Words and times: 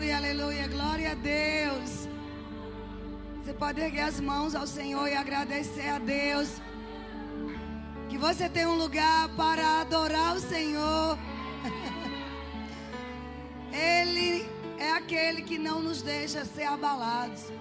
Aleluia, 0.00 0.16
aleluia, 0.16 0.66
glória 0.66 1.12
a 1.12 1.14
Deus. 1.14 2.08
Você 3.36 3.52
pode 3.52 3.82
erguer 3.82 4.04
as 4.04 4.18
mãos 4.18 4.54
ao 4.54 4.66
Senhor 4.66 5.06
e 5.06 5.14
agradecer 5.14 5.88
a 5.90 5.98
Deus. 5.98 6.48
Que 8.08 8.16
você 8.16 8.48
tem 8.48 8.64
um 8.64 8.76
lugar 8.76 9.28
para 9.36 9.82
adorar 9.82 10.36
o 10.36 10.40
Senhor. 10.40 11.18
Ele 13.70 14.48
é 14.78 14.90
aquele 14.92 15.42
que 15.42 15.58
não 15.58 15.82
nos 15.82 16.00
deixa 16.00 16.46
ser 16.46 16.64
abalados. 16.64 17.52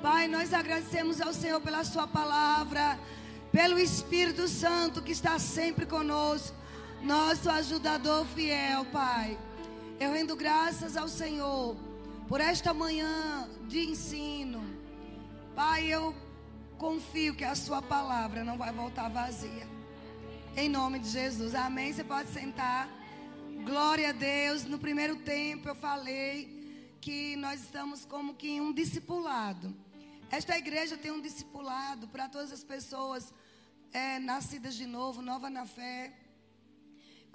Pai, 0.00 0.28
nós 0.28 0.54
agradecemos 0.54 1.20
ao 1.20 1.34
Senhor 1.34 1.60
pela 1.60 1.84
Sua 1.84 2.06
palavra, 2.06 2.98
pelo 3.52 3.78
Espírito 3.78 4.48
Santo 4.48 5.02
que 5.02 5.12
está 5.12 5.38
sempre 5.38 5.84
conosco, 5.84 6.56
nosso 7.02 7.50
ajudador 7.50 8.24
fiel, 8.34 8.86
Pai. 8.86 9.36
Eu 9.98 10.12
rendo 10.12 10.36
graças 10.36 10.94
ao 10.94 11.08
Senhor 11.08 11.74
por 12.28 12.38
esta 12.38 12.74
manhã 12.74 13.48
de 13.66 13.80
ensino. 13.80 14.62
Pai, 15.54 15.86
eu 15.86 16.14
confio 16.76 17.34
que 17.34 17.44
a 17.44 17.54
Sua 17.54 17.80
palavra 17.80 18.44
não 18.44 18.58
vai 18.58 18.70
voltar 18.70 19.08
vazia. 19.08 19.66
Em 20.54 20.68
nome 20.68 20.98
de 20.98 21.08
Jesus, 21.08 21.54
amém. 21.54 21.94
Você 21.94 22.04
pode 22.04 22.28
sentar. 22.28 22.90
Glória 23.64 24.10
a 24.10 24.12
Deus. 24.12 24.64
No 24.64 24.78
primeiro 24.78 25.16
tempo 25.16 25.66
eu 25.66 25.74
falei 25.74 26.98
que 27.00 27.34
nós 27.36 27.62
estamos 27.62 28.04
como 28.04 28.34
que 28.34 28.50
em 28.50 28.60
um 28.60 28.74
discipulado. 28.74 29.74
Esta 30.30 30.58
igreja 30.58 30.98
tem 30.98 31.10
um 31.10 31.22
discipulado 31.22 32.06
para 32.08 32.28
todas 32.28 32.52
as 32.52 32.62
pessoas 32.62 33.32
é, 33.94 34.18
nascidas 34.18 34.74
de 34.74 34.84
novo, 34.84 35.22
nova 35.22 35.48
na 35.48 35.64
fé. 35.64 36.12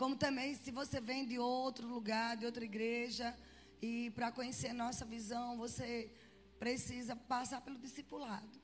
Como 0.02 0.16
também 0.16 0.56
se 0.56 0.72
você 0.72 1.00
vem 1.00 1.28
de 1.32 1.38
outro 1.38 1.88
lugar, 1.88 2.36
de 2.36 2.44
outra 2.44 2.66
igreja, 2.66 3.38
e 3.80 4.10
para 4.16 4.32
conhecer 4.32 4.74
nossa 4.74 5.06
visão, 5.06 5.56
você 5.58 6.12
precisa 6.58 7.16
passar 7.16 7.62
pelo 7.62 7.78
discipulado. 7.78 8.60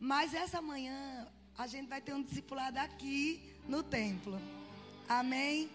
Mas 0.00 0.32
essa 0.32 0.62
manhã 0.62 1.30
a 1.58 1.66
gente 1.66 1.88
vai 1.90 2.00
ter 2.00 2.14
um 2.14 2.22
discipulado 2.22 2.78
aqui 2.78 3.54
no 3.68 3.82
templo. 3.82 4.40
Amém? 5.06 5.68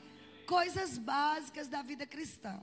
Coisas 0.48 0.98
básicas 0.98 1.68
da 1.68 1.84
vida 1.84 2.08
cristã. 2.08 2.60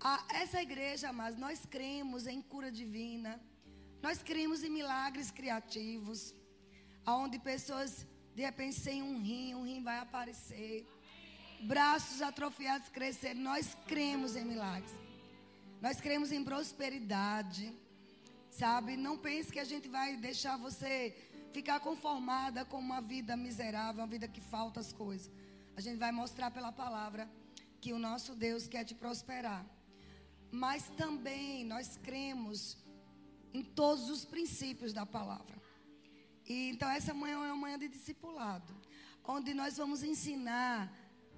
A, 0.00 0.24
essa 0.42 0.62
igreja, 0.62 1.12
mas 1.12 1.36
nós 1.36 1.66
cremos 1.66 2.28
em 2.28 2.40
cura 2.40 2.70
divina 2.70 3.40
nós 4.00 4.20
cremos 4.20 4.64
em 4.64 4.70
milagres 4.70 5.30
criativos, 5.30 6.34
aonde 7.06 7.38
pessoas 7.38 8.04
de 8.34 8.42
repente 8.42 8.74
sem 8.74 9.00
um 9.00 9.20
rim, 9.22 9.54
um 9.54 9.64
rim 9.64 9.80
vai 9.80 9.98
aparecer. 9.98 10.84
Braços 11.62 12.20
atrofiados 12.20 12.88
crescer. 12.88 13.34
Nós 13.34 13.76
cremos 13.86 14.34
em 14.36 14.44
milagres. 14.44 14.92
Nós 15.80 16.00
cremos 16.00 16.32
em 16.32 16.42
prosperidade. 16.42 17.72
Sabe? 18.50 18.96
Não 18.96 19.16
pense 19.16 19.50
que 19.52 19.60
a 19.60 19.64
gente 19.64 19.88
vai 19.88 20.16
deixar 20.16 20.56
você 20.56 21.16
ficar 21.52 21.80
conformada 21.80 22.64
com 22.64 22.78
uma 22.78 23.00
vida 23.00 23.36
miserável, 23.36 24.02
uma 24.02 24.06
vida 24.06 24.26
que 24.26 24.40
falta 24.40 24.80
as 24.80 24.92
coisas. 24.92 25.30
A 25.76 25.80
gente 25.80 25.98
vai 25.98 26.12
mostrar 26.12 26.50
pela 26.50 26.72
palavra 26.72 27.28
que 27.80 27.92
o 27.92 27.98
nosso 27.98 28.34
Deus 28.34 28.66
quer 28.66 28.84
te 28.84 28.94
prosperar. 28.94 29.64
Mas 30.50 30.88
também 30.96 31.64
nós 31.64 31.96
cremos 31.96 32.76
em 33.54 33.62
todos 33.62 34.10
os 34.10 34.24
princípios 34.24 34.92
da 34.92 35.06
palavra. 35.06 35.56
E, 36.46 36.70
então, 36.70 36.88
essa 36.90 37.14
manhã 37.14 37.34
é 37.34 37.52
uma 37.52 37.56
manhã 37.56 37.78
de 37.78 37.88
discipulado, 37.88 38.74
onde 39.24 39.54
nós 39.54 39.76
vamos 39.76 40.02
ensinar 40.02 40.92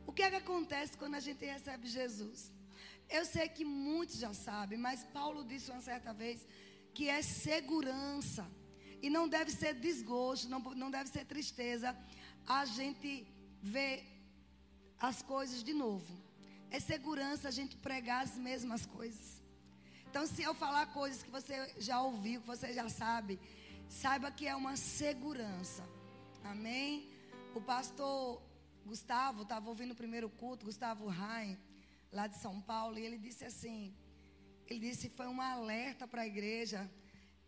o 0.06 0.12
que 0.12 0.22
é 0.22 0.30
que 0.30 0.36
acontece 0.36 0.96
quando 0.96 1.14
a 1.14 1.20
gente 1.20 1.44
recebe 1.44 1.86
Jesus. 1.88 2.52
Eu 3.08 3.24
sei 3.24 3.48
que 3.48 3.64
muitos 3.64 4.18
já 4.18 4.32
sabem, 4.32 4.78
mas 4.78 5.04
Paulo 5.04 5.44
disse 5.44 5.70
uma 5.70 5.80
certa 5.80 6.12
vez 6.12 6.46
que 6.92 7.08
é 7.08 7.22
segurança. 7.22 8.46
E 9.02 9.10
não 9.10 9.28
deve 9.28 9.50
ser 9.50 9.74
desgosto, 9.74 10.48
não, 10.48 10.60
não 10.60 10.90
deve 10.90 11.10
ser 11.10 11.24
tristeza 11.26 11.94
a 12.46 12.64
gente 12.64 13.26
ver 13.60 14.02
as 14.98 15.22
coisas 15.22 15.62
de 15.62 15.74
novo. 15.74 16.12
É 16.70 16.80
segurança 16.80 17.48
a 17.48 17.50
gente 17.50 17.76
pregar 17.76 18.24
as 18.24 18.36
mesmas 18.36 18.86
coisas. 18.86 19.42
Então, 20.08 20.26
se 20.26 20.42
eu 20.42 20.54
falar 20.54 20.86
coisas 20.86 21.22
que 21.22 21.30
você 21.30 21.74
já 21.78 22.00
ouviu, 22.00 22.40
que 22.40 22.46
você 22.46 22.72
já 22.72 22.88
sabe, 22.88 23.38
saiba 23.88 24.30
que 24.30 24.46
é 24.46 24.54
uma 24.54 24.76
segurança. 24.76 25.82
Amém? 26.42 27.10
O 27.54 27.60
pastor 27.60 28.40
Gustavo 28.84 29.42
estava 29.42 29.68
ouvindo 29.68 29.92
o 29.92 30.00
primeiro 30.02 30.28
culto, 30.28 30.66
Gustavo 30.66 31.06
Rain, 31.06 31.56
lá 32.12 32.26
de 32.26 32.36
São 32.36 32.60
Paulo, 32.60 32.98
e 32.98 33.04
ele 33.06 33.18
disse 33.18 33.44
assim: 33.44 33.94
ele 34.66 34.80
disse 34.80 35.08
foi 35.08 35.26
um 35.26 35.40
alerta 35.40 36.06
para 36.06 36.22
a 36.22 36.26
igreja, 36.26 36.90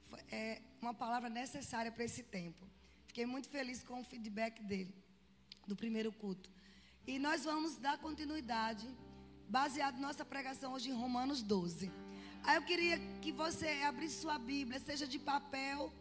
foi, 0.08 0.20
é 0.30 0.62
uma 0.80 0.94
palavra 0.94 1.28
necessária 1.28 1.92
para 1.92 2.04
esse 2.04 2.22
tempo. 2.22 2.66
Fiquei 3.06 3.26
muito 3.26 3.48
feliz 3.48 3.82
com 3.82 4.00
o 4.00 4.04
feedback 4.04 4.62
dele, 4.62 4.94
do 5.66 5.76
primeiro 5.76 6.12
culto. 6.12 6.50
E 7.06 7.18
nós 7.18 7.44
vamos 7.44 7.76
dar 7.76 7.98
continuidade, 7.98 8.86
baseado 9.48 9.98
nossa 9.98 10.24
pregação 10.24 10.72
hoje 10.72 10.90
em 10.90 10.92
Romanos 10.92 11.42
12. 11.42 11.90
Aí 12.42 12.56
eu 12.56 12.62
queria 12.62 12.98
que 13.20 13.32
você 13.32 13.68
abrisse 13.82 14.20
sua 14.20 14.38
Bíblia, 14.38 14.78
seja 14.80 15.06
de 15.06 15.18
papel 15.18 15.92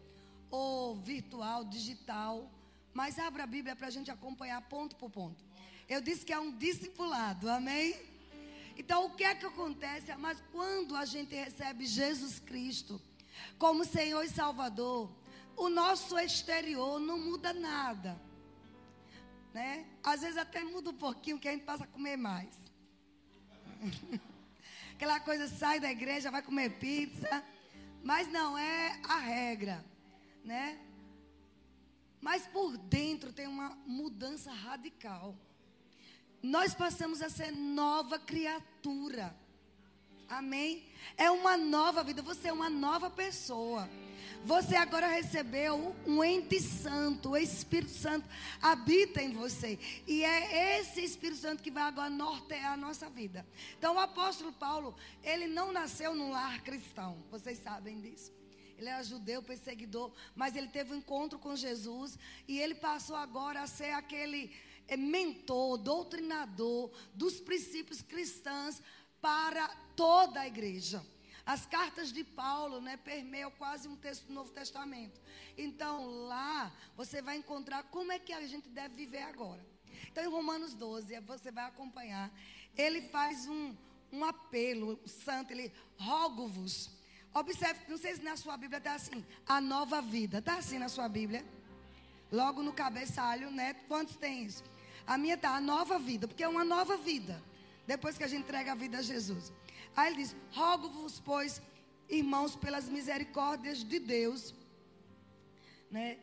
ou 0.50 0.96
virtual, 0.96 1.64
digital. 1.64 2.52
Mas 2.96 3.20
abra 3.20 3.44
a 3.44 3.46
Bíblia 3.46 3.76
para 3.76 3.88
a 3.88 3.92
gente 3.92 4.10
acompanhar 4.10 4.62
ponto 4.62 4.96
por 4.96 5.10
ponto. 5.10 5.44
Eu 5.88 6.00
disse 6.00 6.26
que 6.26 6.32
é 6.32 6.40
um 6.40 6.50
discipulado, 6.50 7.50
amém? 7.50 7.94
Então, 8.78 9.06
o 9.06 9.10
que 9.10 9.26
é 9.26 9.36
que 9.36 9.46
acontece? 9.46 10.16
Mas 10.16 10.42
quando 10.50 10.96
a 10.96 11.04
gente 11.04 11.36
recebe 11.36 11.86
Jesus 11.86 12.40
Cristo 12.40 13.02
como 13.60 13.84
Senhor 13.84 14.24
e 14.24 14.30
Salvador, 14.30 15.12
o 15.58 15.68
nosso 15.68 16.18
exterior 16.18 16.98
não 16.98 17.20
muda 17.20 17.52
nada. 17.52 18.18
Né? 19.54 19.86
Às 20.02 20.22
vezes 20.22 20.38
até 20.38 20.64
muda 20.64 20.92
um 20.92 20.98
pouquinho 20.98 21.38
que 21.38 21.50
a 21.50 21.52
gente 21.52 21.66
passa 21.66 21.84
a 21.84 21.88
comer 21.88 22.16
mais. 22.16 22.56
Aquela 24.96 25.20
coisa 25.20 25.50
sai 25.50 25.82
da 25.82 25.92
igreja, 25.92 26.32
vai 26.32 26.42
comer 26.42 26.80
pizza. 26.80 27.44
Mas 28.02 28.32
não 28.32 28.58
é 28.58 28.98
a 29.04 29.20
regra, 29.20 29.84
né? 30.46 30.80
Mas 32.26 32.48
por 32.48 32.76
dentro 32.76 33.32
tem 33.32 33.46
uma 33.46 33.78
mudança 33.86 34.52
radical. 34.52 35.36
Nós 36.42 36.74
passamos 36.74 37.22
a 37.22 37.30
ser 37.30 37.52
nova 37.52 38.18
criatura. 38.18 39.38
Amém? 40.28 40.88
É 41.18 41.30
uma 41.30 41.56
nova 41.56 42.04
vida. 42.04 42.24
Você 42.24 42.48
é 42.48 42.52
uma 42.52 42.68
nova 42.68 43.12
pessoa. 43.12 43.88
Você 44.44 44.76
agora 44.76 45.06
recebeu 45.06 45.96
um 46.08 46.24
ente 46.24 46.60
santo, 46.60 47.30
o 47.30 47.38
Espírito 47.38 47.92
Santo 47.92 48.28
habita 48.60 49.22
em 49.22 49.32
você. 49.32 49.78
E 50.08 50.24
é 50.24 50.80
esse 50.80 51.04
Espírito 51.04 51.42
Santo 51.42 51.62
que 51.62 51.70
vai 51.70 51.84
agora 51.84 52.10
nortear 52.10 52.74
a 52.74 52.78
nossa 52.78 53.08
vida. 53.08 53.46
Então 53.78 53.98
o 53.98 54.00
apóstolo 54.00 54.52
Paulo, 54.52 54.96
ele 55.24 55.46
não 55.46 55.72
nasceu 55.72 56.16
num 56.16 56.32
lar 56.32 56.60
cristão. 56.64 57.24
Vocês 57.30 57.60
sabem 57.60 58.02
disso. 58.02 58.34
Ele 58.78 58.90
era 58.90 59.04
judeu, 59.04 59.42
perseguidor, 59.42 60.12
mas 60.36 60.56
ele 60.56 60.68
teve 60.68 60.94
um 60.94 60.98
encontro 60.98 61.40
com 61.40 61.56
Jesus 61.56 62.18
e 62.48 62.60
ele 62.60 62.76
passou 62.76 63.16
agora 63.16 63.62
a 63.62 63.68
ser 63.68 63.92
aquele 63.92 64.52
eh, 64.88 64.98
mentor, 64.98 65.78
doutrinador 65.78 66.92
dos 67.14 67.40
princípios 67.40 68.02
cristãos 68.02 68.82
para 69.22 69.68
toda 69.96 70.42
a 70.42 70.48
igreja. 70.48 71.04
As 71.46 71.66
cartas 71.68 72.12
de 72.12 72.24
Paulo, 72.24 72.82
né, 72.82 72.98
permeiam 72.98 73.52
quase 73.52 73.88
um 73.88 73.96
texto 73.96 74.26
do 74.26 74.34
Novo 74.34 74.52
Testamento. 74.52 75.22
Então, 75.56 76.26
lá 76.28 76.74
você 76.98 77.22
vai 77.22 77.38
encontrar 77.38 77.84
como 77.84 78.12
é 78.12 78.18
que 78.18 78.34
a 78.34 78.48
gente 78.48 78.68
deve 78.70 78.96
viver 78.96 79.22
agora. 79.22 79.64
Então, 80.08 80.24
em 80.24 80.28
Romanos 80.28 80.74
12, 80.74 81.20
você 81.22 81.52
vai 81.52 81.66
acompanhar. 81.66 82.32
Ele 82.76 83.02
faz 83.10 83.48
um, 83.48 83.76
um 84.12 84.26
apelo 84.26 85.00
santo, 85.08 85.52
ele 85.52 85.72
rogo-vos. 85.98 86.90
Observe, 87.42 87.82
não 87.90 87.98
sei 87.98 88.16
se 88.16 88.22
na 88.24 88.38
sua 88.38 88.56
Bíblia 88.56 88.78
está 88.78 88.94
assim, 88.94 89.26
a 89.46 89.60
nova 89.60 90.02
vida. 90.02 90.38
Está 90.38 90.56
assim 90.56 90.80
na 90.80 90.88
sua 90.88 91.10
Bíblia? 91.10 91.46
Logo 92.32 92.64
no 92.64 92.72
cabeçalho, 92.72 93.52
né? 93.52 93.74
Quantos 93.90 94.16
tem 94.16 94.46
isso? 94.46 94.64
A 95.06 95.18
minha 95.18 95.36
está 95.36 95.50
a 95.54 95.60
nova 95.60 96.00
vida, 96.00 96.30
porque 96.30 96.46
é 96.46 96.48
uma 96.48 96.64
nova 96.64 96.96
vida. 96.96 97.44
Depois 97.86 98.18
que 98.18 98.24
a 98.24 98.28
gente 98.28 98.44
entrega 98.44 98.72
a 98.72 98.76
vida 98.76 99.00
a 99.00 99.02
Jesus. 99.02 99.52
Aí 99.94 100.08
ele 100.08 100.24
diz: 100.24 100.34
Rogo-vos, 100.54 101.20
pois, 101.20 101.62
irmãos, 102.08 102.56
pelas 102.56 102.88
misericórdias 102.88 103.84
de 103.84 104.00
Deus, 104.00 104.56
né, 105.92 106.18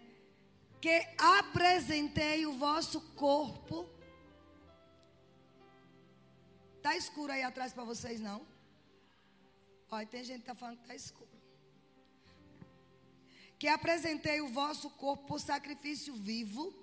que 0.80 1.06
apresentei 1.18 2.46
o 2.46 2.54
vosso 2.54 3.02
corpo. 3.14 3.86
Tá 6.80 6.96
escuro 6.96 7.32
aí 7.32 7.42
atrás 7.42 7.74
para 7.74 7.84
vocês 7.84 8.18
não? 8.18 8.51
Olha, 9.94 10.06
tem 10.06 10.24
gente 10.24 10.36
que 10.36 10.50
está 10.50 10.54
falando 10.54 10.78
que 10.78 10.84
está 10.84 10.94
escuro. 10.94 11.28
Que 13.58 13.68
apresentei 13.68 14.40
o 14.40 14.48
vosso 14.48 14.88
corpo 14.88 15.26
por 15.26 15.38
sacrifício 15.38 16.14
vivo, 16.14 16.74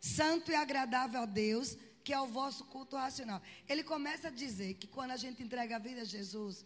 santo 0.00 0.52
e 0.52 0.54
agradável 0.54 1.22
a 1.22 1.26
Deus, 1.26 1.76
que 2.04 2.12
é 2.12 2.20
o 2.20 2.28
vosso 2.28 2.64
culto 2.66 2.94
racional. 2.96 3.42
Ele 3.68 3.82
começa 3.82 4.28
a 4.28 4.30
dizer 4.30 4.74
que 4.74 4.86
quando 4.86 5.10
a 5.10 5.16
gente 5.16 5.42
entrega 5.42 5.74
a 5.74 5.80
vida 5.80 6.02
a 6.02 6.04
Jesus, 6.04 6.64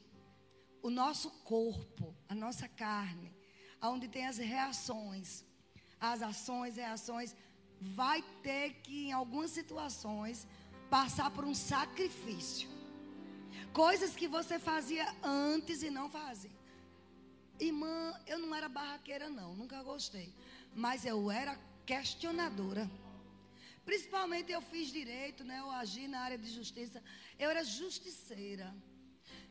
o 0.83 0.91
nosso 0.91 1.31
corpo, 1.53 2.15
a 2.29 2.35
nossa 2.35 2.69
carne, 2.69 3.35
onde 3.81 4.07
tem 4.07 4.27
as 4.27 4.37
reações, 4.37 5.47
as 5.99 6.21
ações, 6.21 6.77
reações, 6.77 7.35
vai 7.81 8.21
ter 8.43 8.75
que, 8.83 9.07
em 9.07 9.13
algumas 9.13 9.51
situações, 9.51 10.47
passar 10.91 11.31
por 11.31 11.47
um 11.47 11.55
sacrifício. 11.55 12.80
Coisas 13.73 14.17
que 14.17 14.27
você 14.27 14.59
fazia 14.59 15.07
antes 15.23 15.83
e 15.83 15.91
não 15.91 16.11
fazia. 16.11 16.51
Irmã, 17.59 18.19
eu 18.27 18.39
não 18.39 18.55
era 18.55 18.69
barraqueira, 18.69 19.29
não, 19.29 19.55
nunca 19.55 19.83
gostei. 19.83 20.35
Mas 20.75 21.05
eu 21.05 21.31
era 21.31 21.57
questionadora. 21.87 22.91
Principalmente 23.85 24.51
eu 24.51 24.61
fiz 24.61 24.89
direito, 24.89 25.45
né? 25.45 25.61
Eu 25.61 25.71
agi 25.71 26.09
na 26.09 26.21
área 26.21 26.39
de 26.39 26.51
justiça. 26.51 27.03
Eu 27.39 27.49
era 27.51 27.63
justiceira. 27.63 28.75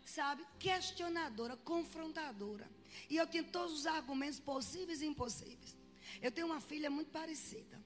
Sabe? 0.06 0.45
Questionadora, 0.57 1.56
confrontadora. 1.57 2.69
E 3.10 3.15
eu 3.15 3.27
tinha 3.27 3.44
todos 3.44 3.74
os 3.74 3.86
argumentos 3.86 4.39
possíveis 4.39 5.01
e 5.01 5.06
impossíveis. 5.06 5.77
Eu 6.22 6.31
tenho 6.31 6.48
uma 6.48 6.60
filha 6.60 6.89
muito 6.89 7.12
parecida. 7.12 7.80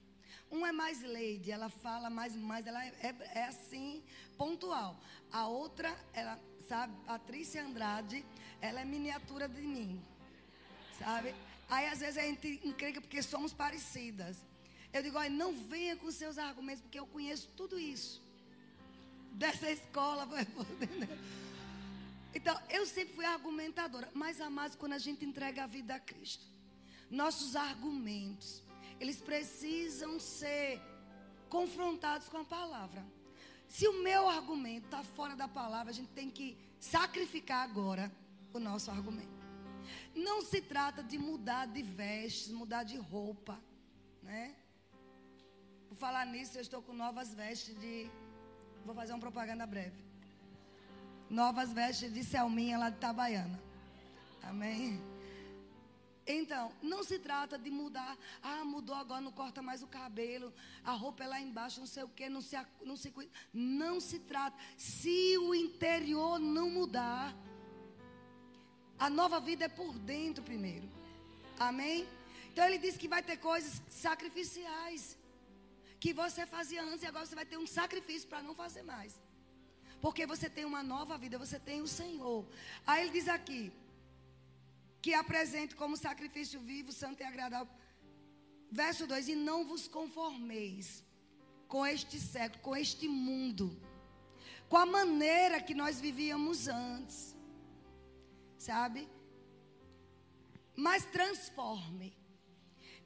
Uma 0.50 0.68
é 0.68 0.72
mais 0.72 1.02
lady, 1.02 1.50
ela 1.50 1.68
fala 1.68 2.08
mais, 2.08 2.36
mais 2.36 2.66
ela 2.66 2.84
é, 2.84 2.92
é, 3.00 3.38
é 3.40 3.44
assim, 3.46 4.02
pontual. 4.36 5.00
A 5.34 5.48
outra, 5.48 5.90
ela, 6.12 6.38
sabe, 6.68 6.94
Patrícia 7.04 7.60
Andrade, 7.60 8.24
ela 8.60 8.80
é 8.82 8.84
miniatura 8.84 9.48
de 9.48 9.62
mim. 9.62 10.00
Sabe? 10.96 11.34
Aí 11.68 11.88
às 11.88 11.98
vezes 11.98 12.16
a 12.16 12.22
gente 12.22 12.60
encrenca 12.62 13.00
porque 13.00 13.20
somos 13.20 13.52
parecidas. 13.52 14.36
Eu 14.92 15.02
digo, 15.02 15.18
olha, 15.18 15.28
não 15.28 15.52
venha 15.52 15.96
com 15.96 16.08
seus 16.12 16.38
argumentos, 16.38 16.82
porque 16.82 17.00
eu 17.00 17.06
conheço 17.08 17.48
tudo 17.56 17.76
isso. 17.76 18.22
Dessa 19.32 19.68
escola. 19.72 20.28
Então, 22.32 22.60
eu 22.68 22.84
sempre 22.84 23.14
fui 23.14 23.24
argumentadora. 23.24 24.08
Mas, 24.12 24.40
amados, 24.40 24.76
quando 24.76 24.92
a 24.92 24.98
gente 24.98 25.24
entrega 25.24 25.64
a 25.64 25.66
vida 25.68 25.94
a 25.94 26.00
Cristo, 26.00 26.44
nossos 27.08 27.54
argumentos, 27.54 28.60
eles 29.00 29.20
precisam 29.20 30.18
ser 30.18 30.80
confrontados 31.48 32.28
com 32.28 32.38
a 32.38 32.44
palavra. 32.44 33.04
Se 33.68 33.88
o 33.88 34.02
meu 34.02 34.28
argumento 34.28 34.86
está 34.86 35.02
fora 35.02 35.34
da 35.34 35.48
palavra, 35.48 35.90
a 35.90 35.94
gente 35.94 36.10
tem 36.10 36.30
que 36.30 36.56
sacrificar 36.78 37.62
agora 37.62 38.12
o 38.52 38.58
nosso 38.58 38.90
argumento. 38.90 39.44
Não 40.14 40.42
se 40.42 40.60
trata 40.60 41.02
de 41.02 41.18
mudar 41.18 41.66
de 41.66 41.82
vestes, 41.82 42.52
mudar 42.52 42.84
de 42.84 42.96
roupa, 42.96 43.60
né? 44.22 44.54
Por 45.88 45.96
falar 45.96 46.24
nisso, 46.26 46.58
eu 46.58 46.62
estou 46.62 46.82
com 46.82 46.92
novas 46.92 47.34
vestes 47.34 47.78
de. 47.78 48.10
Vou 48.84 48.94
fazer 48.94 49.12
uma 49.12 49.20
propaganda 49.20 49.66
breve. 49.66 50.04
Novas 51.28 51.72
vestes 51.72 52.12
de 52.12 52.22
Selminha 52.22 52.78
lá 52.78 52.90
de 52.90 52.96
Itabaiana. 52.96 53.60
Amém? 54.42 55.13
Então, 56.26 56.72
não 56.82 57.04
se 57.04 57.18
trata 57.18 57.58
de 57.58 57.70
mudar. 57.70 58.16
Ah, 58.42 58.64
mudou 58.64 58.94
agora, 58.94 59.20
não 59.20 59.32
corta 59.32 59.60
mais 59.60 59.82
o 59.82 59.86
cabelo. 59.86 60.52
A 60.82 60.92
roupa 60.92 61.24
é 61.24 61.26
lá 61.26 61.40
embaixo, 61.40 61.80
não 61.80 61.86
sei 61.86 62.02
o 62.02 62.08
que, 62.08 62.28
não 62.28 62.40
se, 62.40 62.56
não 62.82 62.96
se 62.96 63.10
cuida. 63.10 63.30
Não 63.52 64.00
se 64.00 64.18
trata. 64.20 64.56
Se 64.76 65.36
o 65.38 65.54
interior 65.54 66.38
não 66.38 66.70
mudar, 66.70 67.34
a 68.98 69.10
nova 69.10 69.38
vida 69.38 69.66
é 69.66 69.68
por 69.68 69.98
dentro 69.98 70.42
primeiro. 70.42 70.88
Amém? 71.58 72.08
Então 72.50 72.64
ele 72.64 72.78
diz 72.78 72.96
que 72.96 73.08
vai 73.08 73.22
ter 73.22 73.36
coisas 73.36 73.82
sacrificiais. 73.88 75.18
Que 76.00 76.12
você 76.12 76.46
fazia 76.46 76.82
antes 76.82 77.02
e 77.02 77.06
agora 77.06 77.26
você 77.26 77.34
vai 77.34 77.46
ter 77.46 77.58
um 77.58 77.66
sacrifício 77.66 78.28
para 78.28 78.42
não 78.42 78.54
fazer 78.54 78.82
mais. 78.82 79.20
Porque 80.00 80.26
você 80.26 80.48
tem 80.48 80.64
uma 80.64 80.82
nova 80.82 81.18
vida, 81.18 81.38
você 81.38 81.58
tem 81.58 81.82
o 81.82 81.88
Senhor. 81.88 82.46
Aí 82.86 83.02
ele 83.02 83.10
diz 83.10 83.28
aqui: 83.28 83.72
que 85.04 85.12
apresente 85.22 85.76
como 85.80 86.02
sacrifício 86.06 86.58
vivo, 86.72 86.90
santo 87.00 87.20
e 87.22 87.26
agradável. 87.32 87.72
Verso 88.82 89.06
2: 89.06 89.28
E 89.28 89.36
não 89.48 89.58
vos 89.70 89.84
conformeis 89.98 90.86
com 91.72 91.86
este 91.94 92.18
século, 92.18 92.62
com 92.66 92.74
este 92.84 93.06
mundo, 93.08 93.66
com 94.68 94.78
a 94.84 94.86
maneira 94.98 95.60
que 95.66 95.74
nós 95.82 96.00
vivíamos 96.06 96.68
antes 96.68 97.34
sabe? 98.64 99.08
Mas 100.74 101.04
transforme 101.04 102.16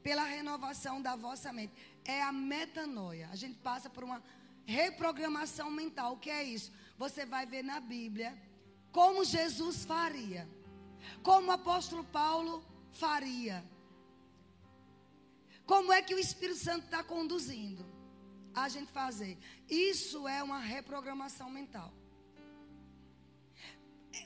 pela 0.03 0.25
renovação 0.25 1.03
da 1.03 1.17
vossa 1.17 1.53
mente. 1.53 1.75
É 2.05 2.23
a 2.23 2.33
metanoia. 2.33 3.29
A 3.31 3.37
gente 3.37 3.59
passa 3.59 3.91
por 3.91 4.05
uma 4.05 4.23
reprogramação 4.65 5.71
mental. 5.71 6.15
O 6.15 6.19
que 6.19 6.31
é 6.31 6.43
isso? 6.45 6.71
Você 6.97 7.27
vai 7.27 7.45
ver 7.45 7.62
na 7.62 7.81
Bíblia 7.81 8.31
como 8.93 9.25
Jesus 9.25 9.85
faria, 9.85 10.49
como 11.23 11.49
o 11.49 11.53
apóstolo 11.53 12.05
Paulo 12.05 12.65
faria. 12.93 13.65
Como 15.67 15.93
é 15.93 16.00
que 16.00 16.15
o 16.15 16.19
Espírito 16.19 16.59
Santo 16.59 16.85
está 16.87 17.05
conduzindo 17.05 17.85
a 18.55 18.69
gente 18.69 18.91
fazer? 18.91 19.39
Isso 19.69 20.27
é 20.27 20.43
uma 20.43 20.59
reprogramação 20.59 21.50
mental. 21.50 21.93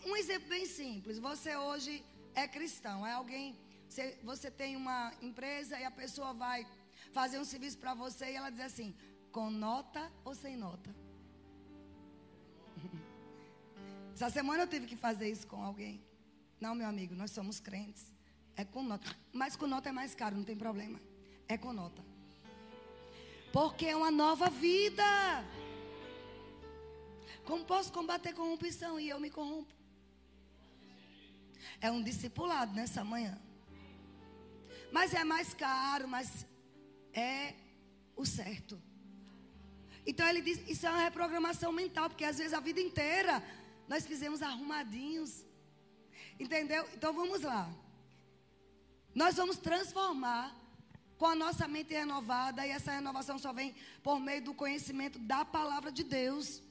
Um 0.06 0.16
exemplo 0.16 0.48
bem 0.48 0.66
simples. 0.66 1.18
Você 1.18 1.56
hoje 1.56 2.04
é 2.34 2.46
cristão, 2.46 3.06
é 3.06 3.12
alguém. 3.12 3.58
Você, 3.88 4.18
você 4.22 4.50
tem 4.50 4.76
uma 4.76 5.12
empresa 5.20 5.78
e 5.78 5.84
a 5.84 5.90
pessoa 5.90 6.32
vai 6.32 6.66
fazer 7.12 7.38
um 7.38 7.44
serviço 7.44 7.78
para 7.78 7.92
você 7.94 8.32
e 8.32 8.36
ela 8.36 8.50
diz 8.50 8.60
assim: 8.60 8.94
com 9.30 9.50
nota 9.50 10.10
ou 10.24 10.34
sem 10.34 10.56
nota? 10.56 10.94
Essa 14.14 14.30
semana 14.30 14.62
eu 14.62 14.68
tive 14.68 14.86
que 14.86 14.96
fazer 14.96 15.28
isso 15.28 15.46
com 15.46 15.62
alguém. 15.62 16.02
Não, 16.62 16.76
meu 16.76 16.86
amigo, 16.86 17.12
nós 17.16 17.32
somos 17.32 17.58
crentes. 17.58 18.04
É 18.56 18.64
com 18.64 18.84
nota. 18.84 19.16
Mas 19.32 19.56
com 19.56 19.66
nota 19.66 19.88
é 19.88 19.92
mais 19.92 20.14
caro, 20.14 20.36
não 20.36 20.44
tem 20.44 20.56
problema. 20.56 21.00
É 21.48 21.58
com 21.58 21.72
nota. 21.72 22.00
Porque 23.52 23.86
é 23.86 23.96
uma 23.96 24.12
nova 24.12 24.48
vida. 24.48 25.02
Como 27.44 27.64
posso 27.64 27.92
combater 27.92 28.32
corrupção 28.32 29.00
e 29.00 29.08
eu 29.08 29.18
me 29.18 29.28
corrompo? 29.28 29.74
É 31.80 31.90
um 31.90 32.00
discipulado 32.00 32.72
nessa 32.72 33.02
manhã. 33.02 33.36
Mas 34.92 35.14
é 35.14 35.24
mais 35.24 35.52
caro, 35.52 36.06
mas 36.06 36.46
é 37.12 37.54
o 38.14 38.24
certo. 38.24 38.80
Então 40.06 40.28
ele 40.28 40.40
diz, 40.40 40.60
isso 40.68 40.86
é 40.86 40.90
uma 40.90 41.02
reprogramação 41.02 41.72
mental, 41.72 42.08
porque 42.08 42.24
às 42.24 42.38
vezes 42.38 42.52
a 42.52 42.60
vida 42.60 42.80
inteira 42.80 43.42
nós 43.88 44.06
fizemos 44.06 44.42
arrumadinhos. 44.42 45.44
Entendeu? 46.38 46.88
Então 46.94 47.12
vamos 47.12 47.42
lá. 47.42 47.70
Nós 49.14 49.36
vamos 49.36 49.56
transformar 49.58 50.56
com 51.18 51.26
a 51.26 51.34
nossa 51.34 51.68
mente 51.68 51.94
renovada, 51.94 52.66
e 52.66 52.70
essa 52.70 52.92
renovação 52.92 53.38
só 53.38 53.52
vem 53.52 53.74
por 54.02 54.18
meio 54.18 54.42
do 54.42 54.54
conhecimento 54.54 55.18
da 55.20 55.44
palavra 55.44 55.92
de 55.92 56.02
Deus. 56.02 56.62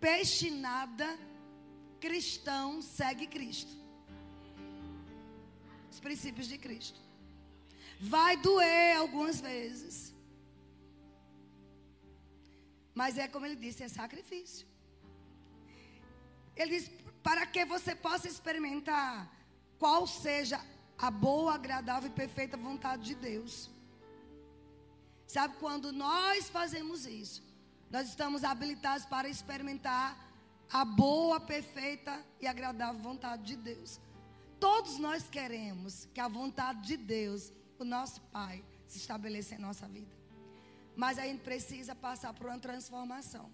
Peixe 0.00 0.50
nada 0.50 1.18
cristão 2.00 2.80
segue 2.82 3.26
Cristo. 3.26 3.76
Os 5.90 6.00
princípios 6.00 6.48
de 6.48 6.58
Cristo. 6.58 7.00
Vai 8.00 8.36
doer 8.36 8.96
algumas 8.96 9.40
vezes. 9.40 10.14
Mas 12.94 13.18
é 13.18 13.26
como 13.28 13.46
ele 13.46 13.56
disse, 13.56 13.82
é 13.82 13.88
sacrifício. 13.88 14.66
Ele 16.56 16.70
diz: 16.76 16.90
para 17.22 17.46
que 17.46 17.64
você 17.64 17.94
possa 17.94 18.28
experimentar 18.28 19.30
qual 19.78 20.06
seja 20.06 20.60
a 20.98 21.10
boa, 21.10 21.54
agradável 21.54 22.10
e 22.10 22.12
perfeita 22.12 22.56
vontade 22.56 23.04
de 23.04 23.14
Deus. 23.14 23.70
Sabe 25.26 25.56
quando 25.58 25.92
nós 25.92 26.48
fazemos 26.48 27.06
isso, 27.06 27.42
nós 27.90 28.08
estamos 28.08 28.44
habilitados 28.44 29.06
para 29.06 29.28
experimentar 29.28 30.16
a 30.70 30.84
boa, 30.84 31.38
perfeita 31.40 32.24
e 32.40 32.46
agradável 32.46 33.00
vontade 33.00 33.44
de 33.44 33.56
Deus. 33.56 34.00
Todos 34.58 34.98
nós 34.98 35.28
queremos 35.28 36.08
que 36.12 36.20
a 36.20 36.28
vontade 36.28 36.86
de 36.86 36.96
Deus, 36.96 37.52
o 37.78 37.84
nosso 37.84 38.20
Pai, 38.22 38.64
se 38.86 38.98
estabeleça 38.98 39.54
em 39.54 39.58
nossa 39.58 39.86
vida. 39.86 40.16
Mas 40.96 41.18
a 41.18 41.22
gente 41.22 41.42
precisa 41.42 41.94
passar 41.94 42.34
por 42.34 42.46
uma 42.46 42.58
transformação. 42.58 43.50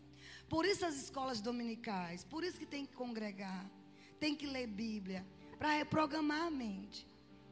Por 0.54 0.64
isso 0.64 0.86
as 0.86 0.94
escolas 0.94 1.40
dominicais, 1.40 2.22
por 2.22 2.44
isso 2.44 2.60
que 2.60 2.64
tem 2.64 2.86
que 2.86 2.94
congregar, 2.94 3.68
tem 4.20 4.36
que 4.36 4.46
ler 4.46 4.68
Bíblia, 4.68 5.26
para 5.58 5.72
reprogramar 5.72 6.42
a 6.42 6.50
mente, 6.50 7.04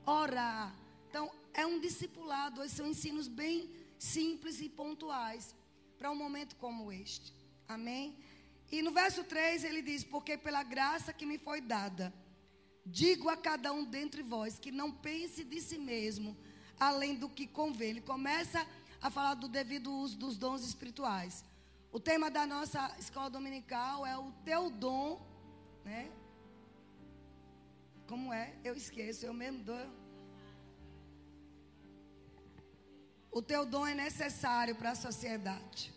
orar. 0.06 0.72
Então, 1.08 1.28
é 1.52 1.66
um 1.66 1.80
discipulado, 1.80 2.66
são 2.68 2.86
ensinos 2.86 3.26
bem 3.26 3.68
simples 3.98 4.60
e 4.60 4.68
pontuais 4.68 5.52
para 5.98 6.12
um 6.12 6.14
momento 6.14 6.54
como 6.54 6.92
este. 6.92 7.34
Amém? 7.66 8.16
E 8.70 8.80
no 8.82 8.92
verso 8.92 9.24
3 9.24 9.64
ele 9.64 9.82
diz: 9.82 10.04
Porque 10.04 10.38
pela 10.38 10.62
graça 10.62 11.12
que 11.12 11.26
me 11.26 11.38
foi 11.38 11.60
dada, 11.60 12.14
digo 12.86 13.28
a 13.28 13.36
cada 13.36 13.72
um 13.72 13.84
dentre 13.84 14.22
vós 14.22 14.60
que 14.60 14.70
não 14.70 14.92
pense 14.92 15.42
de 15.42 15.60
si 15.60 15.76
mesmo 15.76 16.36
além 16.78 17.16
do 17.16 17.28
que 17.28 17.48
convém. 17.48 17.90
Ele 17.90 18.00
começa 18.00 18.64
a 19.00 19.10
falar 19.10 19.34
do 19.34 19.48
devido 19.48 19.92
uso 19.92 20.16
dos 20.16 20.36
dons 20.36 20.64
espirituais. 20.64 21.44
O 21.92 22.00
tema 22.00 22.30
da 22.30 22.46
nossa 22.46 22.94
escola 22.98 23.28
dominical 23.28 24.06
é 24.06 24.16
o 24.16 24.32
teu 24.44 24.70
dom, 24.70 25.20
né? 25.84 26.10
como 28.12 28.30
é? 28.30 28.54
Eu 28.62 28.74
esqueço, 28.74 29.24
eu 29.24 29.32
mesmo 29.32 29.64
dou. 29.64 29.86
O 33.30 33.40
teu 33.40 33.64
dom 33.64 33.86
é 33.86 33.94
necessário 33.94 34.74
para 34.74 34.90
a 34.90 34.94
sociedade. 34.94 35.92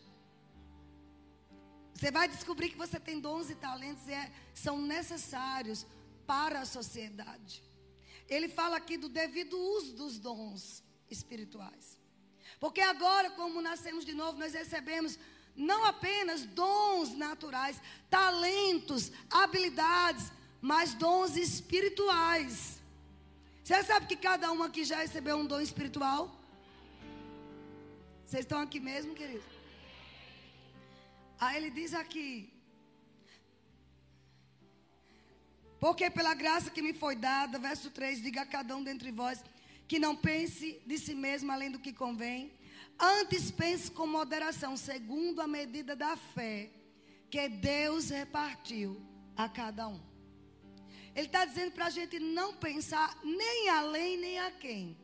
Você 1.94 2.12
vai 2.12 2.28
descobrir 2.30 2.70
que 2.70 2.78
você 2.78 3.00
tem 3.00 3.20
dons 3.20 3.50
e 3.50 3.56
talentos 3.56 4.08
e 4.08 4.14
é, 4.14 4.32
são 4.54 4.82
necessários 4.82 5.86
para 6.26 6.62
a 6.62 6.66
sociedade. 6.66 7.62
Ele 8.30 8.48
fala 8.48 8.78
aqui 8.78 8.98
do 8.98 9.10
devido 9.10 9.58
uso 9.58 9.94
dos 9.94 10.18
dons 10.18 10.84
espirituais. 11.10 12.00
Porque 12.62 12.80
agora, 12.80 13.32
como 13.32 13.62
nascemos 13.62 14.06
de 14.06 14.14
novo, 14.14 14.40
nós 14.40 14.54
recebemos 14.54 15.20
não 15.56 15.86
apenas 15.86 16.46
dons 16.46 17.16
naturais, 17.16 17.82
talentos, 18.10 19.12
habilidades, 19.30 20.32
mas 20.62 20.94
dons 20.94 21.36
espirituais. 21.36 22.82
Você 23.64 23.84
sabe 23.84 24.06
que 24.06 24.16
cada 24.16 24.52
um 24.52 24.62
aqui 24.62 24.84
já 24.84 24.98
recebeu 24.98 25.38
um 25.38 25.46
dom 25.46 25.60
espiritual? 25.60 26.36
Vocês 28.26 28.44
estão 28.46 28.60
aqui 28.60 28.80
mesmo, 28.80 29.16
querido? 29.16 29.44
Aí 31.40 31.58
ele 31.58 31.70
diz 31.70 31.94
aqui: 31.94 32.52
Porque 35.80 36.10
pela 36.10 36.34
graça 36.34 36.72
que 36.72 36.82
me 36.82 36.94
foi 36.94 37.16
dada, 37.16 37.60
verso 37.60 37.90
3, 37.92 38.22
diga 38.22 38.42
a 38.42 38.46
cada 38.46 38.76
um 38.76 38.84
dentre 38.84 39.12
vós 39.12 39.44
que 39.88 40.00
não 40.00 40.16
pense 40.16 40.82
de 40.86 40.98
si 40.98 41.14
mesmo 41.14 41.52
além 41.52 41.70
do 41.70 41.80
que 41.80 41.94
convém, 41.94 42.52
antes 43.00 43.52
pense 43.52 43.92
com 43.92 44.08
moderação, 44.08 44.76
segundo 44.78 45.42
a 45.42 45.48
medida 45.48 45.96
da 45.96 46.16
fé 46.16 46.72
que 47.30 47.50
Deus 47.50 48.10
repartiu 48.10 49.02
a 49.36 49.50
cada 49.50 49.88
um. 49.88 50.02
Ele 51.16 51.28
está 51.28 51.46
dizendo 51.46 51.72
para 51.72 51.86
a 51.86 51.90
gente 51.90 52.20
não 52.20 52.54
pensar 52.54 53.18
nem 53.24 53.70
além 53.70 54.18
nem 54.18 54.40
a 54.40 54.52
quem. 54.52 54.98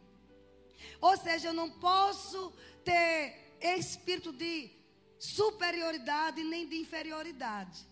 Ou 1.00 1.16
seja, 1.18 1.50
eu 1.50 1.54
não 1.54 1.70
posso 1.70 2.54
ter 2.84 3.58
espírito 3.62 4.32
de 4.34 4.72
superioridade 5.20 6.44
nem 6.44 6.68
de 6.68 6.78
inferioridade. 6.78 7.86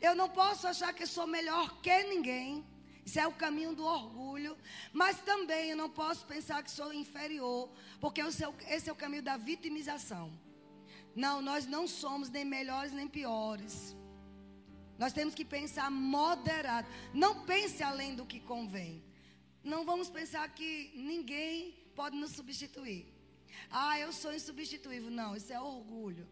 Eu 0.00 0.14
não 0.14 0.28
posso 0.28 0.66
achar 0.66 0.92
que 0.92 1.06
sou 1.06 1.26
melhor 1.26 1.80
que 1.82 2.02
ninguém. 2.04 2.66
Isso 3.04 3.18
é 3.18 3.26
o 3.26 3.32
caminho 3.32 3.74
do 3.74 3.84
orgulho. 3.84 4.56
Mas 4.92 5.20
também 5.20 5.70
eu 5.70 5.76
não 5.76 5.90
posso 5.90 6.26
pensar 6.26 6.62
que 6.62 6.70
sou 6.70 6.92
inferior, 6.92 7.70
porque 8.00 8.20
esse 8.20 8.90
é 8.90 8.92
o 8.92 8.96
caminho 8.96 9.22
da 9.22 9.36
vitimização. 9.36 10.32
Não, 11.14 11.42
nós 11.42 11.66
não 11.66 11.86
somos 11.88 12.28
nem 12.30 12.44
melhores 12.44 12.92
nem 12.92 13.08
piores. 13.08 13.96
Nós 14.98 15.12
temos 15.12 15.34
que 15.34 15.44
pensar 15.44 15.90
moderado. 15.90 16.86
Não 17.12 17.44
pense 17.44 17.82
além 17.82 18.14
do 18.14 18.26
que 18.26 18.38
convém. 18.38 19.02
Não 19.62 19.84
vamos 19.84 20.08
pensar 20.08 20.46
que 20.54 20.92
ninguém 20.94 21.72
pode 21.94 22.16
nos 22.16 22.32
substituir. 22.32 23.06
Ah, 23.70 23.98
eu 23.98 24.12
sou 24.12 24.32
insubstituível. 24.32 25.10
Não, 25.10 25.34
isso 25.34 25.52
é 25.52 25.60
orgulho. 25.60 26.28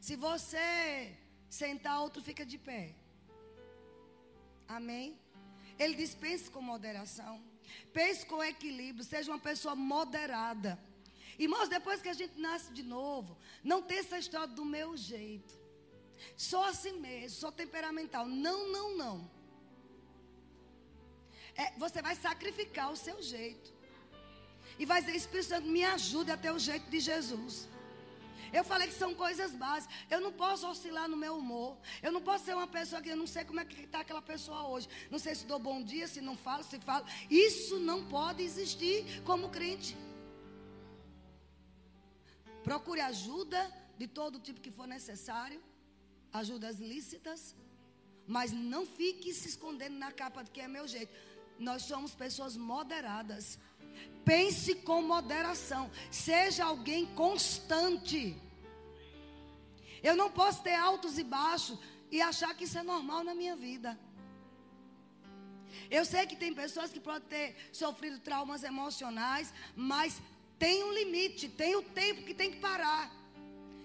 Se 0.00 0.16
você 0.16 1.16
sentar, 1.48 2.00
outro 2.00 2.22
fica 2.22 2.44
de 2.44 2.58
pé. 2.58 2.94
Amém? 4.68 5.18
Ele 5.82 5.94
diz: 6.00 6.14
pense 6.14 6.50
com 6.50 6.60
moderação. 6.60 7.34
Pense 7.98 8.26
com 8.26 8.44
equilíbrio. 8.44 9.04
Seja 9.04 9.32
uma 9.32 9.38
pessoa 9.38 9.74
moderada. 9.74 10.78
Irmãos, 11.38 11.70
depois 11.70 12.02
que 12.02 12.10
a 12.10 12.12
gente 12.20 12.38
nasce 12.38 12.70
de 12.78 12.82
novo, 12.82 13.36
não 13.64 13.80
tem 13.80 13.98
essa 13.98 14.18
história 14.18 14.54
do 14.58 14.64
meu 14.64 14.94
jeito. 14.94 15.58
Sou 16.36 16.62
assim 16.62 16.94
mesmo, 17.00 17.38
sou 17.38 17.50
temperamental. 17.50 18.26
Não, 18.26 18.58
não, 18.70 18.96
não. 19.02 19.30
É, 21.56 21.72
você 21.78 22.02
vai 22.02 22.14
sacrificar 22.14 22.90
o 22.92 22.96
seu 22.96 23.22
jeito. 23.22 23.72
E 24.78 24.84
vai 24.84 25.00
dizer, 25.00 25.16
Espírito 25.16 25.48
Santo, 25.48 25.66
me 25.66 25.82
ajude 25.82 26.30
a 26.30 26.36
ter 26.36 26.50
o 26.50 26.58
jeito 26.58 26.90
de 26.90 27.00
Jesus. 27.00 27.68
Eu 28.52 28.64
falei 28.64 28.88
que 28.88 28.94
são 28.94 29.14
coisas 29.14 29.52
básicas. 29.54 29.94
Eu 30.10 30.20
não 30.20 30.32
posso 30.32 30.68
oscilar 30.68 31.08
no 31.08 31.16
meu 31.16 31.36
humor. 31.36 31.76
Eu 32.02 32.12
não 32.12 32.22
posso 32.28 32.44
ser 32.44 32.54
uma 32.54 32.66
pessoa 32.66 33.00
que 33.02 33.08
eu 33.08 33.16
não 33.16 33.26
sei 33.26 33.44
como 33.44 33.60
é 33.60 33.64
que 33.64 33.82
está 33.82 34.00
aquela 34.00 34.22
pessoa 34.22 34.66
hoje. 34.68 34.88
Não 35.10 35.18
sei 35.18 35.34
se 35.34 35.46
dou 35.46 35.58
bom 35.58 35.82
dia, 35.82 36.06
se 36.08 36.20
não 36.20 36.36
falo, 36.36 36.64
se 36.64 36.78
falo. 36.80 37.04
Isso 37.30 37.78
não 37.78 38.04
pode 38.06 38.42
existir 38.42 39.22
como 39.22 39.50
crente. 39.50 39.96
Procure 42.62 43.00
ajuda 43.00 43.60
de 43.96 44.06
todo 44.06 44.38
tipo 44.40 44.60
que 44.60 44.70
for 44.70 44.86
necessário. 44.86 45.62
Ajudas 46.32 46.78
lícitas. 46.78 47.54
Mas 48.26 48.52
não 48.52 48.86
fique 48.86 49.32
se 49.34 49.48
escondendo 49.48 49.96
na 49.96 50.12
capa 50.12 50.42
de 50.42 50.50
que 50.50 50.60
é 50.60 50.68
meu 50.68 50.86
jeito. 50.86 51.12
Nós 51.58 51.82
somos 51.82 52.14
pessoas 52.14 52.56
moderadas. 52.56 53.58
Pense 54.24 54.74
com 54.76 55.02
moderação. 55.02 55.90
Seja 56.10 56.64
alguém 56.64 57.06
constante. 57.06 58.36
Eu 60.02 60.16
não 60.16 60.30
posso 60.30 60.62
ter 60.62 60.74
altos 60.74 61.18
e 61.18 61.24
baixos 61.24 61.78
e 62.10 62.20
achar 62.20 62.54
que 62.54 62.64
isso 62.64 62.78
é 62.78 62.82
normal 62.82 63.22
na 63.22 63.34
minha 63.34 63.56
vida. 63.56 63.98
Eu 65.90 66.04
sei 66.04 66.26
que 66.26 66.36
tem 66.36 66.52
pessoas 66.54 66.90
que 66.90 67.00
podem 67.00 67.28
ter 67.28 67.56
sofrido 67.72 68.18
traumas 68.18 68.62
emocionais, 68.62 69.52
mas 69.74 70.20
tem 70.58 70.84
um 70.84 70.92
limite, 70.92 71.48
tem 71.48 71.74
o 71.76 71.82
tempo 71.82 72.22
que 72.22 72.34
tem 72.34 72.50
que 72.50 72.60
parar. 72.60 73.10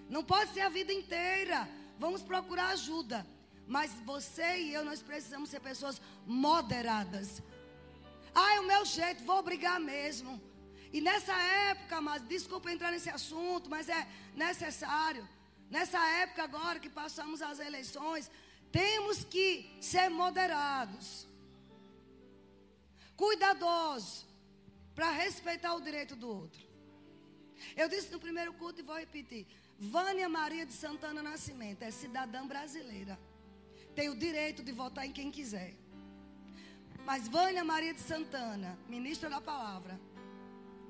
Não 0.08 0.22
pode 0.22 0.52
ser 0.52 0.60
a 0.60 0.68
vida 0.68 0.92
inteira. 0.92 1.68
Vamos 1.98 2.22
procurar 2.22 2.68
ajuda. 2.68 3.26
Mas 3.66 3.92
você 4.04 4.58
e 4.58 4.74
eu, 4.74 4.84
nós 4.84 5.02
precisamos 5.02 5.48
ser 5.50 5.60
pessoas 5.60 6.00
moderadas. 6.24 7.42
É 8.36 8.60
o 8.60 8.66
meu 8.66 8.84
jeito, 8.84 9.24
vou 9.24 9.42
brigar 9.42 9.78
mesmo. 9.80 10.40
E 10.92 11.00
nessa 11.00 11.36
época, 11.70 12.00
mas 12.00 12.22
desculpa 12.22 12.70
entrar 12.70 12.90
nesse 12.90 13.10
assunto, 13.10 13.68
mas 13.68 13.88
é 13.88 14.06
necessário. 14.34 15.26
Nessa 15.70 15.98
época 16.22 16.44
agora 16.44 16.78
que 16.78 16.88
passamos 16.88 17.42
as 17.42 17.58
eleições, 17.58 18.30
temos 18.70 19.24
que 19.24 19.76
ser 19.80 20.08
moderados, 20.08 21.26
cuidadosos, 23.16 24.26
para 24.94 25.10
respeitar 25.10 25.74
o 25.74 25.80
direito 25.80 26.14
do 26.14 26.28
outro. 26.28 26.64
Eu 27.76 27.88
disse 27.88 28.12
no 28.12 28.20
primeiro 28.20 28.52
culto 28.52 28.80
e 28.80 28.84
vou 28.84 28.98
repetir: 28.98 29.46
Vânia 29.78 30.28
Maria 30.28 30.66
de 30.66 30.72
Santana 30.72 31.22
Nascimento 31.22 31.82
é 31.82 31.90
cidadã 31.90 32.46
brasileira, 32.46 33.18
tem 33.94 34.08
o 34.08 34.16
direito 34.16 34.62
de 34.62 34.72
votar 34.72 35.06
em 35.06 35.12
quem 35.12 35.30
quiser. 35.30 35.74
Mas 37.06 37.28
Vânia 37.28 37.62
Maria 37.62 37.94
de 37.94 38.00
Santana, 38.00 38.76
ministra 38.88 39.30
da 39.30 39.40
palavra. 39.40 39.98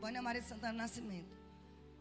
Vânia 0.00 0.22
Maria 0.22 0.40
de 0.40 0.48
Santana 0.48 0.72
Nascimento. 0.72 1.36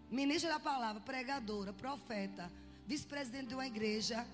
Ministra 0.09 0.49
da 0.51 0.59
palavra, 0.59 1.01
pregadora, 1.01 1.73
profeta, 1.73 2.49
vice-presidente 2.87 3.47
de 3.47 3.55
uma 3.55 3.67
igreja. 3.67 4.25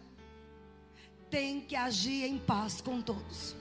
Tem 1.31 1.61
que 1.61 1.75
agir 1.75 2.25
em 2.25 2.37
paz 2.37 2.79
com 2.79 3.01
todos. 3.01 3.55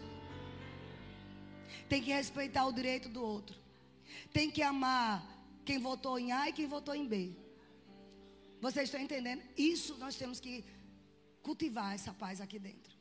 Tem 1.89 2.03
que 2.03 2.13
respeitar 2.13 2.67
o 2.67 2.73
direito 2.73 3.09
do 3.09 3.25
outro. 3.25 3.57
Tem 4.31 4.51
que 4.51 4.63
amar 4.63 5.27
quem 5.65 5.79
votou 5.79 6.19
em 6.19 6.33
A 6.33 6.51
e 6.51 6.53
quem 6.53 6.67
votou 6.67 6.95
em 6.95 7.07
B. 7.07 7.35
Vocês 8.61 8.89
estão 8.89 9.01
entendendo? 9.01 9.43
Isso 9.57 9.97
nós 9.97 10.17
temos 10.17 10.39
que 10.39 10.67
cultivar 11.43 11.95
essa 11.95 12.13
paz 12.13 12.43
aqui 12.43 12.59
dentro. 12.59 13.00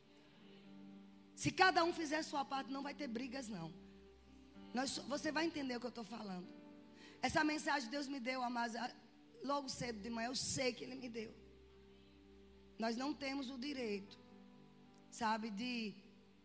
Se 1.40 1.50
cada 1.50 1.82
um 1.82 1.92
fizer 1.98 2.22
sua 2.22 2.44
parte, 2.44 2.70
não 2.70 2.82
vai 2.82 2.92
ter 2.92 3.08
brigas, 3.08 3.48
não. 3.48 3.72
Nós, 4.74 4.98
você 5.08 5.32
vai 5.32 5.46
entender 5.46 5.74
o 5.74 5.80
que 5.80 5.86
eu 5.86 5.94
estou 5.96 6.04
falando. 6.04 6.46
Essa 7.22 7.42
mensagem 7.42 7.88
Deus 7.88 8.06
me 8.06 8.20
deu, 8.20 8.42
amados, 8.42 8.76
logo 9.42 9.66
cedo 9.70 9.98
de 10.02 10.10
manhã. 10.10 10.28
Eu 10.28 10.36
sei 10.36 10.74
que 10.74 10.84
Ele 10.84 10.96
me 10.96 11.08
deu. 11.08 11.32
Nós 12.78 12.94
não 12.94 13.14
temos 13.14 13.48
o 13.48 13.56
direito, 13.56 14.18
sabe, 15.10 15.48
de 15.48 15.94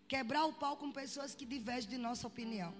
quebrar 0.07 0.45
o 0.45 0.53
pau 0.53 0.77
com 0.77 0.89
pessoas 0.93 1.35
que 1.35 1.45
divergem 1.45 1.89
de 1.89 1.97
nossa 1.97 2.25
opinião. 2.25 2.73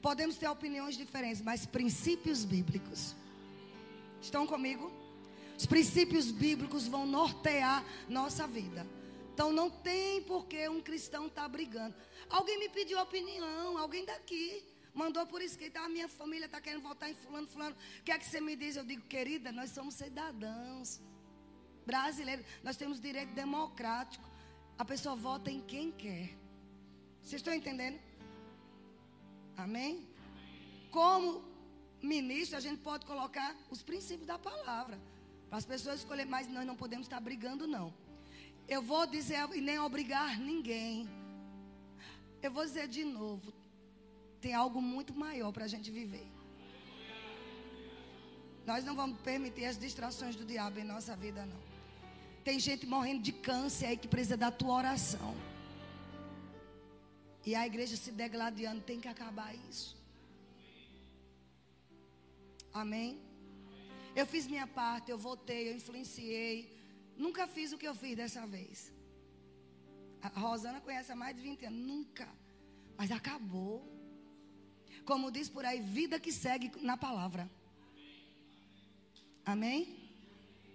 Podemos 0.00 0.36
ter 0.36 0.46
opiniões 0.46 0.96
diferentes, 0.96 1.42
mas 1.42 1.66
princípios 1.66 2.44
bíblicos. 2.44 3.16
Estão 4.22 4.46
comigo? 4.46 4.92
Os 5.58 5.66
princípios 5.66 6.30
bíblicos 6.30 6.86
vão 6.86 7.04
nortear 7.04 7.84
nossa 8.08 8.46
vida. 8.46 8.86
Então 9.36 9.52
não 9.52 9.68
tem 9.68 10.22
por 10.22 10.46
que 10.46 10.66
um 10.66 10.80
cristão 10.80 11.26
estar 11.26 11.42
tá 11.42 11.48
brigando. 11.48 11.94
Alguém 12.30 12.58
me 12.58 12.70
pediu 12.70 12.98
opinião, 12.98 13.76
alguém 13.76 14.02
daqui 14.02 14.64
mandou 14.94 15.26
por 15.26 15.42
escrito, 15.42 15.76
a 15.76 15.90
minha 15.90 16.08
família 16.08 16.46
está 16.46 16.58
querendo 16.58 16.80
votar 16.82 17.10
em 17.10 17.14
fulano, 17.14 17.46
fulano. 17.46 17.76
O 18.00 18.02
que 18.02 18.12
é 18.12 18.18
que 18.18 18.24
você 18.24 18.40
me 18.40 18.56
diz? 18.56 18.76
Eu 18.76 18.84
digo, 18.92 19.02
querida, 19.02 19.52
nós 19.52 19.72
somos 19.72 19.94
cidadãos 19.94 21.02
brasileiros, 21.84 22.46
nós 22.64 22.78
temos 22.78 22.98
direito 22.98 23.34
democrático. 23.34 24.26
A 24.78 24.86
pessoa 24.86 25.14
vota 25.14 25.50
em 25.50 25.60
quem 25.60 25.92
quer. 25.92 26.30
Vocês 27.20 27.40
estão 27.42 27.52
entendendo? 27.52 28.00
Amém? 29.54 30.08
Como 30.90 31.44
ministro, 32.02 32.56
a 32.56 32.60
gente 32.60 32.80
pode 32.80 33.04
colocar 33.04 33.54
os 33.70 33.82
princípios 33.82 34.26
da 34.26 34.38
palavra. 34.38 34.98
Para 35.50 35.58
as 35.58 35.66
pessoas 35.66 35.98
escolherem, 35.98 36.30
mas 36.30 36.48
nós 36.48 36.66
não 36.66 36.74
podemos 36.74 37.04
estar 37.04 37.20
brigando, 37.20 37.66
não. 37.66 38.05
Eu 38.68 38.82
vou 38.82 39.06
dizer 39.06 39.48
e 39.54 39.60
nem 39.60 39.78
obrigar 39.78 40.38
ninguém. 40.38 41.08
Eu 42.42 42.50
vou 42.50 42.64
dizer 42.64 42.88
de 42.88 43.04
novo: 43.04 43.52
tem 44.40 44.54
algo 44.54 44.80
muito 44.82 45.14
maior 45.14 45.52
para 45.52 45.64
a 45.64 45.68
gente 45.68 45.90
viver. 45.90 46.26
Nós 48.66 48.84
não 48.84 48.96
vamos 48.96 49.20
permitir 49.20 49.64
as 49.64 49.78
distrações 49.78 50.34
do 50.34 50.44
diabo 50.44 50.80
em 50.80 50.84
nossa 50.84 51.14
vida, 51.14 51.46
não. 51.46 51.62
Tem 52.42 52.58
gente 52.58 52.84
morrendo 52.86 53.22
de 53.22 53.32
câncer 53.32 53.86
aí 53.86 53.96
que 53.96 54.08
precisa 54.08 54.36
da 54.36 54.50
tua 54.50 54.74
oração. 54.74 55.34
E 57.44 57.54
a 57.54 57.64
igreja 57.64 57.96
se 57.96 58.10
degladiando, 58.10 58.80
tem 58.80 59.00
que 59.00 59.06
acabar 59.06 59.54
isso. 59.70 59.96
Amém? 62.72 63.20
Eu 64.16 64.26
fiz 64.26 64.46
minha 64.48 64.66
parte, 64.66 65.10
eu 65.10 65.18
votei, 65.18 65.68
eu 65.68 65.76
influenciei. 65.76 66.75
Nunca 67.16 67.46
fiz 67.46 67.72
o 67.72 67.78
que 67.78 67.88
eu 67.88 67.94
fiz 67.94 68.16
dessa 68.16 68.46
vez. 68.46 68.92
A 70.22 70.28
Rosana 70.28 70.80
conhece 70.80 71.12
há 71.12 71.16
mais 71.16 71.36
de 71.36 71.42
20 71.42 71.66
anos. 71.66 71.80
Nunca. 71.80 72.28
Mas 72.96 73.10
acabou. 73.10 73.86
Como 75.04 75.30
diz 75.30 75.48
por 75.48 75.64
aí, 75.64 75.80
vida 75.80 76.18
que 76.18 76.32
segue 76.32 76.70
na 76.82 76.96
palavra. 76.96 77.50
Amém? 79.44 79.96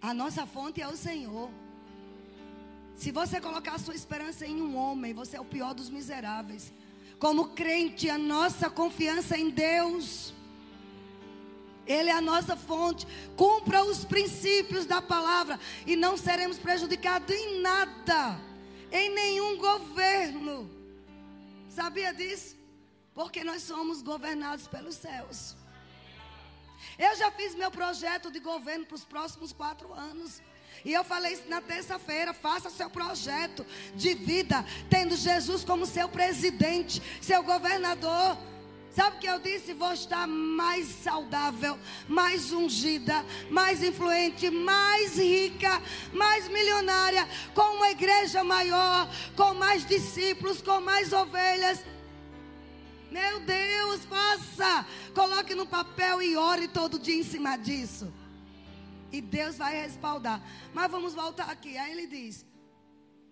A 0.01 0.13
nossa 0.13 0.45
fonte 0.45 0.81
é 0.81 0.87
o 0.87 0.95
Senhor. 0.95 1.49
Se 2.95 3.11
você 3.11 3.41
colocar 3.41 3.73
a 3.75 3.79
sua 3.79 3.95
esperança 3.95 4.45
em 4.45 4.61
um 4.61 4.75
homem, 4.75 5.13
você 5.13 5.35
é 5.37 5.41
o 5.41 5.45
pior 5.45 5.73
dos 5.73 5.89
miseráveis. 5.89 6.71
Como 7.19 7.49
crente, 7.49 8.09
a 8.09 8.17
nossa 8.17 8.69
confiança 8.69 9.37
em 9.37 9.49
Deus. 9.49 10.33
Ele 11.85 12.09
é 12.09 12.13
a 12.13 12.21
nossa 12.21 12.55
fonte. 12.55 13.07
Cumpra 13.35 13.83
os 13.83 14.05
princípios 14.05 14.85
da 14.85 15.01
palavra 15.01 15.59
e 15.85 15.95
não 15.95 16.17
seremos 16.17 16.57
prejudicados 16.57 17.35
em 17.35 17.61
nada, 17.61 18.39
em 18.91 19.09
nenhum 19.13 19.57
governo. 19.57 20.69
Sabia 21.69 22.13
disso? 22.13 22.55
Porque 23.13 23.43
nós 23.43 23.63
somos 23.63 24.01
governados 24.01 24.67
pelos 24.67 24.95
céus. 24.95 25.55
Eu 26.97 27.15
já 27.15 27.31
fiz 27.31 27.55
meu 27.55 27.71
projeto 27.71 28.31
de 28.31 28.39
governo 28.39 28.85
para 28.85 28.95
os 28.95 29.05
próximos 29.05 29.51
quatro 29.51 29.93
anos. 29.93 30.41
E 30.83 30.93
eu 30.93 31.03
falei 31.03 31.33
isso 31.33 31.47
na 31.47 31.61
terça-feira. 31.61 32.33
Faça 32.33 32.69
seu 32.69 32.89
projeto 32.89 33.65
de 33.95 34.13
vida, 34.13 34.65
tendo 34.89 35.15
Jesus 35.15 35.63
como 35.63 35.85
seu 35.85 36.09
presidente, 36.09 37.01
seu 37.21 37.43
governador. 37.43 38.37
Sabe 38.91 39.15
o 39.15 39.19
que 39.19 39.27
eu 39.27 39.39
disse? 39.39 39.73
Vou 39.73 39.93
estar 39.93 40.27
mais 40.27 40.85
saudável, 40.87 41.79
mais 42.09 42.51
ungida, 42.51 43.25
mais 43.49 43.81
influente, 43.81 44.49
mais 44.49 45.17
rica, 45.17 45.81
mais 46.11 46.49
milionária, 46.49 47.27
com 47.53 47.77
uma 47.77 47.89
igreja 47.89 48.43
maior, 48.43 49.09
com 49.35 49.53
mais 49.53 49.85
discípulos, 49.85 50.61
com 50.61 50.81
mais 50.81 51.13
ovelhas. 51.13 51.79
Meu 53.09 53.39
Deus, 53.41 54.03
faça. 54.05 54.85
Coloque 55.13 55.55
no 55.55 55.65
papel 55.65 56.21
e 56.21 56.35
ore 56.35 56.67
todo 56.67 56.99
dia 56.99 57.15
em 57.15 57.23
cima 57.23 57.57
disso. 57.57 58.13
E 59.09 59.21
Deus 59.21 59.57
vai 59.57 59.73
respaldar. 59.81 60.41
Mas 60.73 60.91
vamos 60.91 61.13
voltar 61.13 61.49
aqui. 61.49 61.77
Aí 61.77 61.91
ele 61.91 62.07
diz: 62.07 62.45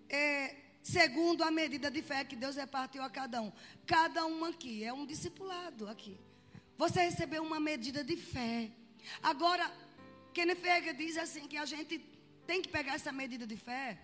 é, 0.09 0.55
segundo 0.81 1.43
a 1.43 1.51
medida 1.51 1.89
de 1.91 2.01
fé 2.01 2.23
que 2.23 2.35
Deus 2.35 2.55
repartiu 2.55 3.03
a 3.03 3.09
cada 3.09 3.41
um. 3.41 3.51
Cada 3.85 4.25
um 4.25 4.45
aqui 4.45 4.83
é 4.83 4.93
um 4.93 5.05
discipulado 5.05 5.87
aqui. 5.87 6.19
Você 6.77 7.01
recebeu 7.01 7.43
uma 7.43 7.59
medida 7.59 8.03
de 8.03 8.15
fé. 8.15 8.71
Agora, 9.21 9.71
Kenneth 10.33 10.65
Hagin 10.65 10.93
diz 10.95 11.17
assim 11.17 11.47
que 11.47 11.57
a 11.57 11.65
gente 11.65 11.99
tem 12.47 12.61
que 12.61 12.69
pegar 12.69 12.93
essa 12.95 13.11
medida 13.11 13.45
de 13.45 13.57
fé, 13.57 13.99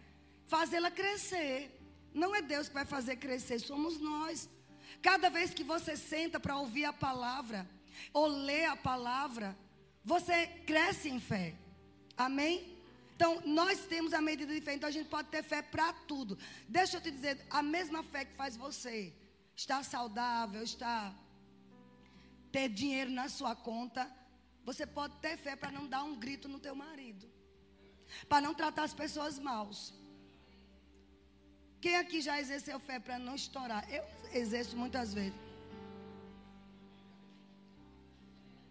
fazê-la 0.45 0.91
crescer. 0.91 1.71
Não 2.13 2.35
é 2.35 2.41
Deus 2.41 2.67
que 2.67 2.73
vai 2.73 2.85
fazer 2.85 3.15
crescer, 3.15 3.59
somos 3.59 3.99
nós. 3.99 4.49
Cada 5.01 5.29
vez 5.29 5.53
que 5.53 5.63
você 5.63 5.95
senta 5.95 6.39
para 6.39 6.57
ouvir 6.57 6.85
a 6.85 6.93
palavra, 6.93 7.67
ou 8.13 8.27
ler 8.27 8.65
a 8.65 8.75
palavra, 8.75 9.57
você 10.03 10.47
cresce 10.65 11.09
em 11.09 11.19
fé. 11.19 11.55
Amém? 12.17 12.74
Então, 13.15 13.41
nós 13.45 13.85
temos 13.85 14.13
a 14.13 14.21
medida 14.21 14.53
fé, 14.61 14.73
então 14.73 14.89
a 14.89 14.91
gente 14.91 15.07
pode 15.07 15.29
ter 15.29 15.41
fé 15.41 15.61
para 15.61 15.93
tudo. 15.93 16.37
Deixa 16.67 16.97
eu 16.97 17.01
te 17.01 17.11
dizer, 17.11 17.45
a 17.49 17.61
mesma 17.61 18.03
fé 18.03 18.25
que 18.25 18.35
faz 18.35 18.57
você 18.57 19.13
estar 19.55 19.83
saudável, 19.83 20.61
estar 20.61 21.15
ter 22.51 22.67
dinheiro 22.69 23.11
na 23.11 23.27
sua 23.29 23.53
conta, 23.55 24.09
você 24.63 24.85
pode 24.85 25.15
ter 25.17 25.37
fé 25.37 25.55
para 25.55 25.71
não 25.71 25.87
dar 25.87 26.03
um 26.03 26.15
grito 26.23 26.47
no 26.47 26.59
teu 26.59 26.75
marido. 26.75 27.25
Para 28.29 28.41
não 28.45 28.53
tratar 28.53 28.83
as 28.83 28.93
pessoas 28.93 29.39
maus. 29.39 29.93
Quem 31.79 31.95
aqui 31.97 32.19
já 32.21 32.39
exerceu 32.39 32.79
fé 32.79 32.97
para 32.99 33.17
não 33.19 33.35
estourar? 33.35 33.83
Eu 33.97 34.03
exerço 34.33 34.75
muitas 34.75 35.13
vezes. 35.13 35.39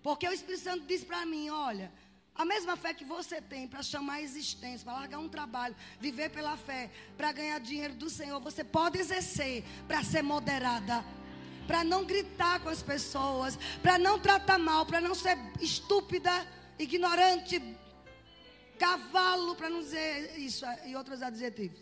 Porque 0.02 0.28
o 0.28 0.32
Espírito 0.32 0.64
Santo 0.64 0.86
diz 0.86 1.02
para 1.04 1.24
mim: 1.24 1.48
olha, 1.50 1.92
a 2.36 2.44
mesma 2.44 2.76
fé 2.76 2.92
que 2.92 3.04
você 3.04 3.40
tem 3.40 3.68
para 3.68 3.82
chamar 3.82 4.14
a 4.14 4.22
existência, 4.22 4.84
para 4.84 4.94
largar 4.94 5.18
um 5.18 5.28
trabalho, 5.28 5.74
viver 6.00 6.30
pela 6.30 6.56
fé, 6.56 6.90
para 7.16 7.30
ganhar 7.32 7.60
dinheiro 7.60 7.94
do 7.94 8.10
Senhor, 8.10 8.40
você 8.40 8.64
pode 8.64 8.98
exercer 8.98 9.64
para 9.86 10.02
ser 10.02 10.22
moderada, 10.22 11.04
para 11.66 11.84
não 11.84 12.04
gritar 12.04 12.60
com 12.60 12.68
as 12.68 12.82
pessoas, 12.82 13.56
para 13.80 13.98
não 13.98 14.18
tratar 14.18 14.58
mal, 14.58 14.84
para 14.84 15.00
não 15.00 15.14
ser 15.14 15.38
estúpida, 15.60 16.32
ignorante, 16.78 17.62
cavalo, 18.78 19.54
para 19.54 19.70
não 19.70 19.80
dizer 19.80 20.36
isso 20.38 20.66
e 20.84 20.96
outros 20.96 21.22
adjetivos. 21.22 21.78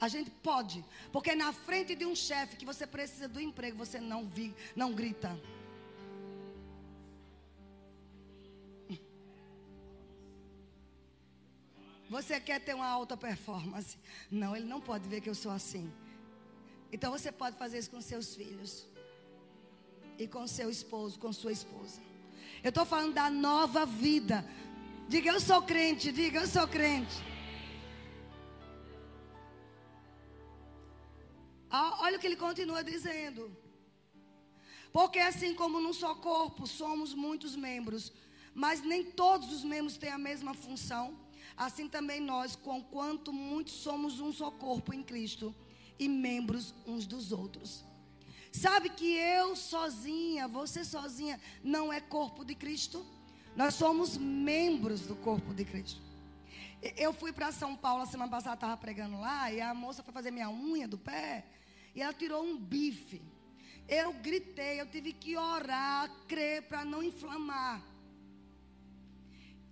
A 0.00 0.06
gente 0.06 0.30
pode, 0.30 0.84
porque 1.12 1.34
na 1.34 1.52
frente 1.52 1.96
de 1.96 2.06
um 2.06 2.14
chefe 2.14 2.56
que 2.56 2.64
você 2.64 2.86
precisa 2.86 3.26
do 3.26 3.40
emprego, 3.40 3.76
você 3.76 3.98
não 3.98 4.28
vi, 4.28 4.54
não 4.76 4.92
grita. 4.92 5.36
Você 12.08 12.40
quer 12.40 12.60
ter 12.60 12.74
uma 12.74 12.86
alta 12.86 13.16
performance? 13.16 13.98
Não, 14.30 14.56
ele 14.56 14.66
não 14.66 14.80
pode 14.80 15.08
ver 15.08 15.20
que 15.20 15.28
eu 15.28 15.34
sou 15.34 15.52
assim. 15.52 15.92
Então 16.90 17.12
você 17.12 17.30
pode 17.30 17.56
fazer 17.56 17.78
isso 17.78 17.90
com 17.90 18.00
seus 18.00 18.34
filhos. 18.34 18.86
E 20.18 20.26
com 20.26 20.46
seu 20.46 20.70
esposo, 20.70 21.18
com 21.18 21.32
sua 21.32 21.52
esposa. 21.52 22.00
Eu 22.62 22.70
estou 22.70 22.84
falando 22.84 23.14
da 23.14 23.30
nova 23.30 23.84
vida. 23.84 24.44
Diga, 25.08 25.30
eu 25.30 25.40
sou 25.40 25.62
crente. 25.62 26.10
Diga, 26.10 26.40
eu 26.40 26.46
sou 26.46 26.66
crente. 26.66 27.16
Ah, 31.70 31.98
olha 32.00 32.16
o 32.16 32.20
que 32.20 32.26
ele 32.26 32.36
continua 32.36 32.82
dizendo. 32.82 33.54
Porque 34.92 35.18
assim 35.18 35.54
como 35.54 35.80
num 35.80 35.92
só 35.92 36.14
corpo 36.14 36.66
somos 36.66 37.12
muitos 37.14 37.54
membros, 37.54 38.12
mas 38.54 38.80
nem 38.80 39.04
todos 39.04 39.52
os 39.52 39.62
membros 39.62 39.98
têm 39.98 40.10
a 40.10 40.18
mesma 40.18 40.54
função, 40.54 41.16
assim 41.58 41.88
também 41.88 42.20
nós, 42.20 42.54
com 42.54 42.82
quanto 42.82 43.32
muitos 43.32 43.74
somos 43.74 44.20
um 44.20 44.32
só 44.32 44.50
corpo 44.50 44.94
em 44.94 45.02
Cristo 45.02 45.54
e 45.98 46.08
membros 46.08 46.72
uns 46.86 47.06
dos 47.06 47.32
outros. 47.32 47.84
Sabe 48.52 48.88
que 48.88 49.14
eu 49.16 49.54
sozinha, 49.56 50.48
você 50.48 50.84
sozinha, 50.84 51.38
não 51.62 51.92
é 51.92 52.00
corpo 52.00 52.44
de 52.44 52.54
Cristo? 52.54 53.04
Nós 53.56 53.74
somos 53.74 54.16
membros 54.16 55.02
do 55.02 55.16
corpo 55.16 55.52
de 55.52 55.64
Cristo. 55.64 56.00
Eu 56.96 57.12
fui 57.12 57.32
para 57.32 57.50
São 57.50 57.74
Paulo 57.76 58.06
semana 58.06 58.30
passada, 58.30 58.54
estava 58.54 58.76
pregando 58.76 59.18
lá, 59.18 59.52
e 59.52 59.60
a 59.60 59.74
moça 59.74 60.02
foi 60.02 60.14
fazer 60.14 60.30
minha 60.30 60.48
unha 60.48 60.86
do 60.86 60.96
pé. 60.96 61.44
E 61.94 62.00
ela 62.00 62.12
tirou 62.12 62.44
um 62.44 62.56
bife. 62.56 63.20
Eu 63.88 64.12
gritei, 64.12 64.80
eu 64.80 64.86
tive 64.86 65.12
que 65.12 65.36
orar, 65.36 66.08
crer 66.28 66.62
para 66.62 66.84
não 66.84 67.02
inflamar. 67.02 67.82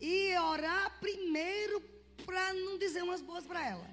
E 0.00 0.36
orar 0.38 0.98
primeiro 1.00 1.80
para 2.24 2.52
não 2.54 2.78
dizer 2.78 3.02
umas 3.02 3.22
boas 3.22 3.44
para 3.46 3.64
ela. 3.64 3.88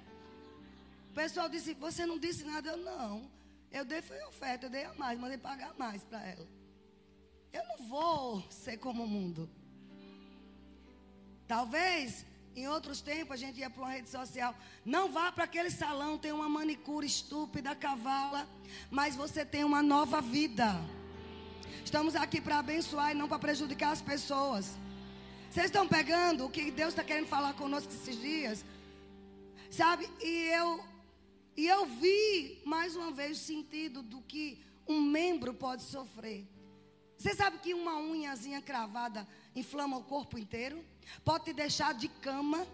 O 1.10 1.14
pessoal 1.14 1.48
disse: 1.48 1.74
Você 1.74 2.04
não 2.04 2.18
disse 2.18 2.44
nada? 2.44 2.70
Eu 2.70 2.76
não. 2.76 3.30
Eu 3.70 3.84
dei 3.84 4.02
foi 4.02 4.20
oferta, 4.24 4.66
eu 4.66 4.70
dei 4.70 4.84
a 4.84 4.94
mais, 4.94 5.18
mandei 5.18 5.38
pagar 5.38 5.74
mais 5.76 6.04
para 6.04 6.24
ela. 6.24 6.46
Eu 7.52 7.64
não 7.66 7.88
vou 7.88 8.44
ser 8.50 8.78
como 8.78 9.04
o 9.04 9.08
mundo. 9.08 9.50
Talvez 11.46 12.24
em 12.56 12.68
outros 12.68 13.00
tempos 13.00 13.34
a 13.34 13.36
gente 13.36 13.58
ia 13.58 13.68
para 13.68 13.82
uma 13.82 13.90
rede 13.90 14.08
social. 14.08 14.54
Não 14.84 15.10
vá 15.10 15.32
para 15.32 15.44
aquele 15.44 15.70
salão, 15.70 16.16
tem 16.16 16.32
uma 16.32 16.48
manicure 16.48 17.06
estúpida, 17.06 17.74
cavala. 17.74 18.48
Mas 18.90 19.16
você 19.16 19.44
tem 19.44 19.64
uma 19.64 19.82
nova 19.82 20.20
vida. 20.20 20.68
Estamos 21.84 22.14
aqui 22.14 22.40
para 22.40 22.58
abençoar 22.58 23.10
e 23.10 23.14
não 23.14 23.28
para 23.28 23.38
prejudicar 23.38 23.90
as 23.90 24.02
pessoas. 24.02 24.76
Vocês 25.54 25.66
estão 25.66 25.86
pegando 25.86 26.44
o 26.44 26.50
que 26.50 26.68
Deus 26.72 26.88
está 26.88 27.04
querendo 27.04 27.28
falar 27.28 27.54
conosco 27.54 27.92
esses 27.92 28.20
dias? 28.20 28.64
Sabe? 29.70 30.10
E 30.20 30.48
eu, 30.48 30.84
e 31.56 31.68
eu 31.68 31.86
vi 31.86 32.60
mais 32.64 32.96
uma 32.96 33.12
vez 33.12 33.40
o 33.40 33.44
sentido 33.44 34.02
do 34.02 34.20
que 34.22 34.60
um 34.84 35.00
membro 35.00 35.54
pode 35.54 35.84
sofrer. 35.84 36.44
Você 37.16 37.36
sabe 37.36 37.58
que 37.58 37.72
uma 37.72 37.94
unhazinha 37.98 38.60
cravada 38.60 39.28
inflama 39.54 39.96
o 39.96 40.02
corpo 40.02 40.36
inteiro? 40.36 40.84
Pode 41.24 41.44
te 41.44 41.52
deixar 41.52 41.94
de 41.94 42.08
cama. 42.08 42.66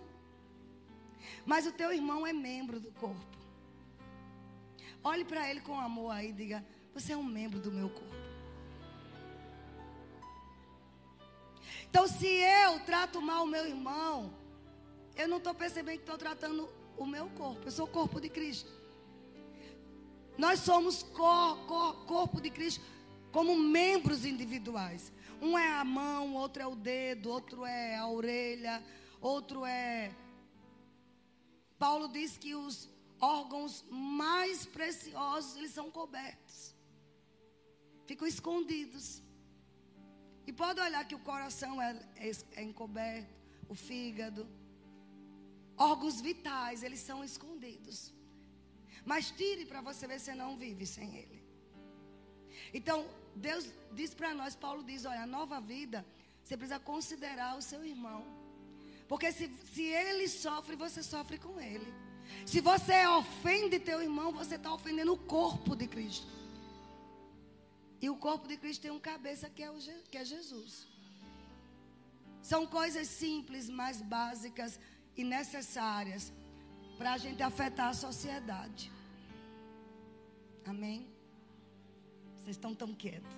Mas 1.45 1.67
o 1.67 1.73
teu 1.73 1.93
irmão 1.93 2.27
é 2.27 2.33
membro 2.33 2.81
do 2.81 2.91
corpo. 2.93 3.37
Olhe 5.05 5.27
para 5.27 5.51
ele 5.51 5.61
com 5.61 5.79
amor 5.79 6.13
aí 6.13 6.31
e 6.31 6.33
diga: 6.33 6.65
Você 6.95 7.13
é 7.13 7.17
um 7.17 7.23
membro 7.23 7.61
do 7.61 7.71
meu 7.71 7.91
corpo. 7.91 8.30
Então, 11.91 12.07
se 12.07 12.27
eu 12.27 12.79
trato 12.81 13.21
mal 13.21 13.43
o 13.43 13.49
meu 13.49 13.67
irmão, 13.67 14.33
eu 15.17 15.27
não 15.27 15.39
estou 15.39 15.53
percebendo 15.53 15.97
que 15.97 16.03
estou 16.03 16.17
tratando 16.17 16.73
o 16.97 17.05
meu 17.05 17.29
corpo. 17.31 17.65
Eu 17.65 17.71
sou 17.73 17.85
o 17.85 17.91
corpo 17.91 18.21
de 18.21 18.29
Cristo. 18.29 18.71
Nós 20.39 20.61
somos 20.61 21.03
cor, 21.03 21.59
cor, 21.67 22.07
corpo 22.07 22.41
de 22.41 22.49
Cristo 22.49 22.81
como 23.33 23.57
membros 23.59 24.25
individuais. 24.25 25.13
Um 25.43 25.59
é 25.59 25.73
a 25.73 25.85
mão, 25.85 26.35
outro 26.35 26.63
é 26.63 26.67
o 26.67 26.77
dedo, 26.77 27.29
outro 27.29 27.67
é 27.67 27.97
a 27.97 28.07
orelha, 28.07 28.83
outro 29.21 29.65
é. 29.65 30.15
Paulo 31.77 32.09
diz 32.09 32.39
que 32.39 32.55
os 32.55 32.89
órgãos 33.21 33.85
mais 33.91 34.65
preciosos 34.65 35.57
eles 35.57 35.73
são 35.73 35.91
cobertos, 35.91 36.75
ficam 38.07 38.29
escondidos. 38.29 39.23
E 40.51 40.53
pode 40.53 40.81
olhar 40.81 41.05
que 41.05 41.15
o 41.15 41.25
coração 41.31 41.81
é, 41.81 41.91
é, 42.17 42.31
é 42.61 42.63
encoberto, 42.65 43.33
o 43.69 43.75
fígado, 43.77 44.49
órgãos 45.77 46.21
vitais 46.21 46.83
eles 46.83 46.99
são 46.99 47.23
escondidos. 47.23 48.13
Mas 49.05 49.31
tire 49.31 49.65
para 49.65 49.81
você 49.81 50.09
ver 50.09 50.19
se 50.19 50.35
não 50.35 50.57
vive 50.57 50.85
sem 50.85 51.09
ele. 51.23 51.41
Então, 52.75 52.99
Deus 53.37 53.65
diz 53.93 54.13
para 54.13 54.35
nós, 54.35 54.57
Paulo 54.57 54.83
diz: 54.83 55.05
olha, 55.05 55.23
a 55.23 55.33
nova 55.39 55.61
vida, 55.61 56.05
você 56.43 56.57
precisa 56.57 56.81
considerar 56.81 57.57
o 57.57 57.63
seu 57.63 57.85
irmão. 57.85 58.25
Porque 59.07 59.31
se, 59.31 59.49
se 59.73 59.85
ele 59.85 60.27
sofre, 60.27 60.75
você 60.75 61.01
sofre 61.01 61.39
com 61.39 61.61
ele. 61.61 61.95
Se 62.45 62.61
você 62.61 63.07
ofende 63.07 63.79
teu 63.79 64.03
irmão, 64.03 64.33
você 64.33 64.57
está 64.57 64.75
ofendendo 64.75 65.13
o 65.13 65.17
corpo 65.17 65.77
de 65.77 65.87
Cristo. 65.87 66.40
E 68.01 68.09
o 68.09 68.17
corpo 68.17 68.49
de 68.49 68.57
Cristo 68.57 68.83
tem 68.83 68.91
um 68.91 68.99
cabeça 68.99 69.49
que 69.51 69.63
é, 69.63 69.71
o, 69.71 69.79
que 70.11 70.17
é 70.17 70.25
Jesus. 70.25 70.87
São 72.43 72.67
coisas 72.67 73.07
simples, 73.09 73.69
mas 73.69 74.01
básicas 74.01 74.81
e 75.17 75.23
necessárias 75.23 76.33
para 76.97 77.13
a 77.13 77.19
gente 77.19 77.43
afetar 77.43 77.89
a 77.89 77.95
sociedade. 77.95 78.91
Amém? 80.65 81.07
Vocês 82.37 82.57
estão 82.57 82.75
tão 82.75 82.95
quietos. 82.95 83.37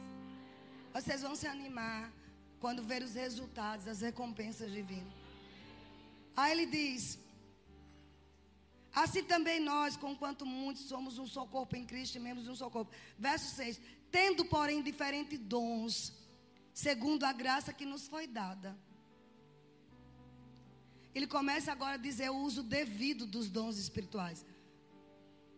Vocês 0.92 1.22
vão 1.22 1.34
se 1.34 1.46
animar 1.46 2.12
quando 2.60 2.82
ver 2.82 3.02
os 3.02 3.14
resultados, 3.14 3.88
as 3.88 4.00
recompensas 4.00 4.70
divinas. 4.70 5.12
Aí 6.36 6.52
ele 6.52 6.66
diz: 6.66 7.18
Assim 8.94 9.24
também 9.24 9.58
nós, 9.58 9.96
conquanto 9.96 10.44
muitos, 10.44 10.84
somos 10.84 11.18
um 11.18 11.26
só 11.26 11.46
corpo 11.46 11.74
em 11.76 11.84
Cristo 11.84 12.16
e 12.16 12.20
membros 12.20 12.44
de 12.44 12.50
um 12.50 12.54
só 12.54 12.68
corpo. 12.68 12.92
Verso 13.18 13.54
6: 13.56 13.80
Tendo, 14.12 14.44
porém, 14.44 14.82
diferentes 14.82 15.38
dons, 15.38 16.12
segundo 16.72 17.24
a 17.24 17.32
graça 17.32 17.72
que 17.72 17.86
nos 17.86 18.06
foi 18.06 18.26
dada. 18.26 18.78
Ele 21.14 21.26
começa 21.26 21.72
agora 21.72 21.94
a 21.94 22.04
dizer 22.08 22.30
o 22.30 22.36
uso 22.36 22.62
devido 22.62 23.26
dos 23.26 23.50
dons 23.50 23.76
espirituais. 23.78 24.44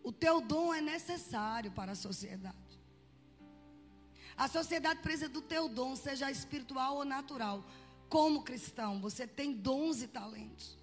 O 0.03 0.11
teu 0.11 0.39
dom 0.39 0.73
é 0.73 0.81
necessário 0.81 1.71
para 1.71 1.91
a 1.91 1.95
sociedade. 1.95 2.55
A 4.37 4.47
sociedade 4.47 5.01
precisa 5.01 5.29
do 5.29 5.41
teu 5.41 5.69
dom, 5.69 5.95
seja 5.95 6.29
espiritual 6.29 6.97
ou 6.97 7.05
natural. 7.05 7.65
Como 8.09 8.43
cristão, 8.43 8.99
você 8.99 9.25
tem 9.25 9.53
dons 9.53 10.01
e 10.01 10.07
talentos. 10.07 10.77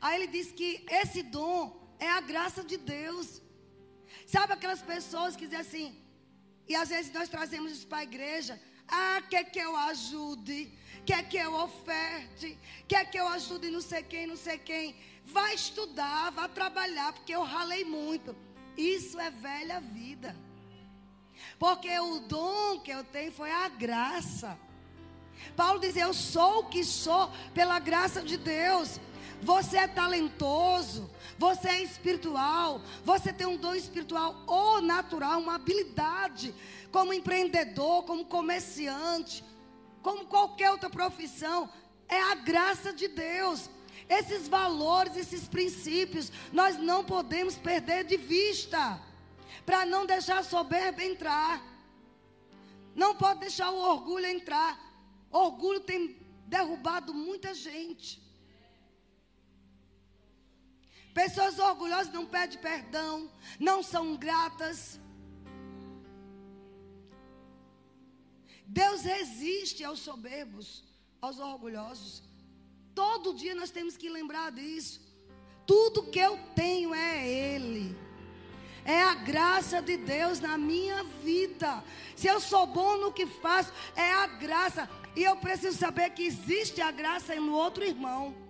Aí 0.00 0.22
ele 0.22 0.26
diz 0.26 0.50
que 0.50 0.84
esse 0.88 1.22
dom 1.22 1.94
é 1.98 2.10
a 2.10 2.20
graça 2.20 2.64
de 2.64 2.76
Deus. 2.76 3.42
Sabe 4.26 4.52
aquelas 4.52 4.82
pessoas 4.82 5.36
que 5.36 5.46
dizem 5.46 5.60
assim, 5.60 6.04
e 6.68 6.74
às 6.74 6.88
vezes 6.88 7.12
nós 7.12 7.28
trazemos 7.28 7.72
isso 7.72 7.86
para 7.86 7.98
a 7.98 8.02
igreja. 8.02 8.60
Ah, 8.88 9.22
quer 9.28 9.44
que 9.44 9.58
eu 9.58 9.76
ajude? 9.76 10.72
Quer 11.04 11.28
que 11.28 11.36
eu 11.36 11.54
oferte? 11.54 12.58
Quer 12.88 13.10
que 13.10 13.18
eu 13.18 13.28
ajude 13.28 13.70
não 13.70 13.80
sei 13.80 14.02
quem, 14.02 14.26
não 14.26 14.36
sei 14.36 14.58
quem? 14.58 14.96
Vai 15.24 15.54
estudar, 15.54 16.30
vai 16.30 16.48
trabalhar, 16.48 17.12
porque 17.12 17.34
eu 17.34 17.42
ralei 17.42 17.84
muito. 17.84 18.34
Isso 18.76 19.18
é 19.18 19.30
velha 19.30 19.80
vida. 19.80 20.34
Porque 21.58 21.98
o 21.98 22.20
dom 22.20 22.80
que 22.80 22.90
eu 22.90 23.04
tenho 23.04 23.32
foi 23.32 23.50
a 23.50 23.68
graça. 23.68 24.58
Paulo 25.56 25.80
diz: 25.80 25.96
Eu 25.96 26.14
sou 26.14 26.60
o 26.60 26.68
que 26.68 26.84
sou 26.84 27.30
pela 27.52 27.78
graça 27.78 28.22
de 28.22 28.36
Deus. 28.36 29.00
Você 29.42 29.76
é 29.76 29.86
talentoso, 29.86 31.10
você 31.38 31.68
é 31.68 31.82
espiritual, 31.82 32.80
você 33.04 33.32
tem 33.32 33.46
um 33.46 33.56
dom 33.56 33.74
espiritual 33.74 34.42
ou 34.46 34.80
natural, 34.80 35.40
uma 35.40 35.56
habilidade, 35.56 36.54
como 36.90 37.12
empreendedor, 37.12 38.04
como 38.04 38.24
comerciante, 38.24 39.44
como 40.02 40.26
qualquer 40.26 40.70
outra 40.70 40.88
profissão. 40.88 41.68
É 42.08 42.20
a 42.20 42.34
graça 42.34 42.92
de 42.92 43.08
Deus. 43.08 43.68
Esses 44.08 44.46
valores, 44.48 45.16
esses 45.16 45.48
princípios, 45.48 46.30
nós 46.52 46.76
não 46.76 47.04
podemos 47.04 47.56
perder 47.56 48.04
de 48.04 48.16
vista 48.16 49.00
para 49.64 49.84
não 49.86 50.04
deixar 50.06 50.38
a 50.38 50.44
soberba 50.44 51.02
entrar. 51.02 51.62
Não 52.94 53.14
pode 53.14 53.40
deixar 53.40 53.70
o 53.70 53.78
orgulho 53.78 54.26
entrar. 54.26 54.78
Orgulho 55.30 55.80
tem 55.80 56.16
derrubado 56.46 57.12
muita 57.12 57.52
gente. 57.54 58.23
Pessoas 61.14 61.60
orgulhosas 61.60 62.12
não 62.12 62.26
pedem 62.26 62.58
perdão, 62.58 63.30
não 63.58 63.84
são 63.84 64.16
gratas. 64.16 65.00
Deus 68.66 69.02
resiste 69.02 69.84
aos 69.84 70.00
soberbos, 70.00 70.82
aos 71.20 71.38
orgulhosos. 71.38 72.22
Todo 72.94 73.34
dia 73.34 73.54
nós 73.54 73.70
temos 73.70 73.96
que 73.96 74.08
lembrar 74.08 74.50
disso. 74.50 75.00
Tudo 75.64 76.10
que 76.10 76.18
eu 76.18 76.36
tenho 76.54 76.92
é 76.92 77.26
Ele. 77.26 77.96
É 78.84 79.00
a 79.02 79.14
graça 79.14 79.80
de 79.80 79.96
Deus 79.96 80.40
na 80.40 80.58
minha 80.58 81.04
vida. 81.22 81.82
Se 82.16 82.26
eu 82.26 82.40
sou 82.40 82.66
bom 82.66 82.96
no 82.98 83.12
que 83.12 83.26
faço, 83.26 83.72
é 83.94 84.12
a 84.12 84.26
graça. 84.26 84.90
E 85.16 85.22
eu 85.22 85.36
preciso 85.36 85.78
saber 85.78 86.10
que 86.10 86.24
existe 86.24 86.80
a 86.82 86.90
graça 86.90 87.34
no 87.36 87.54
outro 87.54 87.84
irmão. 87.84 88.43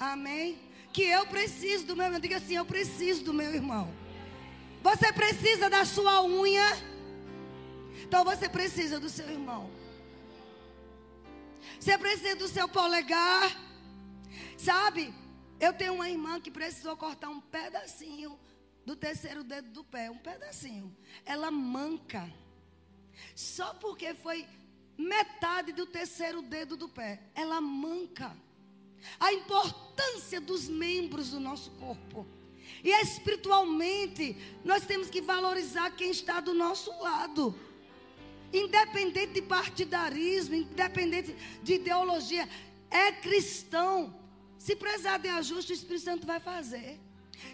Amém? 0.00 0.58
Que 0.94 1.02
eu 1.02 1.26
preciso 1.26 1.84
do 1.84 1.94
meu 1.94 2.06
irmão. 2.06 2.20
Diga 2.20 2.38
assim: 2.38 2.56
eu 2.56 2.64
preciso 2.64 3.22
do 3.22 3.34
meu 3.34 3.54
irmão. 3.54 3.94
Você 4.82 5.12
precisa 5.12 5.68
da 5.68 5.84
sua 5.84 6.24
unha. 6.24 6.66
Então 8.02 8.24
você 8.24 8.48
precisa 8.48 8.98
do 8.98 9.10
seu 9.10 9.28
irmão. 9.28 9.70
Você 11.78 11.98
precisa 11.98 12.34
do 12.34 12.48
seu 12.48 12.66
polegar. 12.66 13.54
Sabe? 14.56 15.14
Eu 15.60 15.74
tenho 15.74 15.94
uma 15.94 16.08
irmã 16.08 16.40
que 16.40 16.50
precisou 16.50 16.96
cortar 16.96 17.28
um 17.28 17.40
pedacinho 17.40 18.38
do 18.86 18.96
terceiro 18.96 19.44
dedo 19.44 19.70
do 19.70 19.84
pé, 19.84 20.10
um 20.10 20.16
pedacinho. 20.16 20.96
Ela 21.26 21.50
manca. 21.50 22.32
Só 23.34 23.74
porque 23.74 24.14
foi 24.14 24.46
metade 24.96 25.72
do 25.72 25.84
terceiro 25.84 26.40
dedo 26.40 26.74
do 26.74 26.88
pé. 26.88 27.20
Ela 27.34 27.60
manca. 27.60 28.34
A 29.18 29.32
importância 29.32 30.40
dos 30.40 30.68
membros 30.68 31.30
do 31.30 31.40
nosso 31.40 31.70
corpo. 31.72 32.26
E 32.82 32.90
espiritualmente, 33.02 34.36
nós 34.64 34.86
temos 34.86 35.10
que 35.10 35.20
valorizar 35.20 35.90
quem 35.90 36.10
está 36.10 36.40
do 36.40 36.54
nosso 36.54 36.90
lado. 37.02 37.54
Independente 38.52 39.34
de 39.34 39.42
partidarismo, 39.42 40.54
independente 40.54 41.34
de 41.62 41.74
ideologia, 41.74 42.48
é 42.90 43.12
cristão. 43.12 44.18
Se 44.58 44.74
precisar 44.74 45.18
de 45.18 45.28
ajuste, 45.28 45.72
o 45.72 45.74
Espírito 45.74 46.04
Santo 46.04 46.26
vai 46.26 46.40
fazer. 46.40 46.98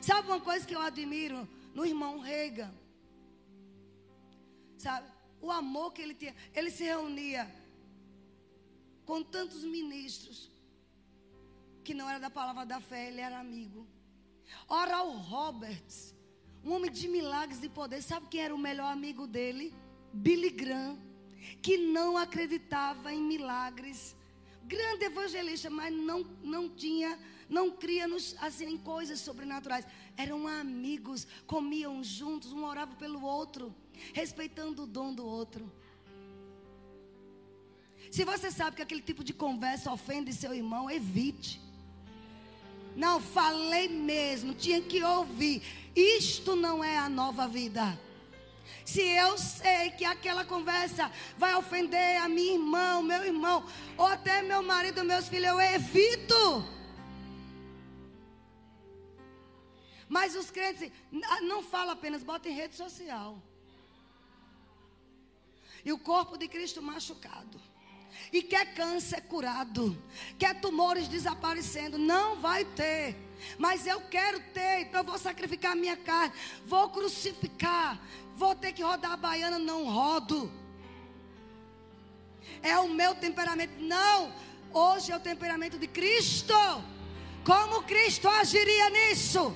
Sabe 0.01 0.29
uma 0.29 0.41
coisa 0.41 0.67
que 0.67 0.75
eu 0.75 0.81
admiro 0.81 1.49
no 1.75 1.85
irmão 1.85 2.19
Reagan? 2.21 2.73
Sabe? 4.79 5.09
O 5.41 5.51
amor 5.51 5.93
que 5.93 6.03
ele 6.03 6.15
tinha. 6.15 6.35
Ele 6.55 6.71
se 6.71 6.85
reunia 6.85 7.53
com 9.05 9.23
tantos 9.23 9.63
ministros 9.63 10.51
que 11.87 11.95
não 11.95 12.11
era 12.11 12.19
da 12.19 12.29
palavra 12.29 12.67
da 12.67 12.81
fé, 12.81 13.07
ele 13.09 13.21
era 13.21 13.39
amigo. 13.39 13.87
Ora, 14.69 15.03
o 15.05 15.13
Roberts, 15.13 16.15
um 16.65 16.73
homem 16.73 16.91
de 16.91 17.07
milagres 17.07 17.63
e 17.63 17.69
poder, 17.69 18.03
sabe 18.03 18.27
quem 18.29 18.41
era 18.41 18.55
o 18.55 18.59
melhor 18.59 18.91
amigo 18.93 19.25
dele? 19.27 19.73
Billy 20.13 20.51
Graham, 20.51 20.99
que 21.63 21.79
não 21.79 22.17
acreditava 22.17 23.13
em 23.13 23.23
milagres 23.23 24.17
grande 24.65 25.05
evangelista, 25.05 25.71
mas 25.71 25.95
não, 25.95 26.25
não 26.43 26.69
tinha, 26.69 27.17
não 27.49 27.71
cria 27.71 28.09
nos, 28.09 28.35
assim, 28.41 28.67
em 28.67 28.77
coisas 28.77 29.21
sobrenaturais. 29.21 29.87
Eram 30.17 30.49
amigos, 30.49 31.25
comiam 31.47 32.03
juntos, 32.03 32.53
um 32.53 32.65
orava 32.65 32.97
pelo 32.97 33.23
outro, 33.23 33.73
respeitando 34.13 34.83
o 34.83 34.87
dom 34.89 35.15
do 35.15 35.25
outro. 35.25 35.73
Se 38.11 38.25
você 38.25 38.51
sabe 38.51 38.77
que 38.77 38.83
aquele 38.83 39.03
tipo 39.03 39.23
de 39.23 39.33
conversa 39.33 39.93
ofende 39.93 40.33
seu 40.33 40.53
irmão, 40.53 40.91
evite. 40.91 41.65
Não, 42.97 43.21
falei 43.21 43.89
mesmo, 43.89 44.55
tinha 44.55 44.81
que 44.81 45.05
ouvir. 45.05 45.63
Isto 45.95 46.57
não 46.57 46.83
é 46.83 46.97
a 46.97 47.09
nova 47.11 47.47
vida. 47.47 47.99
Se 48.85 49.03
eu 49.03 49.37
sei 49.37 49.91
que 49.91 50.05
aquela 50.05 50.45
conversa 50.45 51.13
vai 51.37 51.55
ofender 51.55 52.23
a 52.23 52.29
minha 52.29 52.55
irmã, 52.55 52.99
o 52.99 53.03
meu 53.03 53.23
irmão, 53.25 53.67
ou 53.99 54.07
até 54.07 54.43
meu 54.43 54.63
marido, 54.63 55.05
meus 55.05 55.29
filhos, 55.29 55.49
eu 55.49 55.61
evito. 55.61 56.65
Mas 60.09 60.35
os 60.35 60.51
crentes 60.51 60.91
não 61.43 61.63
falam 61.63 61.93
apenas, 61.93 62.23
bota 62.23 62.49
em 62.49 62.55
rede 62.55 62.77
social. 62.77 63.43
E 65.85 65.93
o 65.93 65.99
corpo 65.99 66.39
de 66.39 66.49
Cristo 66.49 66.81
machucado. 66.81 67.61
E 68.33 68.43
quer 68.43 68.75
câncer 68.75 69.23
curado. 69.23 69.97
Quer 70.39 70.61
tumores 70.61 71.09
desaparecendo. 71.09 71.99
Não 71.99 72.37
vai 72.37 72.65
ter. 72.65 73.17
Mas 73.59 73.87
eu 73.87 74.01
quero 74.01 74.41
ter. 74.53 74.81
Então 74.81 75.01
eu 75.01 75.05
vou 75.05 75.19
sacrificar 75.19 75.73
a 75.73 75.77
minha 75.77 75.97
carne. 75.97 76.35
Vou 76.67 76.89
crucificar. 76.91 78.01
Vou 78.35 78.55
ter 78.55 78.73
que 78.73 78.83
rodar 78.83 79.13
a 79.13 79.17
baiana. 79.17 79.59
Não 79.59 79.85
rodo. 79.85 80.51
É 82.63 82.79
o 82.79 82.89
meu 82.89 83.15
temperamento. 83.15 83.81
Não. 83.81 84.33
Hoje 84.73 85.13
é 85.13 85.17
o 85.17 85.21
temperamento 85.21 85.79
de 85.79 85.87
Cristo. 85.87 86.55
Como 87.45 87.83
Cristo 87.85 88.29
agiria 88.29 88.91
nisso? 88.91 89.55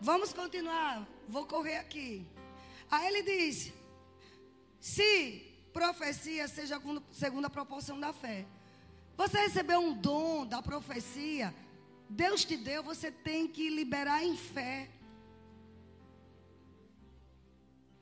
Vamos 0.00 0.32
continuar. 0.32 1.06
Vou 1.28 1.46
correr 1.46 1.78
aqui. 1.78 2.26
Aí 2.90 3.06
ele 3.08 3.22
diz: 3.22 3.72
se 4.86 5.42
profecia 5.72 6.46
seja 6.46 6.80
segundo 7.10 7.44
a 7.44 7.50
proporção 7.50 7.98
da 7.98 8.12
fé. 8.12 8.46
Você 9.16 9.36
recebeu 9.38 9.80
um 9.80 9.92
dom 9.92 10.46
da 10.46 10.62
profecia, 10.62 11.52
Deus 12.08 12.44
te 12.44 12.56
deu, 12.56 12.84
você 12.84 13.10
tem 13.10 13.48
que 13.48 13.68
liberar 13.68 14.22
em 14.22 14.36
fé. 14.36 14.88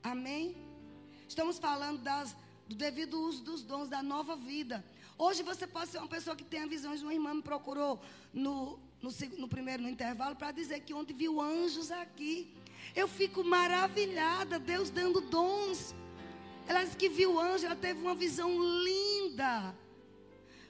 Amém? 0.02 0.54
Estamos 1.26 1.58
falando 1.58 2.02
das, 2.02 2.36
do 2.68 2.76
devido 2.76 3.18
uso 3.18 3.42
dos 3.42 3.62
dons 3.62 3.88
da 3.88 4.02
nova 4.02 4.36
vida. 4.36 4.84
Hoje 5.16 5.42
você 5.42 5.66
pode 5.66 5.90
ser 5.90 5.98
uma 5.98 6.14
pessoa 6.16 6.36
que 6.36 6.44
tem 6.44 6.68
visões. 6.68 7.00
Uma 7.00 7.14
irmã 7.14 7.32
me 7.32 7.42
procurou 7.42 7.98
no, 8.30 8.78
no, 9.00 9.10
no 9.38 9.48
primeiro 9.48 9.82
no 9.82 9.88
intervalo 9.88 10.36
para 10.36 10.52
dizer 10.52 10.80
que 10.80 10.92
ontem 10.92 11.14
viu 11.14 11.40
anjos 11.40 11.90
aqui. 11.90 12.54
Eu 12.94 13.08
fico 13.08 13.42
maravilhada, 13.42 14.58
Deus 14.58 14.90
dando 14.90 15.22
dons. 15.22 15.94
Ela 16.66 16.85
disse 16.85 16.96
que 16.96 17.09
viu 17.09 17.38
anjo, 17.38 17.66
ela 17.66 17.77
teve 17.77 18.00
uma 18.00 18.14
visão 18.14 18.50
linda. 18.83 19.74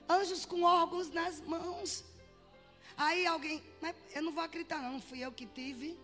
Anjos 0.08 0.44
com 0.44 0.62
órgãos 0.62 1.10
nas 1.10 1.40
mãos. 1.40 2.04
Aí 2.96 3.26
alguém, 3.26 3.62
mas 3.80 3.94
eu 4.14 4.22
não 4.22 4.32
vou 4.32 4.42
acreditar, 4.42 4.80
não, 4.80 4.94
não 4.94 5.00
fui 5.00 5.20
eu 5.20 5.32
que 5.32 5.46
tive. 5.46 5.98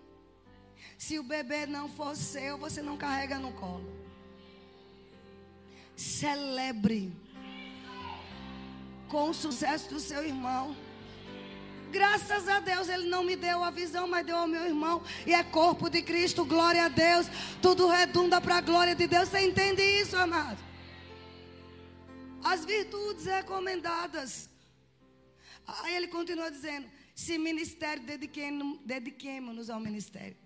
Se 0.99 1.19
o 1.19 1.23
bebê 1.23 1.67
não 1.67 1.89
for 1.89 2.17
seu, 2.17 2.59
você 2.59 2.83
não 2.83 2.97
carrega 2.97 3.39
no 3.39 3.53
colo. 3.53 3.85
Celebre 5.97 7.13
com 9.09 9.29
o 9.29 9.35
sucesso 9.35 9.89
do 9.89 10.01
seu 10.01 10.25
irmão. 10.25 10.75
Graças 11.91 12.49
a 12.49 12.61
Deus 12.61 12.89
ele 12.89 13.09
não 13.09 13.25
me 13.25 13.37
deu 13.37 13.63
a 13.65 13.71
visão, 13.71 14.07
mas 14.07 14.25
deu 14.25 14.37
ao 14.37 14.47
meu 14.47 14.65
irmão. 14.65 15.03
E 15.27 15.35
é 15.35 15.43
corpo 15.43 15.91
de 15.91 16.03
Cristo, 16.03 16.45
glória 16.45 16.85
a 16.85 16.89
Deus. 16.89 17.27
Tudo 17.61 17.89
redunda 17.89 18.41
para 18.41 18.57
a 18.59 18.61
glória 18.61 18.95
de 18.95 19.07
Deus. 19.07 19.29
Você 19.29 19.41
entende 19.41 19.83
isso, 19.83 20.17
amado? 20.17 20.59
As 22.43 22.65
virtudes 22.65 23.25
recomendadas. 23.27 24.49
Aí 25.67 25.95
ele 25.97 26.09
continua 26.09 26.51
dizendo: 26.51 26.89
se 27.15 27.37
ministério, 27.39 28.03
dediquemos-nos 28.85 29.69
ao 29.69 29.81
ministério. 29.81 30.37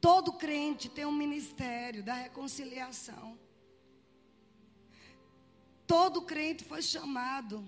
Todo 0.00 0.32
crente 0.32 0.88
tem 0.88 1.06
um 1.06 1.12
ministério 1.12 2.02
da 2.02 2.14
reconciliação. 2.14 3.38
Todo 5.86 6.22
crente 6.22 6.64
foi 6.64 6.82
chamado 6.82 7.64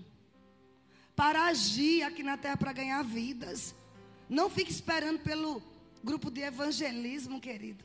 para 1.15 1.45
agir 1.45 2.03
aqui 2.03 2.21
na 2.21 2.37
terra 2.37 2.57
para 2.57 2.73
ganhar 2.73 3.01
vidas. 3.03 3.73
Não 4.29 4.49
fique 4.49 4.71
esperando 4.71 5.19
pelo 5.19 5.61
grupo 6.03 6.29
de 6.29 6.41
evangelismo, 6.41 7.39
querido. 7.39 7.83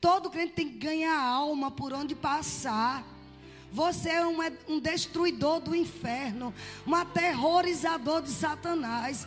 Todo 0.00 0.30
crente 0.30 0.54
tem 0.54 0.68
que 0.68 0.78
ganhar 0.78 1.18
alma 1.18 1.70
por 1.70 1.92
onde 1.92 2.14
passar. 2.14 3.04
Você 3.72 4.10
é 4.10 4.26
um, 4.26 4.38
um 4.68 4.80
destruidor 4.80 5.60
do 5.60 5.74
inferno, 5.74 6.52
um 6.86 6.94
aterrorizador 6.94 8.22
de 8.22 8.30
Satanás. 8.30 9.26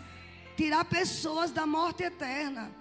Tirar 0.55 0.85
pessoas 0.85 1.51
da 1.51 1.65
morte 1.65 2.03
eterna. 2.03 2.71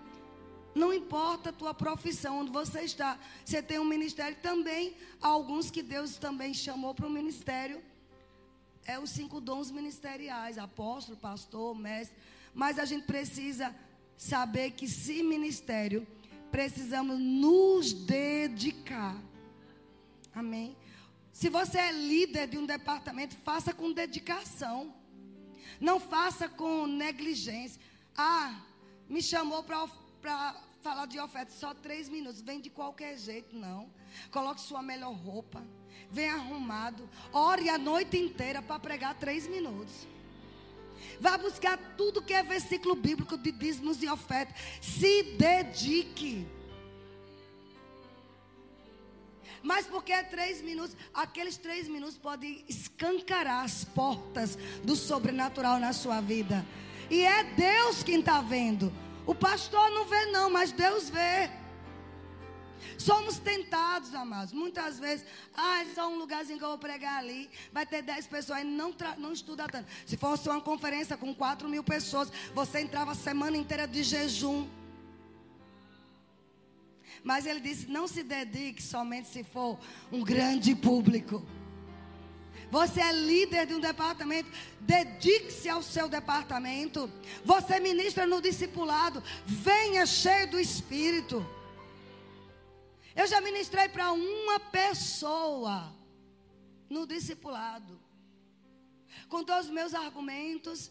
Não 0.74 0.92
importa 0.92 1.50
a 1.50 1.52
tua 1.52 1.74
profissão, 1.74 2.40
onde 2.40 2.50
você 2.50 2.80
está. 2.82 3.18
Você 3.44 3.62
tem 3.62 3.78
um 3.78 3.84
ministério 3.84 4.36
também. 4.42 4.96
Alguns 5.20 5.70
que 5.70 5.82
Deus 5.82 6.16
também 6.16 6.52
chamou 6.52 6.94
para 6.94 7.06
o 7.06 7.10
ministério 7.10 7.82
é 8.84 8.98
os 8.98 9.10
cinco 9.10 9.40
dons 9.40 9.70
ministeriais: 9.70 10.58
apóstolo, 10.58 11.16
pastor, 11.16 11.74
mestre. 11.74 12.16
Mas 12.54 12.78
a 12.78 12.84
gente 12.84 13.06
precisa 13.06 13.74
saber 14.16 14.72
que, 14.72 14.86
se 14.86 15.22
ministério, 15.22 16.06
precisamos 16.50 17.18
nos 17.18 17.92
dedicar. 17.92 19.16
Amém? 20.34 20.76
Se 21.32 21.48
você 21.48 21.78
é 21.78 21.92
líder 21.92 22.46
de 22.48 22.58
um 22.58 22.66
departamento, 22.66 23.34
faça 23.36 23.72
com 23.72 23.92
dedicação. 23.92 24.94
Não 25.80 25.98
faça 25.98 26.48
com 26.48 26.86
negligência. 26.86 27.80
Ah, 28.16 28.60
me 29.08 29.22
chamou 29.22 29.62
para 29.64 30.54
falar 30.82 31.06
de 31.06 31.18
oferta 31.18 31.52
só 31.52 31.72
três 31.74 32.08
minutos. 32.08 32.42
Vem 32.42 32.60
de 32.60 32.68
qualquer 32.70 33.16
jeito, 33.18 33.56
não. 33.56 33.90
Coloque 34.30 34.60
sua 34.60 34.82
melhor 34.82 35.14
roupa. 35.14 35.64
Vem 36.10 36.28
arrumado. 36.28 37.08
Ore 37.32 37.68
a 37.68 37.78
noite 37.78 38.18
inteira 38.18 38.60
para 38.60 38.78
pregar 38.78 39.14
três 39.14 39.46
minutos. 39.48 40.06
Vá 41.20 41.38
buscar 41.38 41.78
tudo 41.96 42.22
que 42.22 42.34
é 42.34 42.42
versículo 42.42 42.94
bíblico 42.94 43.36
de 43.36 43.52
dízimos 43.52 44.02
e 44.02 44.08
ofertas. 44.08 44.54
Se 44.80 45.22
dedique. 45.38 46.46
Mas 49.62 49.86
porque 49.86 50.12
é 50.12 50.22
três 50.22 50.60
minutos, 50.60 50.96
aqueles 51.14 51.56
três 51.56 51.88
minutos 51.88 52.18
podem 52.18 52.64
escancarar 52.68 53.64
as 53.64 53.84
portas 53.84 54.58
do 54.82 54.96
sobrenatural 54.96 55.78
na 55.78 55.92
sua 55.92 56.20
vida. 56.20 56.66
E 57.08 57.24
é 57.24 57.44
Deus 57.44 58.02
quem 58.02 58.18
está 58.18 58.40
vendo. 58.40 58.92
O 59.24 59.34
pastor 59.34 59.90
não 59.90 60.04
vê, 60.06 60.26
não, 60.26 60.50
mas 60.50 60.72
Deus 60.72 61.08
vê. 61.08 61.48
Somos 62.98 63.38
tentados, 63.38 64.14
amados. 64.14 64.52
Muitas 64.52 64.98
vezes, 64.98 65.24
ah, 65.54 65.82
é 65.82 65.86
só 65.94 66.08
um 66.08 66.18
lugarzinho 66.18 66.58
que 66.58 66.64
eu 66.64 66.70
vou 66.70 66.78
pregar 66.78 67.18
ali. 67.18 67.48
Vai 67.72 67.86
ter 67.86 68.02
dez 68.02 68.26
pessoas 68.26 68.58
aí, 68.58 68.64
não, 68.64 68.94
não 69.18 69.32
estuda 69.32 69.66
tanto. 69.68 69.88
Se 70.06 70.16
fosse 70.16 70.48
uma 70.48 70.60
conferência 70.60 71.16
com 71.16 71.34
quatro 71.34 71.68
mil 71.68 71.82
pessoas, 71.82 72.32
você 72.54 72.80
entrava 72.80 73.12
a 73.12 73.14
semana 73.14 73.56
inteira 73.56 73.86
de 73.86 74.02
jejum. 74.02 74.68
Mas 77.22 77.46
ele 77.46 77.60
disse: 77.60 77.86
não 77.86 78.08
se 78.08 78.22
dedique 78.22 78.82
somente 78.82 79.28
se 79.28 79.44
for 79.44 79.78
um 80.10 80.22
grande 80.22 80.74
público. 80.74 81.44
Você 82.70 83.02
é 83.02 83.12
líder 83.12 83.66
de 83.66 83.74
um 83.74 83.80
departamento, 83.80 84.50
dedique-se 84.80 85.68
ao 85.68 85.82
seu 85.82 86.08
departamento. 86.08 87.10
Você 87.44 87.78
ministra 87.78 88.26
no 88.26 88.40
discipulado, 88.40 89.22
venha 89.44 90.06
cheio 90.06 90.50
do 90.50 90.58
Espírito. 90.58 91.46
Eu 93.14 93.26
já 93.26 93.40
ministrei 93.40 93.88
para 93.88 94.12
uma 94.12 94.58
pessoa 94.58 95.92
no 96.88 97.06
discipulado. 97.06 98.00
Com 99.28 99.44
todos 99.44 99.66
os 99.66 99.72
meus 99.72 99.94
argumentos, 99.94 100.90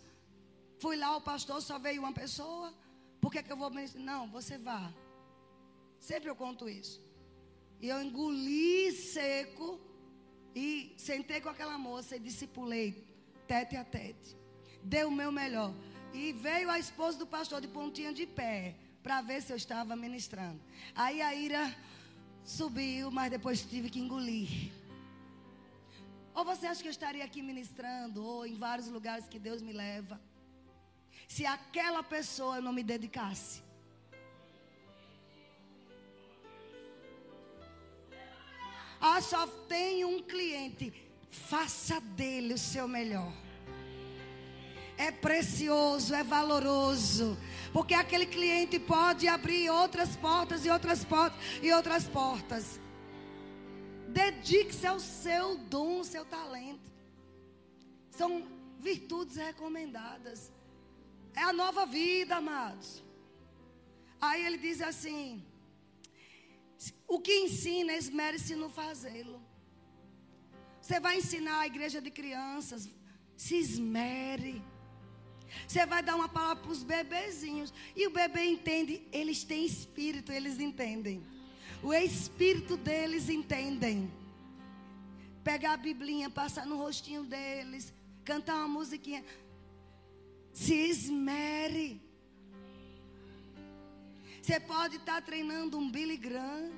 fui 0.79 0.95
lá, 0.95 1.15
o 1.15 1.21
pastor 1.21 1.61
só 1.61 1.79
veio 1.79 2.01
uma 2.01 2.13
pessoa. 2.13 2.73
Por 3.19 3.31
que, 3.31 3.41
que 3.43 3.51
eu 3.51 3.57
vou 3.57 3.69
ministrar? 3.69 4.03
Não, 4.03 4.27
você 4.27 4.57
vá. 4.57 4.93
Sempre 5.99 6.29
eu 6.29 6.35
conto 6.35 6.69
isso. 6.69 7.01
E 7.79 7.87
eu 7.89 8.01
engoli 8.01 8.91
seco 8.91 9.79
e 10.55 10.93
sentei 10.97 11.41
com 11.41 11.49
aquela 11.49 11.77
moça 11.77 12.15
e 12.15 12.19
discipulei 12.19 13.07
tete 13.47 13.75
a 13.75 13.83
tete. 13.83 14.37
Dei 14.83 15.03
o 15.03 15.11
meu 15.11 15.31
melhor. 15.31 15.73
E 16.13 16.33
veio 16.33 16.69
a 16.69 16.77
esposa 16.77 17.17
do 17.17 17.25
pastor 17.25 17.61
de 17.61 17.67
pontinha 17.67 18.13
de 18.13 18.25
pé 18.25 18.75
para 19.01 19.21
ver 19.21 19.41
se 19.41 19.51
eu 19.51 19.57
estava 19.57 19.95
ministrando. 19.95 20.59
Aí 20.95 21.21
a 21.21 21.33
ira 21.33 21.75
Subiu, 22.43 23.11
mas 23.11 23.31
depois 23.31 23.61
tive 23.63 23.89
que 23.89 23.99
engolir. 23.99 24.71
Ou 26.33 26.45
você 26.45 26.65
acha 26.65 26.81
que 26.81 26.87
eu 26.87 26.91
estaria 26.91 27.23
aqui 27.23 27.41
ministrando, 27.41 28.23
ou 28.23 28.45
em 28.45 28.55
vários 28.55 28.87
lugares 28.87 29.27
que 29.27 29.39
Deus 29.39 29.61
me 29.61 29.73
leva, 29.73 30.19
se 31.27 31.45
aquela 31.45 32.03
pessoa 32.03 32.57
eu 32.57 32.61
não 32.61 32.73
me 32.73 32.83
dedicasse? 32.83 33.61
Ah, 38.99 39.19
só 39.19 39.47
tenho 39.67 40.07
um 40.07 40.21
cliente. 40.21 40.93
Faça 41.29 41.99
dele 41.99 42.53
o 42.53 42.57
seu 42.57 42.87
melhor. 42.87 43.33
É 45.07 45.11
precioso, 45.11 46.13
é 46.13 46.23
valoroso. 46.23 47.37
Porque 47.73 47.93
aquele 47.93 48.25
cliente 48.25 48.77
pode 48.79 49.27
abrir 49.27 49.69
outras 49.69 50.15
portas 50.15 50.65
e 50.65 50.69
outras 50.69 51.03
portas 51.03 51.39
e 51.61 51.71
outras 51.71 52.07
portas. 52.07 52.79
Dedique-se 54.09 54.85
ao 54.85 54.99
seu 54.99 55.57
dom, 55.57 56.03
seu 56.03 56.23
talento. 56.23 56.91
São 58.11 58.47
virtudes 58.77 59.37
recomendadas. 59.37 60.51
É 61.33 61.41
a 61.41 61.53
nova 61.53 61.85
vida, 61.85 62.35
amados. 62.35 63.03
Aí 64.19 64.45
ele 64.45 64.57
diz 64.57 64.81
assim: 64.81 65.43
o 67.07 67.19
que 67.19 67.33
ensina, 67.45 67.93
esmere-se 67.93 68.53
no 68.55 68.69
fazê-lo. 68.69 69.41
Você 70.79 70.99
vai 70.99 71.17
ensinar 71.17 71.59
a 71.61 71.67
igreja 71.67 71.99
de 72.01 72.11
crianças, 72.11 72.89
se 73.35 73.55
esmere. 73.55 74.61
Você 75.67 75.85
vai 75.85 76.01
dar 76.01 76.15
uma 76.15 76.29
palavra 76.29 76.63
para 76.63 76.71
os 76.71 76.83
bebezinhos. 76.83 77.73
E 77.95 78.07
o 78.07 78.11
bebê 78.11 78.45
entende, 78.45 79.01
eles 79.11 79.43
têm 79.43 79.65
espírito, 79.65 80.31
eles 80.31 80.59
entendem. 80.59 81.23
O 81.83 81.93
espírito 81.93 82.77
deles 82.77 83.29
entendem. 83.29 84.11
Pegar 85.43 85.73
a 85.73 85.77
biblinha, 85.77 86.29
passar 86.29 86.65
no 86.65 86.77
rostinho 86.77 87.23
deles, 87.23 87.93
cantar 88.23 88.55
uma 88.57 88.67
musiquinha. 88.67 89.23
Se 90.53 90.73
esmere. 90.73 92.01
Você 94.41 94.59
pode 94.59 94.97
estar 94.97 95.15
tá 95.15 95.21
treinando 95.21 95.77
um 95.77 95.89
Billy 95.89 96.17
Graham. 96.17 96.71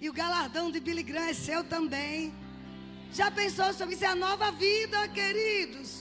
E 0.00 0.08
o 0.08 0.12
galardão 0.12 0.70
de 0.70 0.78
Billy 0.80 1.02
Graham 1.02 1.28
é 1.28 1.34
seu 1.34 1.64
também. 1.64 2.32
Já 3.12 3.30
pensou 3.30 3.72
sobre 3.72 3.94
isso? 3.94 4.04
É 4.04 4.08
a 4.08 4.14
nova 4.14 4.50
vida, 4.52 5.08
queridos. 5.08 5.97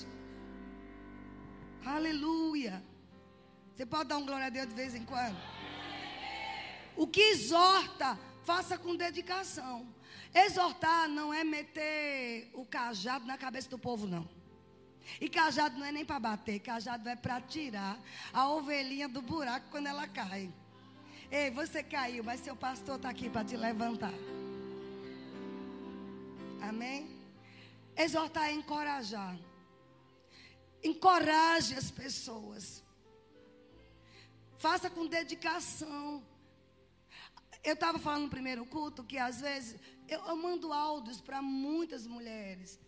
Aleluia. 1.96 2.84
Você 3.74 3.86
pode 3.86 4.10
dar 4.10 4.18
um 4.18 4.26
glória 4.26 4.48
a 4.48 4.50
Deus 4.50 4.68
de 4.68 4.76
vez 4.76 4.94
em 4.94 5.06
quando? 5.06 5.38
O 6.98 7.08
que 7.08 7.22
exorta, 7.22 8.20
faça 8.44 8.78
com 8.78 8.96
dedicação. 8.96 9.88
Exortar 10.34 11.08
não 11.08 11.34
é 11.34 11.44
meter 11.46 12.50
o 12.54 12.66
cajado 12.66 13.26
na 13.26 13.38
cabeça 13.38 13.70
do 13.70 13.80
povo, 13.80 14.06
não. 14.06 14.28
E 15.22 15.30
cajado 15.30 15.78
não 15.80 15.86
é 15.86 15.92
nem 15.92 16.04
para 16.04 16.20
bater, 16.20 16.60
cajado 16.60 17.08
é 17.08 17.16
para 17.16 17.40
tirar 17.40 17.98
a 18.34 18.50
ovelhinha 18.50 19.08
do 19.08 19.22
buraco 19.22 19.68
quando 19.70 19.88
ela 19.88 20.06
cai. 20.08 20.52
Ei, 21.32 21.50
você 21.52 21.82
caiu, 21.82 22.22
mas 22.24 22.42
seu 22.42 22.56
pastor 22.56 22.98
está 22.98 23.10
aqui 23.10 23.30
para 23.30 23.46
te 23.46 23.56
levantar. 23.56 24.14
Amém? 26.62 27.10
Exortar 27.96 28.50
é 28.50 28.52
encorajar. 28.52 29.38
Encoraje 30.90 31.74
as 31.82 31.90
pessoas. 32.02 32.64
Faça 34.66 34.90
com 34.90 35.14
dedicação. 35.20 36.24
Eu 37.70 37.76
estava 37.78 38.00
falando 38.06 38.26
no 38.28 38.36
primeiro 38.38 38.64
culto 38.76 39.08
que 39.10 39.18
às 39.30 39.42
vezes 39.48 39.76
eu, 40.08 40.20
eu 40.32 40.38
mando 40.46 40.72
áudios 40.72 41.20
para 41.28 41.42
muitas 41.42 42.06
mulheres. 42.16 42.80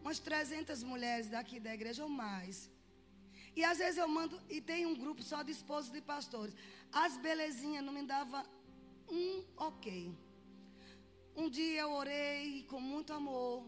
Umas 0.00 0.18
300 0.18 0.82
mulheres 0.92 1.28
daqui 1.28 1.58
da 1.66 1.74
igreja 1.78 2.02
ou 2.04 2.08
mais. 2.08 2.70
E 3.58 3.62
às 3.64 3.78
vezes 3.82 3.98
eu 3.98 4.08
mando, 4.16 4.40
e 4.48 4.60
tem 4.60 4.86
um 4.86 4.96
grupo 5.02 5.22
só 5.22 5.42
de 5.42 5.52
esposos 5.58 5.90
de 5.90 6.00
pastores. 6.12 6.54
As 7.04 7.16
belezinhas 7.26 7.84
não 7.84 7.92
me 7.98 8.04
davam 8.14 8.44
um 9.08 9.44
ok. 9.56 9.86
Um 11.34 11.48
dia 11.50 11.80
eu 11.82 11.92
orei 11.92 12.64
com 12.70 12.80
muito 12.80 13.12
amor, 13.12 13.66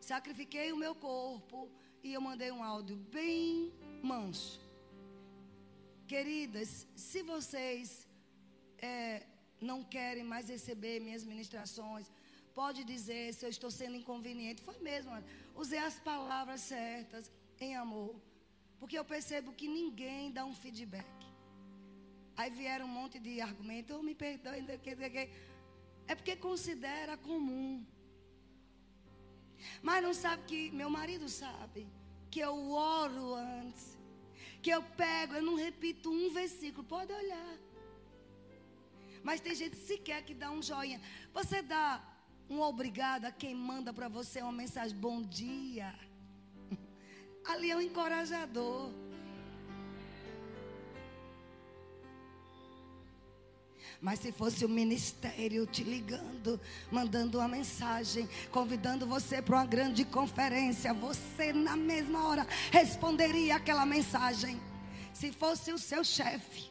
sacrifiquei 0.00 0.68
o 0.72 0.76
meu 0.76 0.94
corpo 0.94 1.68
e 2.02 2.12
eu 2.12 2.20
mandei 2.20 2.50
um 2.50 2.62
áudio 2.62 2.96
bem 2.96 3.72
manso. 4.02 4.60
Queridas, 6.06 6.86
se 6.94 7.22
vocês 7.22 8.08
é, 8.78 9.22
não 9.60 9.82
querem 9.84 10.24
mais 10.24 10.48
receber 10.48 11.00
minhas 11.00 11.24
ministrações, 11.24 12.10
pode 12.54 12.82
dizer 12.84 13.32
se 13.34 13.44
eu 13.46 13.50
estou 13.50 13.70
sendo 13.70 13.96
inconveniente. 13.96 14.62
Foi 14.62 14.78
mesmo, 14.78 15.12
usei 15.54 15.78
as 15.78 15.98
palavras 16.00 16.62
certas 16.62 17.30
em 17.60 17.76
amor, 17.76 18.14
porque 18.78 18.98
eu 18.98 19.04
percebo 19.04 19.52
que 19.52 19.68
ninguém 19.68 20.32
dá 20.32 20.44
um 20.44 20.54
feedback. 20.54 21.20
Aí 22.36 22.50
vieram 22.50 22.86
um 22.86 22.88
monte 23.00 23.18
de 23.18 23.40
argumentos, 23.40 23.94
oh, 23.96 24.02
me 24.02 24.14
perdoe, 24.14 24.64
é 26.08 26.14
porque 26.14 26.34
considera 26.34 27.16
comum. 27.16 27.84
Mas 29.82 30.02
não 30.02 30.14
sabe 30.14 30.42
que 30.44 30.70
meu 30.70 30.90
marido 30.90 31.28
sabe 31.28 31.86
que 32.30 32.40
eu 32.40 32.70
oro 32.70 33.34
antes. 33.34 33.98
Que 34.62 34.70
eu 34.70 34.82
pego, 34.82 35.34
eu 35.34 35.42
não 35.42 35.54
repito 35.54 36.10
um 36.10 36.30
versículo, 36.30 36.84
pode 36.84 37.12
olhar. 37.12 37.58
Mas 39.22 39.40
tem 39.40 39.54
gente 39.54 39.76
sequer 39.76 40.22
que 40.22 40.34
dá 40.34 40.50
um 40.50 40.62
joinha. 40.62 41.00
Você 41.32 41.62
dá 41.62 42.02
um 42.48 42.60
obrigado 42.60 43.24
a 43.26 43.32
quem 43.32 43.54
manda 43.54 43.92
para 43.92 44.08
você 44.08 44.42
uma 44.42 44.52
mensagem 44.52 44.96
bom 44.96 45.22
dia. 45.22 45.94
Ali 47.44 47.70
é 47.70 47.76
um 47.76 47.80
encorajador. 47.80 48.90
Mas 54.00 54.20
se 54.20 54.32
fosse 54.32 54.64
o 54.64 54.68
ministério 54.68 55.66
te 55.66 55.84
ligando, 55.84 56.58
mandando 56.90 57.38
uma 57.38 57.48
mensagem, 57.48 58.28
convidando 58.50 59.06
você 59.06 59.42
para 59.42 59.56
uma 59.56 59.66
grande 59.66 60.04
conferência, 60.04 60.94
você 60.94 61.52
na 61.52 61.76
mesma 61.76 62.26
hora 62.26 62.46
responderia 62.70 63.56
aquela 63.56 63.84
mensagem. 63.84 64.58
Se 65.12 65.30
fosse 65.32 65.72
o 65.72 65.78
seu 65.78 66.02
chefe 66.02 66.70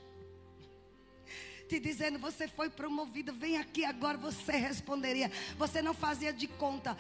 te 1.69 1.79
dizendo, 1.79 2.17
você 2.17 2.47
foi 2.47 2.67
promovido, 2.67 3.31
vem 3.31 3.57
aqui 3.57 3.85
agora, 3.85 4.17
você 4.17 4.53
responderia. 4.53 5.31
Você 5.55 5.83
não 5.83 5.93
fazia 5.93 6.33
de 6.33 6.47
conta. 6.47 6.97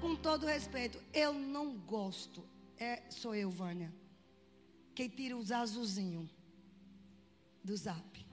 Com 0.00 0.16
todo 0.16 0.46
respeito, 0.46 0.98
eu 1.12 1.34
não 1.34 1.76
gosto. 1.76 2.42
É, 2.78 3.02
sou 3.10 3.34
eu, 3.34 3.50
Vânia. 3.50 3.94
Quem 4.94 5.08
tira 5.08 5.36
os 5.36 5.52
azulzinhos 5.52 6.30
do 7.62 7.76
zap. 7.76 8.25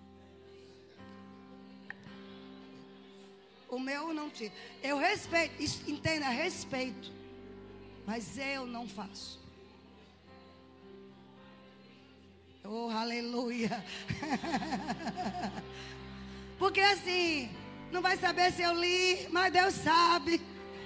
O 3.73 3.79
meu 3.79 4.13
não 4.13 4.29
tira. 4.29 4.53
Eu 4.83 4.99
respeito, 4.99 5.55
entenda, 5.89 6.29
respeito. 6.29 7.11
Mas 8.05 8.37
eu 8.37 8.67
não 8.67 8.87
faço. 8.87 9.41
Oh, 12.63 12.91
aleluia. 12.91 13.83
Porque 16.59 16.81
assim, 16.81 17.49
não 17.91 17.99
vai 17.99 18.15
saber 18.15 18.53
se 18.53 18.61
eu 18.61 18.79
li, 18.79 19.27
mas 19.31 19.51
Deus 19.51 19.73
sabe. 19.73 20.39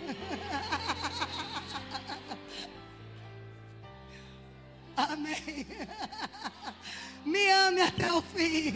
Amém. 4.96 5.68
Me 7.26 7.52
ame 7.52 7.82
até 7.82 8.14
o 8.14 8.22
fim. 8.22 8.76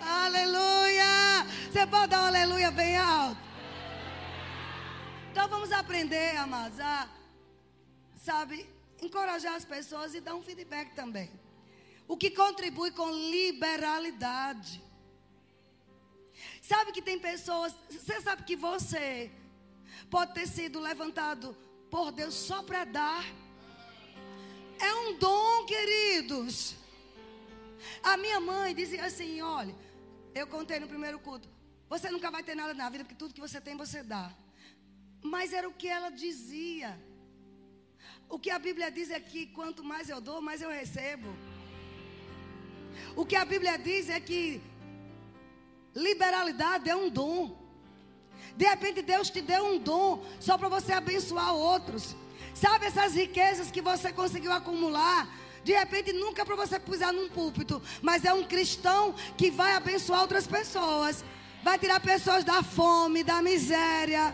Aleluia! 0.00 1.46
Você 1.70 1.86
pode 1.86 2.08
dar 2.08 2.22
um 2.22 2.26
aleluia 2.26 2.70
bem 2.70 2.96
alto? 2.96 3.40
Então 5.30 5.48
vamos 5.48 5.72
aprender, 5.72 6.36
amados, 6.36 6.80
a, 6.80 7.08
sabe, 8.16 8.68
encorajar 9.00 9.54
as 9.54 9.64
pessoas 9.64 10.14
e 10.14 10.20
dar 10.20 10.34
um 10.34 10.42
feedback 10.42 10.94
também. 10.94 11.30
O 12.08 12.16
que 12.16 12.30
contribui 12.30 12.90
com 12.90 13.10
liberalidade. 13.10 14.82
Sabe 16.62 16.92
que 16.92 17.02
tem 17.02 17.18
pessoas, 17.18 17.74
você 17.90 18.20
sabe 18.20 18.44
que 18.44 18.56
você 18.56 19.30
pode 20.10 20.34
ter 20.34 20.46
sido 20.46 20.80
levantado 20.80 21.56
por 21.90 22.12
Deus 22.12 22.34
só 22.34 22.62
para 22.62 22.84
dar. 22.84 23.24
É 24.78 24.94
um 24.94 25.18
dom, 25.18 25.64
queridos. 25.64 26.74
A 28.02 28.16
minha 28.16 28.40
mãe 28.40 28.74
dizia 28.74 29.04
assim: 29.04 29.40
olha, 29.40 29.74
eu 30.40 30.46
contei 30.54 30.78
no 30.78 30.88
primeiro 30.94 31.18
culto. 31.26 31.48
Você 31.92 32.10
nunca 32.14 32.30
vai 32.30 32.42
ter 32.48 32.54
nada 32.54 32.74
na 32.74 32.88
vida, 32.90 33.04
porque 33.04 33.20
tudo 33.22 33.34
que 33.36 33.46
você 33.48 33.60
tem, 33.66 33.76
você 33.84 34.02
dá. 34.02 34.24
Mas 35.22 35.52
era 35.58 35.68
o 35.68 35.76
que 35.80 35.88
ela 35.88 36.10
dizia. 36.10 36.90
O 38.28 38.38
que 38.38 38.50
a 38.50 38.58
Bíblia 38.58 38.90
diz 38.90 39.10
é 39.10 39.20
que 39.20 39.46
quanto 39.58 39.82
mais 39.92 40.08
eu 40.08 40.20
dou, 40.20 40.40
mais 40.48 40.60
eu 40.60 40.70
recebo. 40.70 41.30
O 43.14 43.24
que 43.24 43.36
a 43.36 43.44
Bíblia 43.44 43.78
diz 43.78 44.10
é 44.10 44.20
que 44.20 44.60
liberalidade 45.94 46.90
é 46.90 46.96
um 46.96 47.08
dom. 47.08 47.40
De 48.56 48.66
repente 48.72 49.00
Deus 49.00 49.30
te 49.30 49.40
deu 49.40 49.64
um 49.72 49.78
dom 49.78 50.24
só 50.38 50.58
para 50.58 50.68
você 50.68 50.92
abençoar 50.92 51.54
outros. 51.54 52.14
Sabe 52.54 52.86
essas 52.86 53.14
riquezas 53.14 53.70
que 53.70 53.80
você 53.80 54.12
conseguiu 54.12 54.52
acumular? 54.52 55.22
De 55.66 55.72
repente, 55.72 56.12
nunca 56.12 56.46
para 56.46 56.54
você 56.54 56.78
pisar 56.78 57.12
num 57.12 57.28
púlpito, 57.28 57.82
mas 58.00 58.24
é 58.24 58.32
um 58.32 58.44
cristão 58.44 59.12
que 59.36 59.50
vai 59.50 59.72
abençoar 59.74 60.20
outras 60.20 60.46
pessoas, 60.46 61.24
vai 61.60 61.76
tirar 61.76 61.98
pessoas 61.98 62.44
da 62.44 62.62
fome, 62.62 63.24
da 63.24 63.42
miséria, 63.42 64.32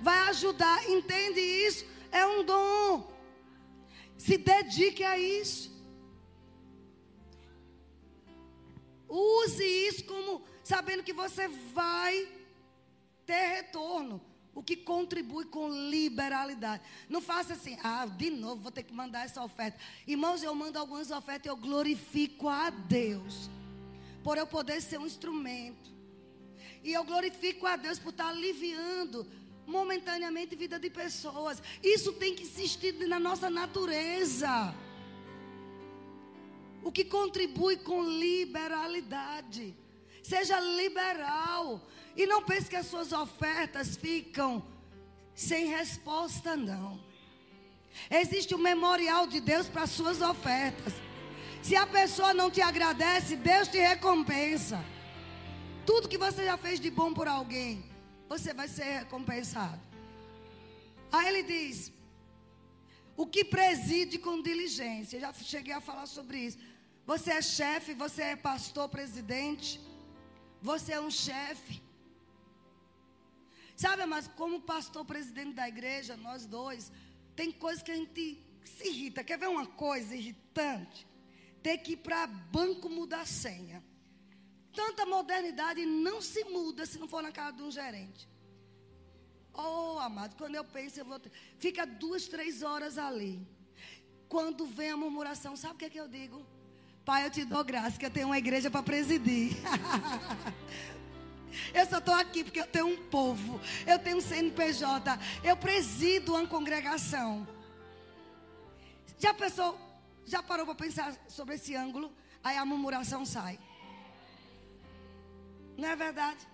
vai 0.00 0.18
ajudar. 0.30 0.88
Entende 0.88 1.40
isso? 1.40 1.84
É 2.10 2.24
um 2.24 2.42
dom. 2.42 3.12
Se 4.16 4.38
dedique 4.38 5.04
a 5.04 5.18
isso. 5.18 5.70
Use 9.06 9.62
isso 9.62 10.04
como 10.04 10.42
sabendo 10.64 11.02
que 11.02 11.12
você 11.12 11.48
vai 11.48 12.26
ter 13.26 13.46
retorno. 13.56 14.22
O 14.56 14.62
que 14.62 14.74
contribui 14.74 15.44
com 15.44 15.68
liberalidade. 15.68 16.82
Não 17.10 17.20
faça 17.20 17.52
assim, 17.52 17.76
ah, 17.84 18.06
de 18.06 18.30
novo 18.30 18.62
vou 18.62 18.72
ter 18.72 18.84
que 18.84 18.94
mandar 18.94 19.26
essa 19.26 19.44
oferta. 19.44 19.78
Irmãos, 20.06 20.42
eu 20.42 20.54
mando 20.54 20.78
algumas 20.78 21.10
ofertas 21.10 21.44
e 21.44 21.48
eu 21.50 21.58
glorifico 21.58 22.48
a 22.48 22.70
Deus. 22.70 23.50
Por 24.24 24.38
eu 24.38 24.46
poder 24.46 24.80
ser 24.80 24.98
um 24.98 25.04
instrumento. 25.04 25.94
E 26.82 26.90
eu 26.90 27.04
glorifico 27.04 27.66
a 27.66 27.76
Deus 27.76 27.98
por 27.98 28.08
estar 28.08 28.28
aliviando 28.28 29.26
momentaneamente 29.66 30.54
a 30.54 30.58
vida 30.58 30.78
de 30.78 30.88
pessoas. 30.88 31.62
Isso 31.82 32.14
tem 32.14 32.34
que 32.34 32.42
existir 32.42 32.94
na 33.06 33.20
nossa 33.20 33.50
natureza. 33.50 34.74
O 36.82 36.90
que 36.90 37.04
contribui 37.04 37.76
com 37.76 38.02
liberalidade. 38.02 39.76
Seja 40.22 40.58
liberal. 40.58 41.86
E 42.16 42.26
não 42.26 42.42
pense 42.42 42.68
que 42.68 42.76
as 42.76 42.86
suas 42.86 43.12
ofertas 43.12 43.96
ficam 43.96 44.64
sem 45.34 45.66
resposta, 45.66 46.56
não. 46.56 46.98
Existe 48.10 48.54
um 48.54 48.58
memorial 48.58 49.26
de 49.26 49.40
Deus 49.40 49.68
para 49.68 49.82
as 49.82 49.90
suas 49.90 50.20
ofertas. 50.20 50.94
Se 51.62 51.74
a 51.76 51.86
pessoa 51.86 52.32
não 52.32 52.50
te 52.50 52.60
agradece, 52.60 53.36
Deus 53.36 53.68
te 53.68 53.78
recompensa. 53.78 54.82
Tudo 55.84 56.08
que 56.08 56.18
você 56.18 56.44
já 56.44 56.56
fez 56.56 56.80
de 56.80 56.90
bom 56.90 57.12
por 57.12 57.28
alguém, 57.28 57.84
você 58.28 58.52
vai 58.54 58.68
ser 58.68 58.84
recompensado. 59.00 59.80
Aí 61.12 61.28
ele 61.28 61.42
diz: 61.42 61.92
o 63.16 63.26
que 63.26 63.44
preside 63.44 64.18
com 64.18 64.42
diligência. 64.42 65.18
Já 65.18 65.32
cheguei 65.32 65.72
a 65.72 65.80
falar 65.80 66.06
sobre 66.06 66.38
isso. 66.38 66.58
Você 67.06 67.30
é 67.32 67.40
chefe, 67.40 67.94
você 67.94 68.22
é 68.22 68.36
pastor, 68.36 68.88
presidente. 68.88 69.80
Você 70.60 70.92
é 70.92 71.00
um 71.00 71.10
chefe. 71.10 71.82
Sabe, 73.76 74.06
mas 74.06 74.26
como 74.26 74.60
pastor 74.60 75.04
presidente 75.04 75.52
da 75.52 75.68
igreja, 75.68 76.16
nós 76.16 76.46
dois, 76.46 76.90
tem 77.34 77.52
coisas 77.52 77.82
que 77.82 77.92
a 77.92 77.94
gente 77.94 78.42
se 78.64 78.88
irrita. 78.88 79.22
Quer 79.22 79.38
ver 79.38 79.48
uma 79.48 79.66
coisa 79.66 80.16
irritante? 80.16 81.06
Ter 81.62 81.78
que 81.78 81.92
ir 81.92 81.98
para 81.98 82.26
banco 82.26 82.88
mudar 82.88 83.20
a 83.20 83.26
senha. 83.26 83.84
Tanta 84.72 85.04
modernidade 85.04 85.84
não 85.84 86.22
se 86.22 86.44
muda 86.44 86.86
se 86.86 86.98
não 86.98 87.06
for 87.06 87.22
na 87.22 87.30
casa 87.30 87.58
de 87.58 87.62
um 87.62 87.70
gerente. 87.70 88.28
Oh, 89.52 89.98
amado, 89.98 90.36
quando 90.36 90.54
eu 90.54 90.64
penso, 90.64 91.00
eu 91.00 91.04
vou. 91.04 91.20
Fica 91.58 91.86
duas, 91.86 92.26
três 92.28 92.62
horas 92.62 92.98
ali. 92.98 93.46
Quando 94.28 94.66
vem 94.66 94.90
a 94.90 94.96
murmuração, 94.96 95.54
sabe 95.56 95.74
o 95.74 95.78
que, 95.78 95.84
é 95.84 95.90
que 95.90 96.00
eu 96.00 96.08
digo? 96.08 96.44
Pai, 97.04 97.24
eu 97.24 97.30
te 97.30 97.44
dou 97.44 97.62
graça 97.64 97.98
que 97.98 98.04
eu 98.04 98.10
tenho 98.10 98.28
uma 98.28 98.38
igreja 98.38 98.70
para 98.70 98.82
presidir. 98.82 99.52
Eu 101.72 101.86
só 101.86 101.98
estou 101.98 102.14
aqui 102.14 102.44
porque 102.44 102.60
eu 102.60 102.66
tenho 102.66 102.86
um 102.86 103.08
povo. 103.08 103.60
Eu 103.86 103.98
tenho 103.98 104.18
um 104.18 104.20
CNPJ. 104.20 105.18
Eu 105.42 105.56
presido 105.56 106.34
uma 106.34 106.46
congregação. 106.46 107.46
Já 109.18 109.32
pensou? 109.32 109.78
Já 110.24 110.42
parou 110.42 110.66
para 110.66 110.74
pensar 110.74 111.16
sobre 111.28 111.54
esse 111.54 111.74
ângulo? 111.74 112.12
Aí 112.42 112.56
a 112.56 112.64
murmuração 112.64 113.24
sai. 113.24 113.58
Não 115.76 115.88
é 115.88 115.96
verdade? 115.96 116.46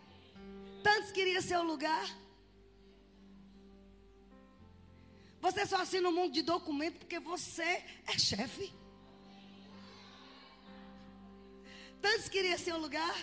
Tantos 0.82 1.12
queriam 1.12 1.40
seu 1.40 1.62
lugar. 1.62 2.04
Você 5.40 5.66
só 5.66 5.82
assina 5.82 6.08
um 6.08 6.12
monte 6.12 6.34
de 6.34 6.42
documento 6.42 6.98
porque 6.98 7.18
você 7.18 7.84
é 8.06 8.18
chefe. 8.18 8.72
Tantos 12.00 12.28
queriam 12.28 12.58
seu 12.58 12.78
lugar. 12.78 13.16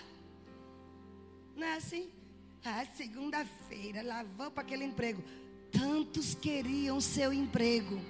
Não 1.55 1.67
é 1.67 1.75
assim? 1.75 2.09
Ah, 2.63 2.85
segunda-feira, 2.95 4.01
lá 4.01 4.23
vão 4.23 4.51
para 4.51 4.63
aquele 4.63 4.83
emprego. 4.83 5.23
Tantos 5.71 6.35
queriam 6.35 6.99
seu 6.99 7.31
emprego. 7.31 8.01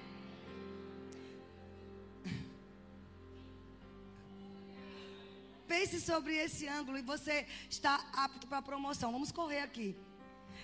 Pense 5.68 6.02
sobre 6.02 6.36
esse 6.36 6.68
ângulo 6.68 6.98
e 6.98 7.04
você 7.04 7.46
está 7.70 7.96
apto 8.14 8.48
para 8.48 8.62
promoção. 8.62 9.12
Vamos 9.12 9.32
correr 9.32 9.60
aqui. 9.60 9.96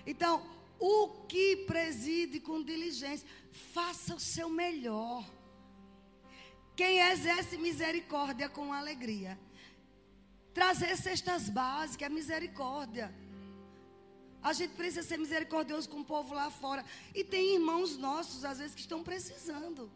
Então, 0.06 0.44
o 0.80 1.08
que 1.28 1.58
preside 1.68 2.40
com 2.40 2.64
diligência, 2.64 3.28
faça 3.72 4.16
o 4.16 4.20
seu 4.20 4.50
melhor. 4.50 5.24
Quem 6.76 7.00
exerce 7.00 7.58
misericórdia 7.58 8.50
com 8.50 8.74
alegria 8.74 9.40
Trazer 10.56 10.96
cestas 10.96 11.50
básicas, 11.50 12.08
é 12.08 12.10
misericórdia. 12.10 13.14
A 14.42 14.54
gente 14.54 14.74
precisa 14.80 15.04
ser 15.04 15.18
misericordioso 15.18 15.90
com 15.90 16.00
o 16.00 16.06
povo 16.06 16.34
lá 16.34 16.50
fora. 16.50 16.86
E 17.14 17.26
tem 17.26 17.56
irmãos 17.56 17.98
nossos, 17.98 18.46
às 18.46 18.60
vezes, 18.60 18.74
que 18.74 18.80
estão 18.80 19.04
precisando. 19.04 19.92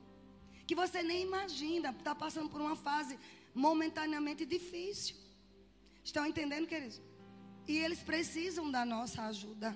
Que 0.68 0.76
você 0.76 1.02
nem 1.02 1.22
imagina, 1.22 1.92
está 1.92 2.14
passando 2.14 2.50
por 2.50 2.60
uma 2.60 2.76
fase 2.76 3.18
momentaneamente 3.56 4.46
difícil. 4.46 5.16
Estão 6.04 6.26
entendendo, 6.26 6.68
queridos? 6.68 7.02
E 7.66 7.78
eles 7.78 8.02
precisam 8.12 8.70
da 8.70 8.84
nossa 8.84 9.22
ajuda. 9.28 9.74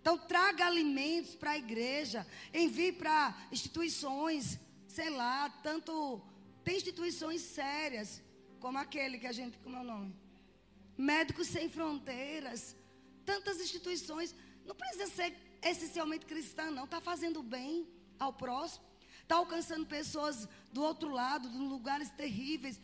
Então, 0.00 0.16
traga 0.16 0.66
alimentos 0.66 1.34
para 1.34 1.50
a 1.50 1.58
igreja, 1.58 2.24
envie 2.54 2.92
para 2.92 3.36
instituições, 3.50 4.56
sei 4.86 5.10
lá, 5.10 5.50
tanto. 5.64 6.22
Tem 6.62 6.76
instituições 6.76 7.40
sérias 7.40 8.22
como 8.60 8.78
aquele 8.78 9.18
que 9.18 9.26
a 9.26 9.32
gente, 9.32 9.58
como 9.58 9.76
é 9.76 9.80
o 9.80 9.84
nome? 9.84 10.14
Médicos 10.96 11.48
Sem 11.48 11.68
Fronteiras. 11.68 12.76
Tantas 13.24 13.60
instituições. 13.60 14.34
Não 14.66 14.74
precisa 14.74 15.06
ser 15.06 15.34
essencialmente 15.62 16.26
cristã, 16.26 16.70
não. 16.70 16.84
Está 16.84 17.00
fazendo 17.00 17.42
bem 17.42 17.88
ao 18.18 18.32
próximo. 18.32 18.84
Está 19.22 19.36
alcançando 19.36 19.86
pessoas 19.86 20.48
do 20.72 20.82
outro 20.82 21.08
lado, 21.08 21.48
de 21.48 21.56
lugares 21.56 22.10
terríveis. 22.10 22.80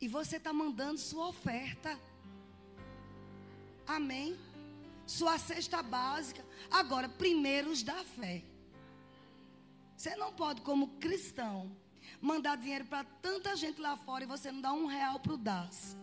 E 0.00 0.08
você 0.08 0.36
está 0.36 0.52
mandando 0.52 0.98
sua 0.98 1.28
oferta. 1.28 1.98
Amém? 3.86 4.36
Sua 5.06 5.38
cesta 5.38 5.82
básica. 5.82 6.44
Agora, 6.70 7.08
primeiros 7.08 7.82
da 7.82 8.02
fé. 8.04 8.42
Você 9.96 10.16
não 10.16 10.32
pode, 10.32 10.62
como 10.62 10.98
cristão, 10.98 11.70
mandar 12.20 12.56
dinheiro 12.56 12.84
para 12.84 13.04
tanta 13.22 13.56
gente 13.56 13.80
lá 13.80 13.96
fora 13.96 14.24
e 14.24 14.26
você 14.26 14.52
não 14.52 14.60
dá 14.60 14.72
um 14.72 14.86
real 14.86 15.18
para 15.20 15.32
o 15.32 15.38
DAS. 15.38 15.96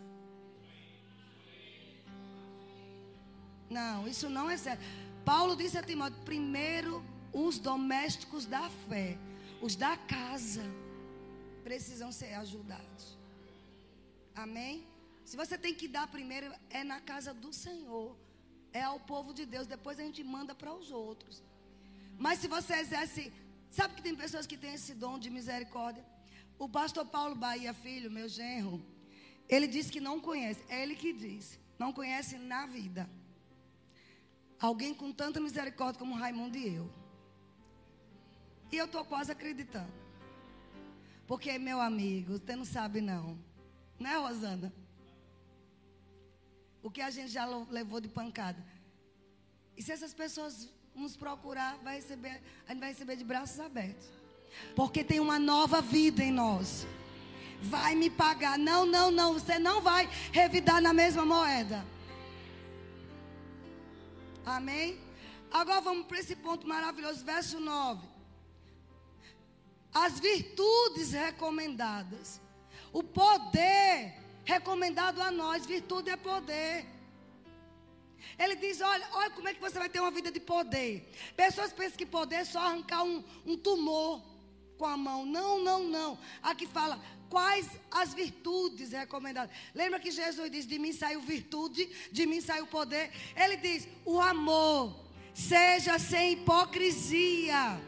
Não, 3.69 4.07
isso 4.07 4.29
não 4.29 4.49
é 4.49 4.57
sério. 4.57 4.81
Paulo 5.25 5.55
disse 5.55 5.77
a 5.77 5.83
Timóteo: 5.83 6.19
primeiro 6.23 7.03
os 7.33 7.59
domésticos 7.59 8.45
da 8.45 8.69
fé, 8.87 9.17
os 9.61 9.75
da 9.75 9.97
casa, 9.97 10.63
precisam 11.63 12.11
ser 12.11 12.33
ajudados. 12.33 13.17
Amém? 14.33 14.85
Se 15.25 15.35
você 15.35 15.57
tem 15.57 15.73
que 15.73 15.87
dar 15.87 16.07
primeiro, 16.07 16.53
é 16.69 16.83
na 16.83 17.01
casa 17.01 17.33
do 17.33 17.51
Senhor, 17.51 18.15
é 18.71 18.81
ao 18.81 18.99
povo 18.99 19.33
de 19.33 19.45
Deus, 19.45 19.67
depois 19.67 19.99
a 19.99 20.03
gente 20.03 20.23
manda 20.23 20.55
para 20.55 20.73
os 20.73 20.91
outros. 20.91 21.43
Mas 22.17 22.39
se 22.39 22.47
você 22.47 22.75
exerce 22.75 23.33
Sabe 23.69 23.95
que 23.95 24.01
tem 24.01 24.15
pessoas 24.15 24.47
que 24.47 24.57
têm 24.57 24.73
esse 24.73 24.93
dom 24.93 25.19
de 25.19 25.29
misericórdia? 25.29 26.03
O 26.57 26.67
pastor 26.67 27.05
Paulo 27.05 27.35
Bahia 27.35 27.73
Filho, 27.73 28.09
meu 28.09 28.27
genro, 28.27 28.83
ele 29.47 29.67
disse 29.67 29.91
que 29.91 29.99
não 29.99 30.19
conhece. 30.19 30.63
É 30.69 30.81
ele 30.81 30.95
que 30.95 31.13
diz. 31.13 31.59
Não 31.77 31.93
conhece 31.93 32.37
na 32.37 32.65
vida. 32.65 33.09
Alguém 34.59 34.93
com 34.93 35.11
tanta 35.11 35.39
misericórdia 35.39 35.99
como 35.99 36.15
Raimundo 36.15 36.57
e 36.57 36.75
eu. 36.75 36.91
E 38.71 38.77
eu 38.77 38.85
estou 38.85 39.05
quase 39.05 39.31
acreditando. 39.31 39.93
Porque, 41.27 41.57
meu 41.59 41.79
amigo, 41.79 42.39
você 42.39 42.55
não 42.55 42.65
sabe 42.65 43.01
não. 43.01 43.37
Né, 43.99 44.15
Rosana? 44.17 44.73
O 46.81 46.89
que 46.89 47.01
a 47.01 47.09
gente 47.09 47.31
já 47.31 47.45
levou 47.69 47.99
de 47.99 48.07
pancada. 48.07 48.63
E 49.75 49.83
se 49.83 49.91
essas 49.91 50.13
pessoas 50.13 50.69
nos 50.97 51.15
procurar, 51.15 51.77
vai 51.83 51.95
receber, 51.95 52.41
a 52.67 52.71
gente 52.71 52.79
vai 52.79 52.89
receber 52.89 53.15
de 53.15 53.23
braços 53.23 53.59
abertos. 53.59 54.07
Porque 54.75 55.03
tem 55.03 55.19
uma 55.19 55.37
nova 55.37 55.81
vida 55.81 56.23
em 56.23 56.31
nós. 56.31 56.87
Vai 57.61 57.95
me 57.95 58.09
pagar. 58.09 58.57
Não, 58.57 58.85
não, 58.85 59.11
não. 59.11 59.33
Você 59.33 59.59
não 59.59 59.81
vai 59.81 60.09
revidar 60.31 60.81
na 60.81 60.93
mesma 60.93 61.25
moeda. 61.25 61.85
Amém? 64.45 64.99
Agora 65.51 65.81
vamos 65.81 66.07
para 66.07 66.19
esse 66.19 66.35
ponto 66.35 66.67
maravilhoso, 66.67 67.23
verso 67.23 67.59
9. 67.59 68.07
As 69.93 70.19
virtudes 70.19 71.11
recomendadas. 71.11 72.41
O 72.91 73.03
poder 73.03 74.15
recomendado 74.43 75.21
a 75.21 75.29
nós. 75.29 75.65
Virtude 75.65 76.09
é 76.09 76.17
poder. 76.17 76.96
Ele 78.37 78.55
diz: 78.55 78.81
olha, 78.81 79.07
olha 79.13 79.29
como 79.31 79.47
é 79.47 79.53
que 79.53 79.61
você 79.61 79.77
vai 79.79 79.89
ter 79.89 79.99
uma 79.99 80.11
vida 80.11 80.31
de 80.31 80.39
poder. 80.39 81.11
Pessoas 81.35 81.73
pensam 81.73 81.97
que 81.97 82.05
poder 82.05 82.35
é 82.35 82.45
só 82.45 82.59
arrancar 82.59 83.03
um, 83.03 83.23
um 83.45 83.57
tumor. 83.57 84.21
com 84.77 84.85
a 84.85 84.95
mão. 84.95 85.25
Não, 85.25 85.59
não, 85.63 85.83
não. 85.83 86.19
Aqui 86.41 86.67
fala 86.67 87.01
quais 87.29 87.67
as 87.91 88.13
virtudes 88.13 88.91
recomendadas. 88.91 89.55
Lembra 89.73 89.99
que 89.99 90.11
Jesus 90.11 90.51
diz: 90.51 90.67
De 90.67 90.77
mim 90.77 90.93
saiu 90.93 91.21
virtude, 91.21 91.85
de 92.11 92.25
mim 92.25 92.41
saiu 92.41 92.67
poder. 92.67 93.11
Ele 93.35 93.57
diz: 93.57 93.87
O 94.05 94.19
amor, 94.19 94.95
seja 95.33 95.97
sem 95.99 96.33
hipocrisia. 96.33 97.81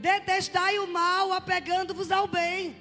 Detestai 0.00 0.78
o 0.78 0.86
mal, 0.86 1.32
apegando-vos 1.32 2.10
ao 2.10 2.26
bem. 2.26 2.76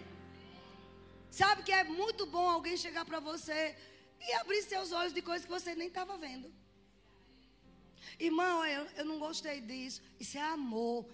Sabe 1.30 1.64
que 1.64 1.72
é 1.72 1.84
muito 1.84 2.26
bom 2.26 2.50
alguém 2.50 2.78
chegar 2.78 3.06
para 3.06 3.20
você 3.20 3.76
e 4.28 4.34
abrir 4.36 4.62
seus 4.64 4.92
olhos 4.92 5.14
de 5.14 5.22
coisas 5.22 5.46
que 5.46 5.52
você 5.52 5.76
nem 5.76 5.88
estava 5.88 6.18
vendo. 6.18 6.52
Irmão, 8.20 8.66
eu, 8.66 8.86
eu 8.98 9.06
não 9.06 9.18
gostei 9.18 9.62
disso. 9.62 10.02
Isso 10.20 10.38
é 10.38 10.42
amor. 10.42 11.06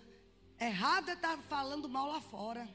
Errado 0.60 1.10
é 1.10 1.14
estar 1.14 1.38
tá 1.38 1.44
falando 1.44 1.88
mal 1.88 2.08
lá 2.08 2.20
fora. 2.20 2.68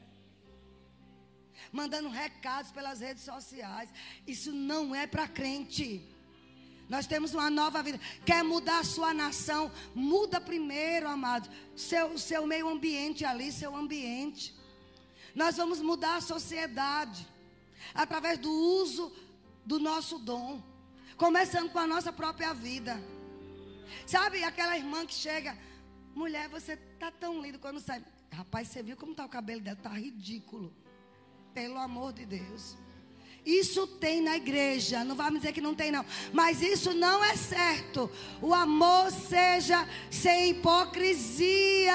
Mandando 1.72 2.08
recados 2.08 2.70
pelas 2.70 3.00
redes 3.00 3.24
sociais. 3.24 3.90
Isso 4.26 4.52
não 4.52 4.94
é 4.94 5.06
para 5.06 5.26
crente. 5.26 6.08
Nós 6.88 7.06
temos 7.06 7.34
uma 7.34 7.50
nova 7.50 7.82
vida. 7.82 8.00
Quer 8.24 8.44
mudar 8.44 8.80
a 8.80 8.84
sua 8.84 9.12
nação? 9.12 9.70
Muda 9.94 10.40
primeiro, 10.40 11.08
amado. 11.08 11.50
Seu, 11.76 12.16
seu 12.16 12.46
meio 12.46 12.68
ambiente 12.68 13.24
ali, 13.24 13.50
seu 13.50 13.74
ambiente. 13.74 14.54
Nós 15.34 15.56
vamos 15.56 15.80
mudar 15.80 16.16
a 16.16 16.20
sociedade. 16.20 17.26
Através 17.94 18.38
do 18.38 18.50
uso 18.50 19.12
do 19.66 19.80
nosso 19.80 20.18
dom. 20.18 20.62
Começando 21.16 21.70
com 21.70 21.78
a 21.78 21.86
nossa 21.86 22.12
própria 22.12 22.52
vida. 22.52 23.02
Sabe 24.06 24.42
aquela 24.44 24.76
irmã 24.76 25.06
que 25.06 25.14
chega, 25.14 25.56
mulher, 26.14 26.48
você 26.48 26.76
tá 26.76 27.10
tão 27.10 27.40
lindo 27.40 27.58
quando 27.58 27.80
sai. 27.80 28.04
Rapaz, 28.32 28.68
você 28.68 28.82
viu 28.82 28.96
como 28.96 29.14
tá 29.14 29.24
o 29.24 29.28
cabelo 29.28 29.60
dela? 29.60 29.76
Tá 29.76 29.90
ridículo. 29.90 30.72
Pelo 31.52 31.78
amor 31.78 32.12
de 32.12 32.26
Deus. 32.26 32.76
Isso 33.44 33.86
tem 33.86 34.20
na 34.20 34.36
igreja, 34.36 35.02
não 35.04 35.16
vai 35.16 35.30
me 35.30 35.38
dizer 35.38 35.52
que 35.52 35.60
não 35.60 35.74
tem 35.74 35.90
não, 35.90 36.04
mas 36.32 36.60
isso 36.62 36.92
não 36.92 37.24
é 37.24 37.34
certo. 37.36 38.10
O 38.40 38.52
amor 38.52 39.10
seja 39.10 39.88
sem 40.10 40.50
hipocrisia. 40.50 41.94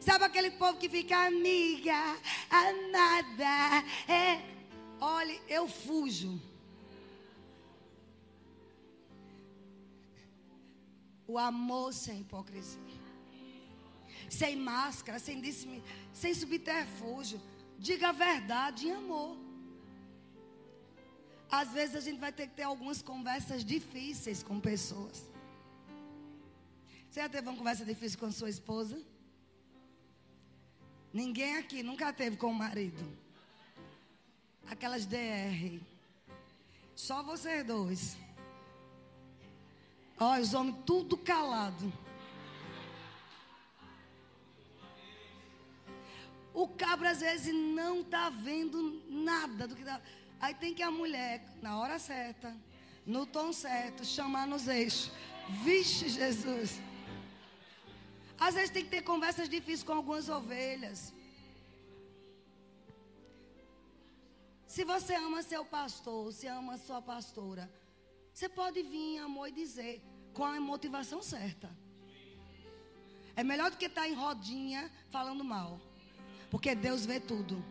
Sabe 0.00 0.24
aquele 0.24 0.50
povo 0.50 0.78
que 0.78 0.88
fica 0.88 1.26
amiga, 1.26 1.94
amada, 2.50 3.86
é, 4.08 4.40
olhe, 5.00 5.40
eu 5.48 5.68
fujo. 5.68 6.40
O 11.32 11.38
amor 11.38 11.94
sem 11.94 12.20
hipocrisia. 12.20 13.00
Sem 14.28 14.54
máscara, 14.54 15.18
sem, 15.18 15.36
sem 16.12 16.34
subterfúgio. 16.34 17.40
Diga 17.78 18.10
a 18.10 18.12
verdade 18.12 18.88
em 18.88 18.92
amor. 18.92 19.36
Às 21.50 21.72
vezes 21.72 21.96
a 21.96 22.00
gente 22.00 22.18
vai 22.18 22.32
ter 22.32 22.48
que 22.48 22.54
ter 22.54 22.64
algumas 22.64 23.00
conversas 23.00 23.64
difíceis 23.64 24.42
com 24.42 24.60
pessoas. 24.60 25.18
Você 27.08 27.20
já 27.20 27.28
teve 27.30 27.48
uma 27.48 27.56
conversa 27.56 27.84
difícil 27.84 28.18
com 28.18 28.30
sua 28.30 28.50
esposa? 28.50 29.02
Ninguém 31.12 31.56
aqui 31.56 31.82
nunca 31.82 32.12
teve 32.12 32.36
com 32.36 32.48
o 32.48 32.54
marido. 32.54 33.04
Aquelas 34.70 35.06
DR. 35.06 35.80
Só 36.94 37.22
vocês 37.22 37.66
dois. 37.66 38.21
Olha, 40.22 40.42
os 40.42 40.54
homens 40.54 40.76
tudo 40.86 41.16
calado. 41.16 41.92
O 46.54 46.68
cabra 46.68 47.10
às 47.10 47.20
vezes 47.20 47.52
não 47.52 48.02
está 48.02 48.30
vendo 48.30 49.02
nada 49.08 49.66
do 49.66 49.74
que 49.74 49.82
dá. 49.82 50.00
Aí 50.38 50.54
tem 50.54 50.74
que 50.74 50.82
a 50.82 50.90
mulher, 50.90 51.44
na 51.60 51.78
hora 51.78 51.98
certa, 51.98 52.54
no 53.04 53.24
tom 53.26 53.52
certo, 53.52 54.04
chamar 54.04 54.46
nos 54.46 54.68
eixos. 54.68 55.10
Vixe, 55.64 56.08
Jesus. 56.08 56.80
Às 58.38 58.54
vezes 58.54 58.70
tem 58.70 58.84
que 58.84 58.90
ter 58.90 59.02
conversas 59.02 59.48
difíceis 59.48 59.82
com 59.82 59.92
algumas 59.92 60.28
ovelhas. 60.28 61.12
Se 64.66 64.84
você 64.84 65.14
ama 65.14 65.42
seu 65.42 65.64
pastor, 65.64 66.32
se 66.32 66.46
ama 66.46 66.78
sua 66.78 67.02
pastora, 67.02 67.70
você 68.32 68.48
pode 68.48 68.82
vir, 68.82 69.18
amor, 69.18 69.48
e 69.48 69.52
dizer 69.52 70.11
com 70.32 70.44
a 70.44 70.60
motivação 70.60 71.22
certa. 71.22 71.70
É 73.34 73.42
melhor 73.42 73.70
do 73.70 73.76
que 73.76 73.86
estar 73.86 74.08
em 74.08 74.14
rodinha 74.14 74.90
falando 75.10 75.44
mal. 75.44 75.80
Porque 76.50 76.74
Deus 76.74 77.06
vê 77.06 77.18
tudo. 77.18 77.64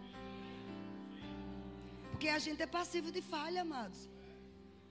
Porque 2.09 2.29
a 2.29 2.39
gente 2.39 2.61
é 2.61 2.67
passivo 2.67 3.11
de 3.11 3.21
falha, 3.21 3.61
amados. 3.61 4.09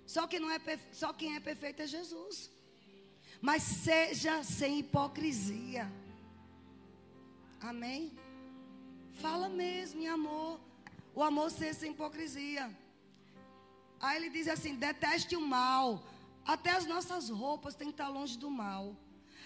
Só, 0.06 0.26
que 0.26 0.40
não 0.40 0.50
é, 0.50 0.60
só 0.92 1.12
quem 1.12 1.36
é 1.36 1.40
perfeito 1.40 1.82
é 1.82 1.86
Jesus. 1.86 2.50
Mas 3.40 3.62
seja 3.62 4.42
sem 4.42 4.80
hipocrisia. 4.80 5.90
Amém? 7.60 8.12
Fala 9.20 9.48
mesmo 9.48 10.00
em 10.00 10.08
amor. 10.08 10.60
O 11.14 11.22
amor 11.22 11.50
seja 11.50 11.74
sem 11.74 11.92
hipocrisia. 11.92 12.70
Aí 14.00 14.16
ele 14.16 14.30
diz 14.30 14.48
assim: 14.48 14.74
deteste 14.74 15.36
o 15.36 15.40
mal. 15.40 16.02
Até 16.50 16.70
as 16.72 16.84
nossas 16.84 17.30
roupas 17.30 17.76
têm 17.76 17.86
que 17.86 17.94
estar 17.94 18.08
longe 18.08 18.36
do 18.36 18.50
mal. 18.50 18.96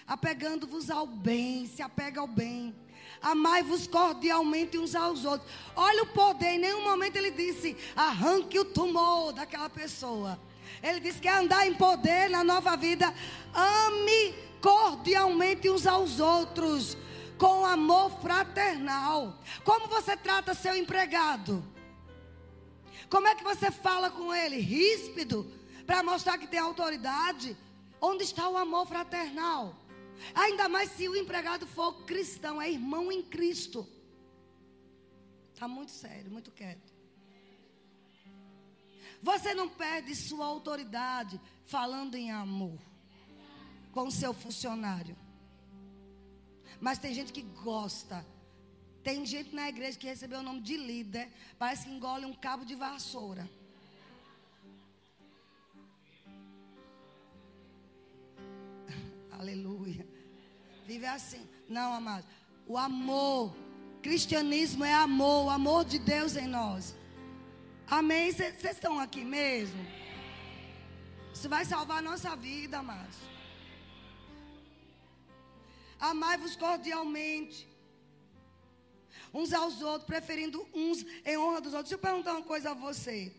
Apegando-vos 0.07 0.89
ao 0.89 1.05
bem, 1.05 1.67
se 1.67 1.83
apega 1.83 2.19
ao 2.19 2.27
bem. 2.27 2.75
Amai-vos 3.21 3.85
cordialmente 3.85 4.75
uns 4.79 4.95
aos 4.95 5.23
outros. 5.23 5.47
Olha 5.75 6.01
o 6.01 6.07
poder, 6.07 6.55
em 6.55 6.57
nenhum 6.57 6.83
momento 6.83 7.15
ele 7.15 7.29
disse: 7.29 7.77
arranque 7.95 8.57
o 8.57 8.65
tumor 8.65 9.33
daquela 9.33 9.69
pessoa. 9.69 10.39
Ele 10.81 10.99
disse 10.99 11.21
que 11.21 11.27
andar 11.27 11.67
em 11.67 11.75
poder 11.75 12.27
na 12.27 12.43
nova 12.43 12.75
vida. 12.75 13.13
Ame 13.53 14.33
cordialmente 14.59 15.69
uns 15.69 15.85
aos 15.85 16.19
outros. 16.19 16.97
Com 17.37 17.63
amor 17.67 18.19
fraternal. 18.19 19.39
Como 19.63 19.87
você 19.87 20.17
trata 20.17 20.55
seu 20.55 20.75
empregado? 20.75 21.63
Como 23.11 23.27
é 23.27 23.35
que 23.35 23.43
você 23.43 23.69
fala 23.69 24.09
com 24.09 24.33
ele? 24.33 24.57
Ríspido? 24.57 25.64
Para 25.85 26.03
mostrar 26.03 26.37
que 26.37 26.47
tem 26.47 26.59
autoridade? 26.59 27.55
Onde 28.01 28.23
está 28.23 28.49
o 28.49 28.57
amor 28.57 28.87
fraternal? 28.87 29.75
Ainda 30.33 30.67
mais 30.67 30.91
se 30.91 31.07
o 31.07 31.15
empregado 31.15 31.67
for 31.67 32.05
cristão, 32.05 32.61
é 32.61 32.69
irmão 32.69 33.11
em 33.11 33.21
Cristo. 33.21 33.87
Está 35.53 35.67
muito 35.67 35.91
sério, 35.91 36.31
muito 36.31 36.51
quieto. 36.51 36.93
Você 39.21 39.53
não 39.53 39.69
perde 39.69 40.15
sua 40.15 40.45
autoridade 40.45 41.39
falando 41.65 42.15
em 42.15 42.31
amor 42.31 42.79
com 43.91 44.11
seu 44.11 44.33
funcionário. 44.33 45.17
Mas 46.79 46.99
tem 46.99 47.13
gente 47.13 47.31
que 47.31 47.41
gosta. 47.41 48.25
Tem 49.01 49.25
gente 49.25 49.55
na 49.55 49.69
igreja 49.69 49.97
que 49.97 50.07
recebeu 50.07 50.39
o 50.39 50.43
nome 50.43 50.61
de 50.61 50.77
líder, 50.77 51.31
parece 51.59 51.85
que 51.85 51.91
engole 51.91 52.25
um 52.25 52.33
cabo 52.33 52.65
de 52.65 52.75
vassoura. 52.75 53.49
Aleluia. 59.45 60.07
Vive 60.87 61.05
assim. 61.05 61.47
Não, 61.69 61.93
amado. 61.93 62.25
O 62.65 62.75
amor. 62.79 63.55
Cristianismo 64.01 64.83
é 64.83 64.93
amor. 64.93 65.45
O 65.45 65.49
amor 65.51 65.85
de 65.85 65.99
Deus 65.99 66.35
em 66.35 66.47
nós. 66.47 66.95
Amém? 67.87 68.31
Vocês 68.31 68.63
estão 68.63 68.99
aqui 68.99 69.23
mesmo? 69.23 69.85
Isso 71.31 71.47
vai 71.47 71.63
salvar 71.63 71.99
a 71.99 72.01
nossa 72.01 72.35
vida, 72.35 72.79
amados. 72.79 73.19
Amai-vos 75.99 76.55
cordialmente. 76.55 77.67
Uns 79.31 79.53
aos 79.53 79.79
outros, 79.83 80.07
preferindo 80.07 80.67
uns 80.73 81.05
em 81.23 81.37
honra 81.37 81.61
dos 81.61 81.73
outros. 81.75 81.91
Deixa 81.91 81.95
eu 81.95 81.99
perguntar 82.09 82.33
uma 82.33 82.41
coisa 82.41 82.71
a 82.71 82.73
você. 82.73 83.31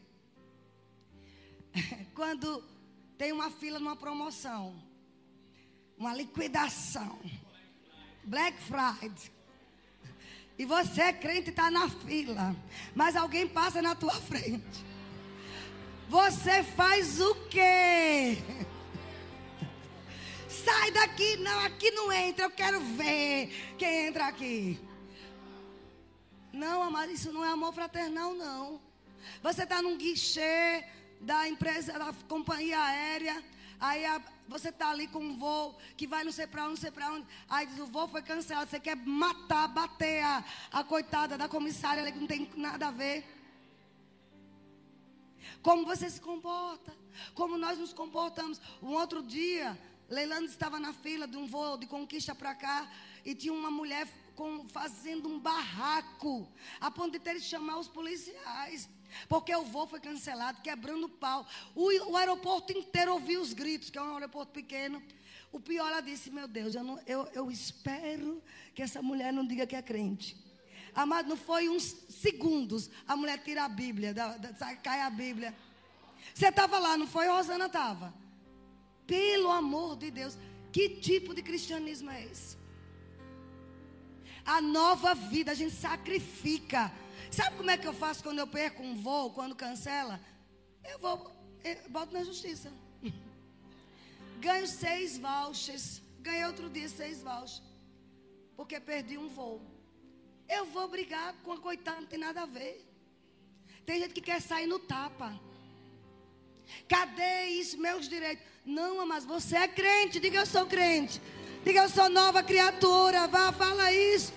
Quando 2.14 2.62
tem 3.18 3.32
uma 3.32 3.50
fila 3.50 3.80
numa 3.80 3.96
promoção, 3.96 4.85
uma 5.98 6.14
liquidação, 6.14 7.18
Black 8.24 8.56
Friday, 8.62 9.32
e 10.58 10.64
você 10.64 11.02
é 11.02 11.12
crente 11.12 11.50
está 11.50 11.70
na 11.70 11.88
fila, 11.88 12.56
mas 12.94 13.14
alguém 13.14 13.46
passa 13.46 13.82
na 13.82 13.94
tua 13.94 14.14
frente. 14.14 14.84
Você 16.08 16.62
faz 16.62 17.20
o 17.20 17.34
quê? 17.46 18.38
Sai 20.48 20.90
daqui, 20.92 21.36
não, 21.36 21.60
aqui 21.60 21.90
não 21.90 22.10
entra, 22.12 22.44
eu 22.44 22.50
quero 22.50 22.80
ver 22.80 23.74
quem 23.76 24.06
entra 24.06 24.26
aqui. 24.26 24.80
Não, 26.52 26.82
amado, 26.82 27.12
isso 27.12 27.32
não 27.32 27.44
é 27.44 27.48
amor 27.48 27.74
fraternal, 27.74 28.34
não. 28.34 28.80
Você 29.42 29.64
está 29.64 29.82
num 29.82 29.98
guichê 29.98 30.84
da 31.20 31.46
empresa, 31.48 31.98
da 31.98 32.14
companhia 32.28 32.80
aérea. 32.80 33.44
Aí 33.78 34.06
a, 34.06 34.22
você 34.48 34.70
tá 34.70 34.90
ali 34.90 35.08
com 35.08 35.18
um 35.18 35.36
voo 35.36 35.76
que 35.96 36.06
vai 36.06 36.24
não 36.24 36.32
sei 36.32 36.46
para 36.46 36.62
onde, 36.64 36.70
não 36.70 36.76
sei 36.76 36.90
para 36.90 37.12
onde. 37.12 37.26
Aí 37.48 37.66
diz, 37.66 37.78
o 37.78 37.86
voo 37.86 38.08
foi 38.08 38.22
cancelado. 38.22 38.70
Você 38.70 38.80
quer 38.80 38.96
matar, 38.96 39.68
bater 39.68 40.22
a, 40.22 40.44
a 40.72 40.84
coitada 40.84 41.36
da 41.36 41.48
comissária 41.48 42.02
ali 42.02 42.12
que 42.12 42.18
não 42.18 42.26
tem 42.26 42.50
nada 42.56 42.88
a 42.88 42.90
ver. 42.90 43.24
Como 45.62 45.84
você 45.84 46.08
se 46.08 46.20
comporta, 46.20 46.94
como 47.34 47.58
nós 47.58 47.78
nos 47.78 47.92
comportamos. 47.92 48.60
Um 48.82 48.92
outro 48.92 49.22
dia, 49.22 49.78
Leilando 50.08 50.46
estava 50.46 50.78
na 50.78 50.92
fila 50.92 51.26
de 51.26 51.36
um 51.36 51.46
voo 51.46 51.76
de 51.76 51.86
conquista 51.86 52.34
para 52.34 52.54
cá 52.54 52.88
e 53.24 53.34
tinha 53.34 53.52
uma 53.52 53.70
mulher 53.70 54.06
com, 54.36 54.68
fazendo 54.68 55.28
um 55.28 55.40
barraco, 55.40 56.48
a 56.80 56.90
ponto 56.90 57.12
de 57.12 57.18
ter 57.18 57.34
que 57.34 57.40
chamar 57.40 57.78
os 57.78 57.88
policiais. 57.88 58.88
Porque 59.28 59.54
o 59.54 59.64
voo 59.64 59.86
foi 59.86 60.00
cancelado, 60.00 60.60
quebrando 60.62 61.08
pau. 61.08 61.46
O, 61.74 62.12
o 62.12 62.16
aeroporto 62.16 62.72
inteiro 62.72 63.12
ouviu 63.12 63.40
os 63.40 63.52
gritos, 63.52 63.90
que 63.90 63.98
é 63.98 64.02
um 64.02 64.14
aeroporto 64.14 64.52
pequeno. 64.52 65.02
O 65.52 65.60
pior, 65.60 65.88
ela 65.88 66.00
disse: 66.00 66.30
Meu 66.30 66.46
Deus, 66.46 66.74
eu, 66.74 66.84
não, 66.84 67.00
eu, 67.06 67.26
eu 67.32 67.50
espero 67.50 68.42
que 68.74 68.82
essa 68.82 69.00
mulher 69.00 69.32
não 69.32 69.46
diga 69.46 69.66
que 69.66 69.76
é 69.76 69.82
crente. 69.82 70.36
Amado, 70.94 71.28
não 71.28 71.36
foi 71.36 71.68
uns 71.68 71.96
segundos. 72.08 72.90
A 73.06 73.16
mulher 73.16 73.38
tira 73.42 73.64
a 73.64 73.68
Bíblia, 73.68 74.14
da, 74.14 74.36
da, 74.36 74.76
cai 74.76 75.02
a 75.02 75.10
Bíblia. 75.10 75.54
Você 76.34 76.48
estava 76.48 76.78
lá, 76.78 76.96
não 76.96 77.06
foi? 77.06 77.26
Rosana 77.28 77.66
estava. 77.66 78.14
Pelo 79.06 79.50
amor 79.50 79.96
de 79.96 80.10
Deus, 80.10 80.36
que 80.72 80.88
tipo 80.88 81.34
de 81.34 81.42
cristianismo 81.42 82.10
é 82.10 82.24
esse? 82.24 82.56
A 84.44 84.60
nova 84.60 85.14
vida, 85.14 85.52
a 85.52 85.54
gente 85.54 85.74
sacrifica. 85.74 86.92
Sabe 87.30 87.56
como 87.56 87.70
é 87.70 87.76
que 87.76 87.86
eu 87.86 87.92
faço 87.92 88.22
quando 88.22 88.38
eu 88.38 88.46
perco 88.46 88.82
um 88.82 88.94
voo, 88.94 89.30
quando 89.30 89.54
cancela? 89.54 90.20
Eu 90.84 90.98
vou, 90.98 91.30
eu 91.64 91.90
boto 91.90 92.12
na 92.12 92.24
justiça. 92.24 92.72
Ganho 94.40 94.66
seis 94.66 95.18
vouchers. 95.18 96.02
Ganhei 96.20 96.44
outro 96.44 96.68
dia 96.70 96.88
seis 96.88 97.22
vouchers. 97.22 97.62
Porque 98.56 98.80
perdi 98.80 99.18
um 99.18 99.28
voo. 99.28 99.60
Eu 100.48 100.64
vou 100.66 100.88
brigar 100.88 101.34
com 101.42 101.52
a 101.52 101.58
coitada, 101.58 102.00
não 102.00 102.08
tem 102.08 102.18
nada 102.18 102.42
a 102.42 102.46
ver. 102.46 102.86
Tem 103.84 104.00
gente 104.00 104.14
que 104.14 104.20
quer 104.20 104.40
sair 104.40 104.66
no 104.66 104.78
tapa. 104.78 105.38
Cadê 106.88 107.46
isso, 107.46 107.78
meus 107.78 108.08
direitos? 108.08 108.44
Não, 108.64 109.06
mas 109.06 109.24
você 109.24 109.56
é 109.56 109.68
crente. 109.68 110.18
Diga 110.20 110.38
eu 110.38 110.46
sou 110.46 110.66
crente. 110.66 111.20
Diga 111.64 111.82
eu 111.82 111.88
sou 111.88 112.08
nova 112.08 112.42
criatura. 112.42 113.26
Vá, 113.28 113.52
fala 113.52 113.92
isso. 113.92 114.32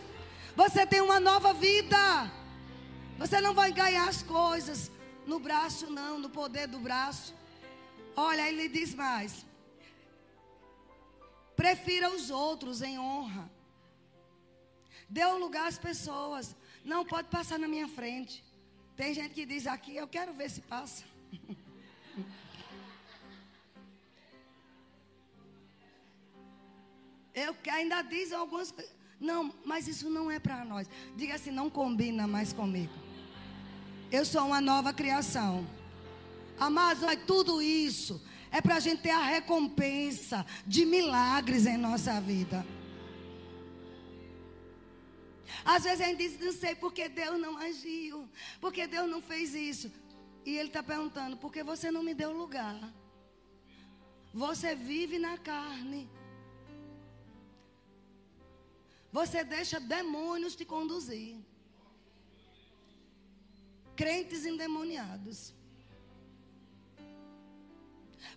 Você 0.55 0.85
tem 0.85 1.01
uma 1.01 1.19
nova 1.19 1.53
vida. 1.53 2.38
Você 3.19 3.41
não 3.41 3.53
vai 3.53 3.71
ganhar 3.73 4.07
as 4.07 4.23
coisas 4.23 4.89
no 5.27 5.39
braço, 5.39 5.89
não, 5.91 6.17
no 6.17 6.29
poder 6.29 6.67
do 6.67 6.79
braço. 6.79 7.35
Olha, 8.15 8.47
ele 8.47 8.69
diz 8.69 8.95
mais. 8.95 9.45
Prefira 11.55 12.09
os 12.09 12.29
outros 12.29 12.81
em 12.81 12.97
honra. 12.97 13.51
Dê 15.09 15.25
um 15.25 15.37
lugar 15.37 15.67
às 15.67 15.77
pessoas. 15.77 16.55
Não 16.85 17.03
pode 17.03 17.27
passar 17.27 17.59
na 17.59 17.67
minha 17.67 17.89
frente. 17.89 18.41
Tem 18.95 19.13
gente 19.13 19.33
que 19.33 19.45
diz 19.45 19.67
aqui, 19.67 19.95
eu 19.95 20.07
quero 20.07 20.33
ver 20.33 20.49
se 20.49 20.61
passa. 20.61 21.03
Eu 27.33 27.55
ainda 27.71 28.01
diz 28.01 28.33
algumas 28.33 28.69
coisas. 28.69 28.93
Não, 29.17 29.53
mas 29.63 29.87
isso 29.87 30.09
não 30.09 30.29
é 30.29 30.39
para 30.39 30.65
nós. 30.65 30.89
Diga 31.15 31.35
assim, 31.35 31.51
não 31.51 31.69
combina 31.69 32.27
mais 32.27 32.51
comigo. 32.51 32.91
Eu 34.11 34.25
sou 34.25 34.45
uma 34.45 34.61
nova 34.61 34.93
criação. 34.93 35.67
Amados, 36.59 37.03
é 37.03 37.15
tudo 37.15 37.61
isso 37.61 38.21
é 38.51 38.61
para 38.61 38.75
a 38.75 38.79
gente 38.79 39.01
ter 39.01 39.11
a 39.11 39.23
recompensa 39.23 40.45
de 40.65 40.85
milagres 40.85 41.65
em 41.65 41.77
nossa 41.77 42.19
vida. 42.19 42.65
Às 45.63 45.83
vezes 45.83 46.01
a 46.01 46.05
gente 46.05 46.17
diz, 46.17 46.39
não 46.39 46.53
sei 46.53 46.73
porque 46.75 47.07
Deus 47.09 47.39
não 47.39 47.57
agiu, 47.57 48.27
porque 48.59 48.87
Deus 48.87 49.09
não 49.09 49.21
fez 49.21 49.53
isso. 49.53 49.91
E 50.45 50.57
Ele 50.57 50.69
está 50.69 50.81
perguntando, 50.81 51.37
por 51.37 51.51
que 51.51 51.63
você 51.63 51.91
não 51.91 52.01
me 52.01 52.13
deu 52.13 52.31
lugar? 52.31 52.77
Você 54.33 54.75
vive 54.75 55.19
na 55.19 55.37
carne. 55.37 56.09
Você 59.11 59.43
deixa 59.43 59.79
demônios 59.79 60.55
te 60.55 60.65
conduzir. 60.65 61.35
Crentes 63.99 64.45
endemoniados. 64.45 65.53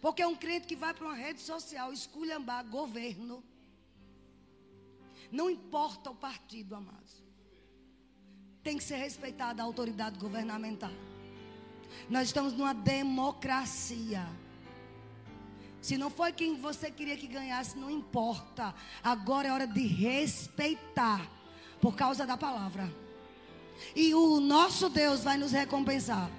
Porque 0.01 0.25
um 0.27 0.35
crente 0.35 0.67
que 0.67 0.75
vai 0.75 0.93
para 0.93 1.07
uma 1.07 1.15
rede 1.15 1.41
social 1.41 1.93
esculhambar 1.93 2.65
governo. 2.65 3.45
Não 5.31 5.49
importa 5.49 6.11
o 6.11 6.17
partido, 6.17 6.75
amados. 6.75 7.23
Tem 8.65 8.77
que 8.77 8.83
ser 8.83 8.97
respeitada 8.97 9.63
a 9.63 9.65
autoridade 9.65 10.19
governamental. 10.19 10.91
Nós 12.11 12.27
estamos 12.27 12.53
numa 12.55 12.75
democracia. 12.75 14.27
Se 15.81 15.97
não 15.97 16.11
foi 16.11 16.33
quem 16.33 16.57
você 16.57 16.91
queria 16.91 17.17
que 17.17 17.29
ganhasse, 17.29 17.79
não 17.79 17.89
importa. 17.89 18.75
Agora 19.01 19.47
é 19.47 19.53
hora 19.53 19.67
de 19.69 19.87
respeitar 19.87 21.25
por 21.81 21.95
causa 21.95 22.27
da 22.27 22.37
palavra. 22.37 23.02
E 23.95 24.15
o 24.15 24.41
nosso 24.41 24.89
Deus 24.89 25.23
vai 25.23 25.37
nos 25.37 25.53
recompensar. 25.53 26.31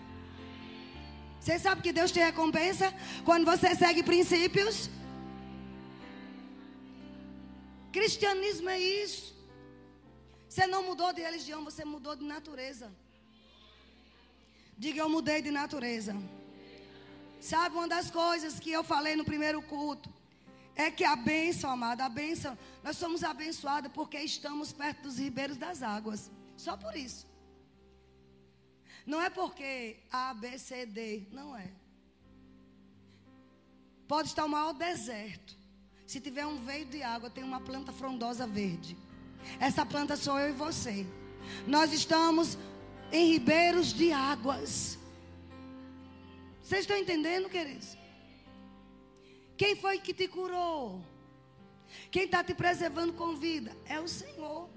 Você 1.40 1.60
sabe 1.60 1.82
que 1.82 1.92
Deus 1.92 2.12
te 2.12 2.20
recompensa 2.20 2.94
quando 3.26 3.46
você 3.46 3.76
segue 3.76 4.02
princípios? 4.02 4.90
Cristianismo 7.92 8.70
é 8.70 8.80
isso. 8.80 9.34
Você 10.48 10.66
não 10.68 10.84
mudou 10.84 11.12
de 11.12 11.22
religião, 11.22 11.64
você 11.64 11.84
mudou 11.84 12.16
de 12.16 12.24
natureza. 12.24 12.92
Diga, 14.78 15.02
eu 15.02 15.10
mudei 15.10 15.42
de 15.42 15.52
natureza. 15.52 16.16
Sabe, 17.42 17.76
uma 17.76 17.88
das 17.88 18.10
coisas 18.10 18.60
que 18.60 18.72
eu 18.72 18.84
falei 18.84 19.16
no 19.16 19.26
primeiro 19.26 19.62
culto 19.62 20.10
é 20.76 20.90
que 20.90 21.04
a 21.04 21.16
bênção, 21.16 21.70
amada, 21.70 22.06
a 22.06 22.10
bênção, 22.10 22.58
nós 22.84 22.98
somos 22.98 23.24
abençoados 23.24 23.92
porque 23.94 24.18
estamos 24.18 24.72
perto 24.72 25.04
dos 25.04 25.18
ribeiros 25.18 25.58
das 25.58 25.84
águas. 25.84 26.32
Só 26.66 26.78
por 26.78 26.96
isso. 26.96 27.28
Não 29.06 29.22
é 29.22 29.30
porque 29.30 29.98
A, 30.10 30.34
B, 30.34 30.58
C, 30.58 30.86
D. 30.86 31.28
Não 31.30 31.58
é. 31.58 31.70
Pode 34.08 34.30
estar 34.30 34.46
o 34.46 34.50
maior 34.50 34.74
deserto. 34.74 35.58
Se 36.08 36.22
tiver 36.22 36.46
um 36.46 36.64
veio 36.64 36.86
de 36.86 37.04
água, 37.04 37.30
tem 37.30 37.44
uma 37.44 37.60
planta 37.60 37.92
frondosa 37.92 38.48
verde. 38.48 38.96
Essa 39.60 39.86
planta 39.86 40.16
sou 40.16 40.40
eu 40.40 40.52
e 40.52 40.54
você. 40.54 41.06
Nós 41.68 41.92
estamos 41.92 42.58
em 43.12 43.34
ribeiros 43.34 43.92
de 43.92 44.14
águas. 44.14 44.98
Vocês 46.62 46.82
estão 46.82 46.96
entendendo, 46.98 47.50
queridos? 47.50 47.98
Quem 49.58 49.76
foi 49.76 50.00
que 50.00 50.14
te 50.14 50.30
curou? 50.30 51.04
Quem 52.10 52.24
está 52.24 52.42
te 52.42 52.54
preservando 52.54 53.12
com 53.12 53.36
vida? 53.36 53.76
É 53.86 54.00
o 54.00 54.08
Senhor. 54.08 54.70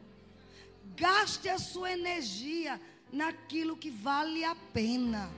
Gaste 0.94 1.48
a 1.48 1.58
sua 1.58 1.92
energia 1.92 2.80
naquilo 3.12 3.76
que 3.76 3.90
vale 3.90 4.44
a 4.44 4.54
pena. 4.54 5.30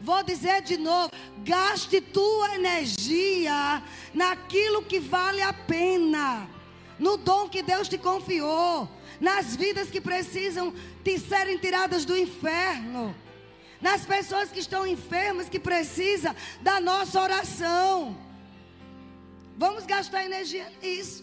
Vou 0.00 0.22
dizer 0.22 0.62
de 0.62 0.76
novo: 0.76 1.10
gaste 1.44 2.00
tua 2.00 2.54
energia 2.54 3.82
naquilo 4.12 4.82
que 4.82 4.98
vale 4.98 5.42
a 5.42 5.52
pena, 5.52 6.48
no 6.98 7.16
dom 7.16 7.48
que 7.48 7.62
Deus 7.62 7.88
te 7.88 7.98
confiou, 7.98 8.88
nas 9.20 9.54
vidas 9.54 9.90
que 9.90 10.00
precisam 10.00 10.74
de 11.02 11.18
serem 11.18 11.58
tiradas 11.58 12.04
do 12.04 12.16
inferno 12.16 13.14
nas 13.84 14.06
pessoas 14.06 14.50
que 14.50 14.60
estão 14.60 14.86
enfermas, 14.86 15.50
que 15.50 15.60
precisam 15.60 16.34
da 16.62 16.80
nossa 16.80 17.20
oração. 17.20 18.16
Vamos 19.58 19.84
gastar 19.84 20.24
energia 20.24 20.72
nisso. 20.82 21.22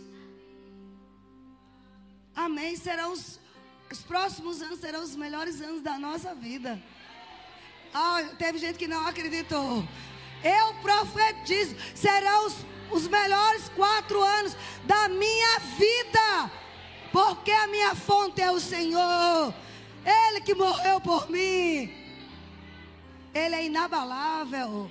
Amém. 2.36 2.76
Serão 2.76 3.12
os, 3.12 3.40
os 3.92 4.02
próximos 4.02 4.62
anos 4.62 4.80
serão 4.80 5.04
os 5.04 5.16
melhores 5.16 5.62
anos 5.62 5.82
da 5.82 5.98
nossa 6.00 6.34
vida. 6.34 6.82
Ah, 7.94 8.24
teve 8.38 8.58
gente 8.58 8.78
que 8.78 8.88
não 8.88 9.06
acreditou. 9.06 9.84
Eu 10.44 10.74
profetizo, 10.82 11.76
serão 11.94 12.48
os, 12.48 12.56
os 12.92 13.08
melhores 13.08 13.70
quatro 13.70 14.22
anos 14.22 14.56
da 14.86 15.08
minha 15.10 15.60
vida. 15.78 16.52
Porque 17.12 17.52
a 17.52 17.68
minha 17.68 17.94
fonte 17.94 18.42
é 18.42 18.52
o 18.52 18.60
Senhor. 18.60 19.54
Ele 20.06 20.42
que 20.42 20.56
morreu 20.56 21.02
por 21.02 21.30
mim. 21.30 21.94
Ele 23.34 23.56
é 23.56 23.66
inabalável, 23.66 24.90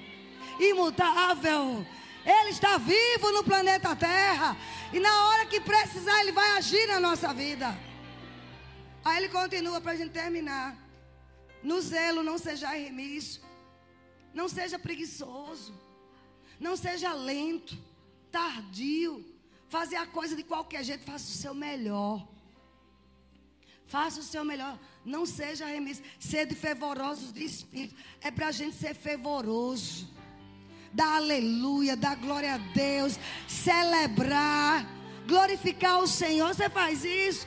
imutável. 0.59 1.87
Ele 2.25 2.51
está 2.51 2.79
vivo 2.79 3.33
no 3.33 3.43
planeta 3.43 3.97
Terra. 3.97 4.57
E 4.93 5.01
na 5.01 5.29
hora 5.29 5.47
que 5.47 5.61
precisar, 5.61 6.21
Ele 6.21 6.33
vai 6.33 6.51
agir 6.59 6.87
na 6.87 7.01
nossa 7.01 7.33
vida. 7.33 7.77
Aí 9.05 9.17
ele 9.19 9.29
continua 9.29 9.81
para 9.81 9.93
a 9.93 9.97
gente 9.97 10.13
terminar. 10.13 10.77
No 11.63 11.81
zelo, 11.81 12.23
não 12.23 12.39
seja 12.39 12.69
remisso. 12.69 13.41
Não 14.35 14.49
seja 14.49 14.79
preguiçoso. 14.79 15.75
Não 16.59 16.77
seja 16.77 17.13
lento, 17.13 17.79
tardio. 18.31 19.25
Fazer 19.69 19.97
a 19.97 20.07
coisa 20.07 20.37
de 20.37 20.43
qualquer 20.43 20.85
jeito, 20.85 21.05
faça 21.05 21.25
o 21.25 21.37
seu 21.37 21.55
melhor. 21.55 22.27
Faça 23.87 24.21
o 24.21 24.23
seu 24.23 24.45
melhor. 24.45 24.79
Não 25.05 25.25
seja 25.25 25.67
remisso. 25.67 26.03
Sede 26.19 26.55
fervorosos 26.55 27.33
de 27.33 27.45
espírito. 27.45 27.95
É 28.21 28.31
para 28.31 28.49
a 28.49 28.53
gente 28.53 28.77
ser 28.77 28.95
fervoroso. 28.95 30.09
Dar 30.93 31.17
aleluia, 31.17 31.97
dar 31.97 32.17
glória 32.17 32.55
a 32.55 32.59
Deus. 32.59 33.19
Celebrar. 33.47 34.87
Glorificar 35.27 36.01
o 36.01 36.07
Senhor. 36.07 36.55
Você 36.55 36.69
faz 36.69 37.05
isso. 37.05 37.47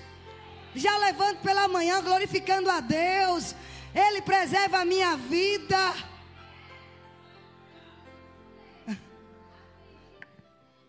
Já 0.73 0.97
levanto 0.97 1.41
pela 1.41 1.67
manhã 1.67 2.01
glorificando 2.01 2.69
a 2.69 2.79
Deus. 2.79 3.55
Ele 3.93 4.21
preserva 4.21 4.79
a 4.79 4.85
minha 4.85 5.15
vida. 5.17 5.93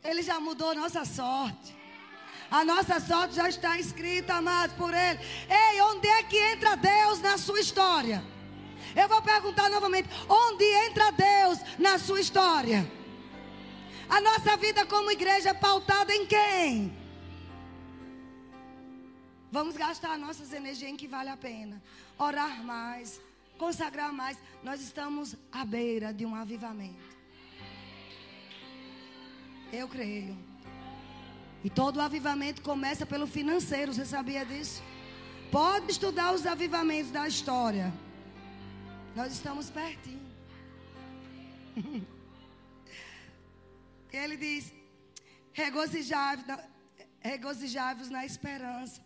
Ele 0.03 0.23
já 0.23 0.41
mudou 0.41 0.75
nossa 0.75 1.05
sorte. 1.05 1.77
A 2.51 2.65
nossa 2.65 3.01
sorte 3.01 3.35
já 3.35 3.49
está 3.49 3.79
escrita, 3.79 4.35
amados, 4.35 4.77
por 4.77 4.95
Ele. 4.95 5.19
Ei, 5.49 5.81
onde 5.83 6.07
é 6.07 6.23
que 6.23 6.39
entra 6.39 6.77
Deus 6.77 7.21
na 7.21 7.37
sua 7.37 7.59
história? 7.59 8.23
Eu 8.95 9.09
vou 9.09 9.21
perguntar 9.23 9.69
novamente: 9.69 10.09
onde 10.29 10.65
entra 10.87 11.11
Deus 11.11 11.59
na 11.79 11.99
sua 11.99 12.21
história? 12.21 12.91
A 14.09 14.21
nossa 14.21 14.57
vida 14.57 14.85
como 14.87 15.11
igreja 15.11 15.51
é 15.51 15.55
pautada 15.55 16.15
em 16.15 16.27
quem? 16.27 16.97
Vamos 19.51 19.77
gastar 19.77 20.19
nossas 20.19 20.53
energias 20.53 20.91
em 20.91 20.97
que 20.97 21.07
vale 21.07 21.31
a 21.31 21.37
pena. 21.37 21.83
Orar 22.19 22.63
mais, 22.65 23.21
consagrar 23.57 24.13
mais. 24.13 24.37
Nós 24.63 24.81
estamos 24.81 25.37
à 25.53 25.65
beira 25.65 26.13
de 26.13 26.27
um 26.27 26.35
avivamento. 26.35 27.15
Eu 29.73 29.89
creio. 29.89 30.37
E 31.63 31.71
todo 31.71 32.01
avivamento 32.01 32.63
começa 32.63 33.07
pelo 33.07 33.27
financeiro, 33.27 33.93
você 33.93 34.05
sabia 34.05 34.45
disso? 34.45 34.83
Pode 35.51 35.91
estudar 35.93 36.35
os 36.35 36.47
avivamentos 36.47 37.11
da 37.11 37.27
história. 37.27 37.93
Nós 39.15 39.33
estamos 39.33 39.71
pertinho. 39.71 40.21
Ele 44.13 44.37
diz: 44.37 44.73
regozijai-vos 45.53 48.11
na 48.11 48.27
esperança. 48.27 49.01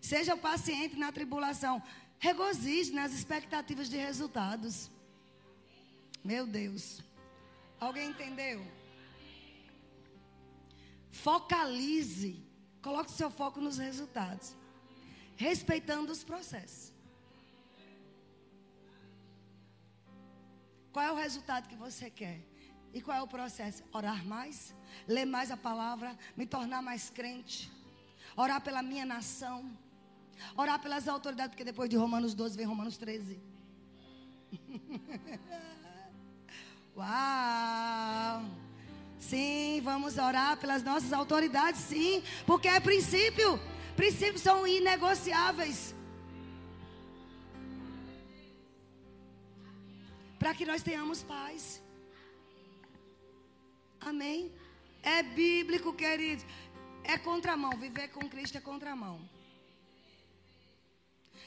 Seja 0.00 0.36
paciente 0.36 0.96
na 0.96 1.12
tribulação. 1.12 1.80
Regozije 2.18 2.92
nas 2.92 3.12
expectativas 3.12 3.88
de 3.88 3.96
resultados. 3.96 4.90
Meu 6.24 6.44
Deus. 6.46 7.02
Alguém 7.78 8.10
entendeu? 8.10 8.66
Focalize. 11.10 12.42
Coloque 12.82 13.10
seu 13.10 13.30
foco 13.30 13.60
nos 13.60 13.78
resultados. 13.78 14.54
Respeitando 15.36 16.12
os 16.12 16.24
processos. 16.24 16.92
Qual 20.92 21.04
é 21.04 21.12
o 21.12 21.14
resultado 21.14 21.68
que 21.68 21.76
você 21.76 22.10
quer? 22.10 22.40
E 22.92 23.00
qual 23.00 23.16
é 23.16 23.22
o 23.22 23.28
processo? 23.28 23.84
Orar 23.92 24.26
mais, 24.26 24.74
ler 25.06 25.24
mais 25.24 25.50
a 25.50 25.56
palavra, 25.56 26.16
me 26.36 26.44
tornar 26.44 26.82
mais 26.82 27.08
crente, 27.08 27.70
orar 28.36 28.60
pela 28.60 28.82
minha 28.82 29.04
nação, 29.04 29.70
orar 30.56 30.80
pelas 30.80 31.06
autoridades, 31.06 31.50
porque 31.52 31.64
depois 31.64 31.88
de 31.88 31.96
Romanos 31.96 32.34
12 32.34 32.56
vem 32.56 32.66
Romanos 32.66 32.96
13. 32.96 33.40
Uau! 36.96 38.44
Sim, 39.18 39.80
vamos 39.84 40.18
orar 40.18 40.56
pelas 40.56 40.82
nossas 40.82 41.12
autoridades, 41.12 41.80
sim, 41.80 42.22
porque 42.46 42.66
é 42.66 42.80
princípio. 42.80 43.60
Princípios 43.94 44.40
são 44.42 44.66
inegociáveis. 44.66 45.94
Que 50.60 50.66
nós 50.70 50.82
tenhamos 50.82 51.22
paz. 51.22 51.82
Amém? 53.98 54.52
É 55.02 55.22
bíblico, 55.22 55.90
queridos. 56.00 56.44
É 57.02 57.16
contramão. 57.16 57.70
Viver 57.84 58.08
com 58.08 58.28
Cristo 58.32 58.58
é 58.58 58.60
contramão. 58.60 59.16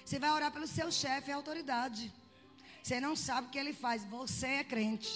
Você 0.03 0.17
vai 0.23 0.31
orar 0.31 0.51
pelo 0.51 0.65
seu 0.65 0.89
chefe, 0.91 1.29
é 1.29 1.35
autoridade. 1.35 2.11
Você 2.81 2.99
não 2.99 3.15
sabe 3.15 3.47
o 3.47 3.51
que 3.51 3.59
ele 3.59 3.75
faz. 3.83 4.03
Você 4.05 4.47
é 4.47 4.63
crente. 4.63 5.13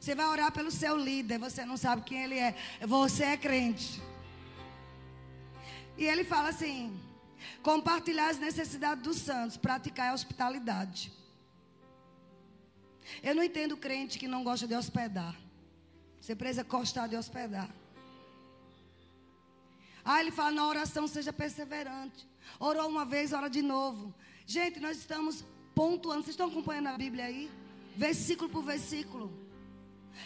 Você 0.00 0.14
vai 0.14 0.28
orar 0.28 0.50
pelo 0.50 0.70
seu 0.70 0.96
líder, 0.96 1.38
você 1.38 1.62
não 1.66 1.76
sabe 1.76 2.08
quem 2.08 2.22
ele 2.22 2.38
é. 2.38 2.56
Você 2.86 3.24
é 3.24 3.36
crente. 3.36 4.00
E 5.98 6.06
ele 6.06 6.24
fala 6.24 6.48
assim: 6.48 6.98
compartilhar 7.62 8.30
as 8.30 8.38
necessidades 8.38 9.04
dos 9.04 9.18
santos, 9.18 9.58
praticar 9.58 10.08
a 10.08 10.14
hospitalidade. 10.14 11.17
Eu 13.22 13.34
não 13.34 13.42
entendo 13.42 13.76
crente 13.76 14.18
que 14.18 14.28
não 14.28 14.44
gosta 14.44 14.66
de 14.66 14.74
hospedar. 14.74 15.34
Você 16.20 16.34
precisa 16.34 16.62
gostar 16.62 17.06
de 17.06 17.16
hospedar. 17.16 17.70
Ah, 20.04 20.20
ele 20.20 20.30
fala: 20.30 20.50
na 20.52 20.66
oração 20.66 21.06
seja 21.06 21.32
perseverante. 21.32 22.26
Orou 22.58 22.88
uma 22.88 23.04
vez, 23.04 23.32
ora 23.32 23.48
de 23.48 23.62
novo. 23.62 24.14
Gente, 24.46 24.80
nós 24.80 24.96
estamos 24.96 25.44
pontuando. 25.74 26.22
Vocês 26.22 26.34
estão 26.34 26.48
acompanhando 26.48 26.88
a 26.88 26.96
Bíblia 26.96 27.24
aí? 27.26 27.50
Versículo 27.96 28.48
por 28.48 28.62
versículo. 28.62 29.26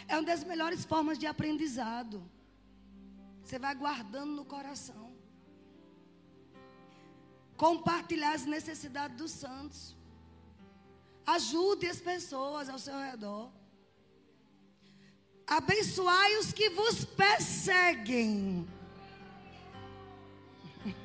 É 0.07 0.15
uma 0.15 0.23
das 0.23 0.43
melhores 0.43 0.85
formas 0.85 1.17
de 1.17 1.27
aprendizado. 1.27 2.23
Você 3.43 3.59
vai 3.59 3.75
guardando 3.75 4.31
no 4.31 4.45
coração. 4.45 5.13
Compartilhar 7.57 8.33
as 8.33 8.45
necessidades 8.45 9.17
dos 9.17 9.31
santos. 9.31 9.95
Ajude 11.25 11.87
as 11.87 11.99
pessoas 11.99 12.69
ao 12.69 12.77
seu 12.77 12.97
redor. 12.99 13.49
Abençoai 15.47 16.37
os 16.37 16.51
que 16.51 16.69
vos 16.69 17.05
perseguem. 17.05 18.67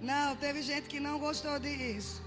Não, 0.00 0.36
teve 0.36 0.62
gente 0.62 0.88
que 0.88 1.00
não 1.00 1.18
gostou 1.18 1.58
disso. 1.58 2.22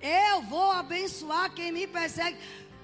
Eu 0.00 0.42
vou 0.42 0.70
abençoar 0.70 1.52
quem 1.54 1.70
me 1.70 1.86
persegue. 1.86 2.38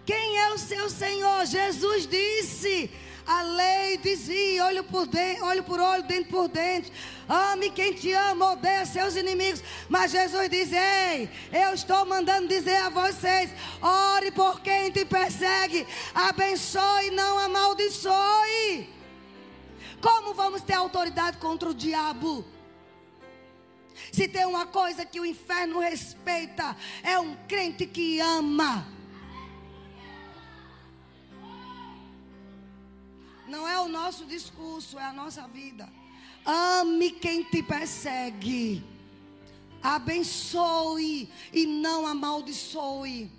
Quem 0.05 0.39
é 0.39 0.53
o 0.53 0.59
seu 0.59 0.91
Senhor? 0.91 1.47
Jesus 1.47 2.07
disse. 2.07 2.91
A 3.27 3.43
lei 3.43 3.97
dizia: 3.99 4.67
olho 4.67 4.85
por, 4.85 5.07
dentro, 5.07 5.47
olho 5.47 5.65
por 5.65 5.81
olho, 5.81 6.03
dente 6.05 6.29
por 6.29 6.49
dente. 6.49 6.93
Ame 7.29 7.71
quem 7.71 7.93
te 7.93 8.13
ama, 8.13 8.53
odeia 8.53 8.87
seus 8.87 9.17
inimigos. 9.17 9.63
Mas 9.89 10.13
Jesus 10.13 10.49
diz: 10.49 10.71
Ei, 10.73 11.29
eu 11.53 11.75
estou 11.75 12.07
mandando 12.07 12.47
dizer 12.47 12.77
a 12.77 12.89
vocês: 12.89 13.51
ore 13.83 14.31
por 14.31 14.61
quem 14.61 14.93
te 14.93 15.05
persegue, 15.05 15.87
abençoe, 16.15 17.11
não 17.11 17.39
amaldiçoe. 17.39 18.89
Como 20.01 20.35
vamos 20.35 20.63
ter 20.63 20.75
autoridade 20.75 21.39
contra 21.39 21.69
o 21.69 21.75
diabo? 21.75 22.45
Se 24.13 24.29
tem 24.29 24.47
uma 24.47 24.67
coisa 24.67 25.05
que 25.05 25.19
o 25.19 25.27
inferno 25.27 25.81
respeita, 25.81 26.77
é 27.03 27.19
um 27.19 27.35
crente 27.49 27.87
que 27.87 28.21
ama. 28.21 28.96
O 33.87 33.89
nosso 33.89 34.27
discurso, 34.27 34.99
é 34.99 35.05
a 35.05 35.13
nossa 35.13 35.47
vida. 35.47 35.89
Ame 36.45 37.13
quem 37.13 37.45
te 37.45 37.63
persegue. 37.63 38.85
Abençoe 39.83 41.31
e 41.53 41.67
não 41.67 42.07
amaldiçoe. 42.07 43.31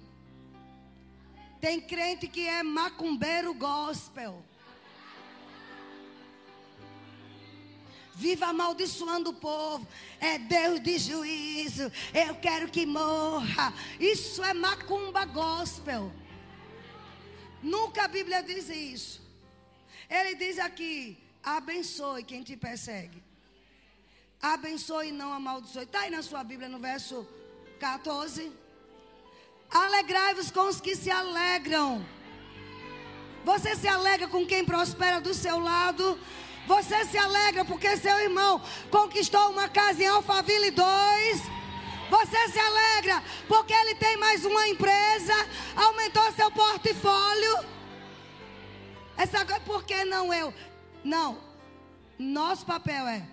Tem 1.60 1.82
crente 1.82 2.28
que 2.28 2.48
é 2.48 2.64
macumbeiro 2.64 3.54
gospel. 3.54 4.44
Viva 8.16 8.48
amaldiçoando 8.48 9.32
o 9.32 9.34
povo. 9.34 9.88
É 10.20 10.40
Deus 10.40 10.82
de 10.82 10.98
juízo. 10.98 11.92
Eu 12.14 12.36
quero 12.36 12.70
que 12.70 12.86
morra. 12.86 13.74
Isso 14.00 14.44
é 14.44 14.54
macumba 14.54 15.26
gospel. 15.26 16.12
Nunca 17.62 18.06
a 18.06 18.08
Bíblia 18.08 18.42
diz 18.42 18.70
isso. 18.70 19.27
Ele 20.10 20.36
diz 20.36 20.58
aqui: 20.60 21.18
abençoe 21.44 22.24
quem 22.24 22.44
te 22.44 22.56
persegue. 22.56 23.24
Abençoe 24.42 25.10
e 25.10 25.12
não 25.12 25.34
amaldiçoe. 25.34 25.84
Está 25.84 26.02
aí 26.02 26.10
na 26.10 26.22
sua 26.22 26.44
Bíblia 26.44 26.70
no 26.70 26.80
verso 26.80 27.28
14. 27.80 28.52
Alegrai-vos 29.70 30.52
com 30.52 30.68
os 30.68 30.80
que 30.80 30.96
se 30.96 31.10
alegram. 31.10 32.06
Você 33.44 33.76
se 33.76 33.88
alegra 33.88 34.28
com 34.28 34.46
quem 34.46 34.64
prospera 34.64 35.20
do 35.20 35.34
seu 35.34 35.60
lado. 35.60 36.20
Você 36.68 37.06
se 37.06 37.18
alegra 37.18 37.64
porque 37.64 37.96
seu 37.98 38.18
irmão 38.20 38.62
conquistou 38.92 39.50
uma 39.50 39.70
casa 39.70 40.04
em 40.04 40.08
Alphaville 40.08 40.72
2. 40.72 41.42
Você 42.10 42.48
se 42.50 42.60
alegra 42.60 43.24
porque 43.48 43.74
ele 43.74 43.96
tem 43.96 44.18
mais 44.18 44.46
uma 44.46 44.68
empresa, 44.68 45.34
aumentou 45.76 46.32
seu 46.34 46.50
portfólio. 46.52 47.77
Essa 49.18 49.44
coisa, 49.44 49.60
por 49.62 49.84
que 49.84 50.06
não 50.06 50.34
eu? 50.34 50.54
Não. 51.04 51.42
Nosso 52.20 52.66
papel 52.66 53.08
é 53.08 53.28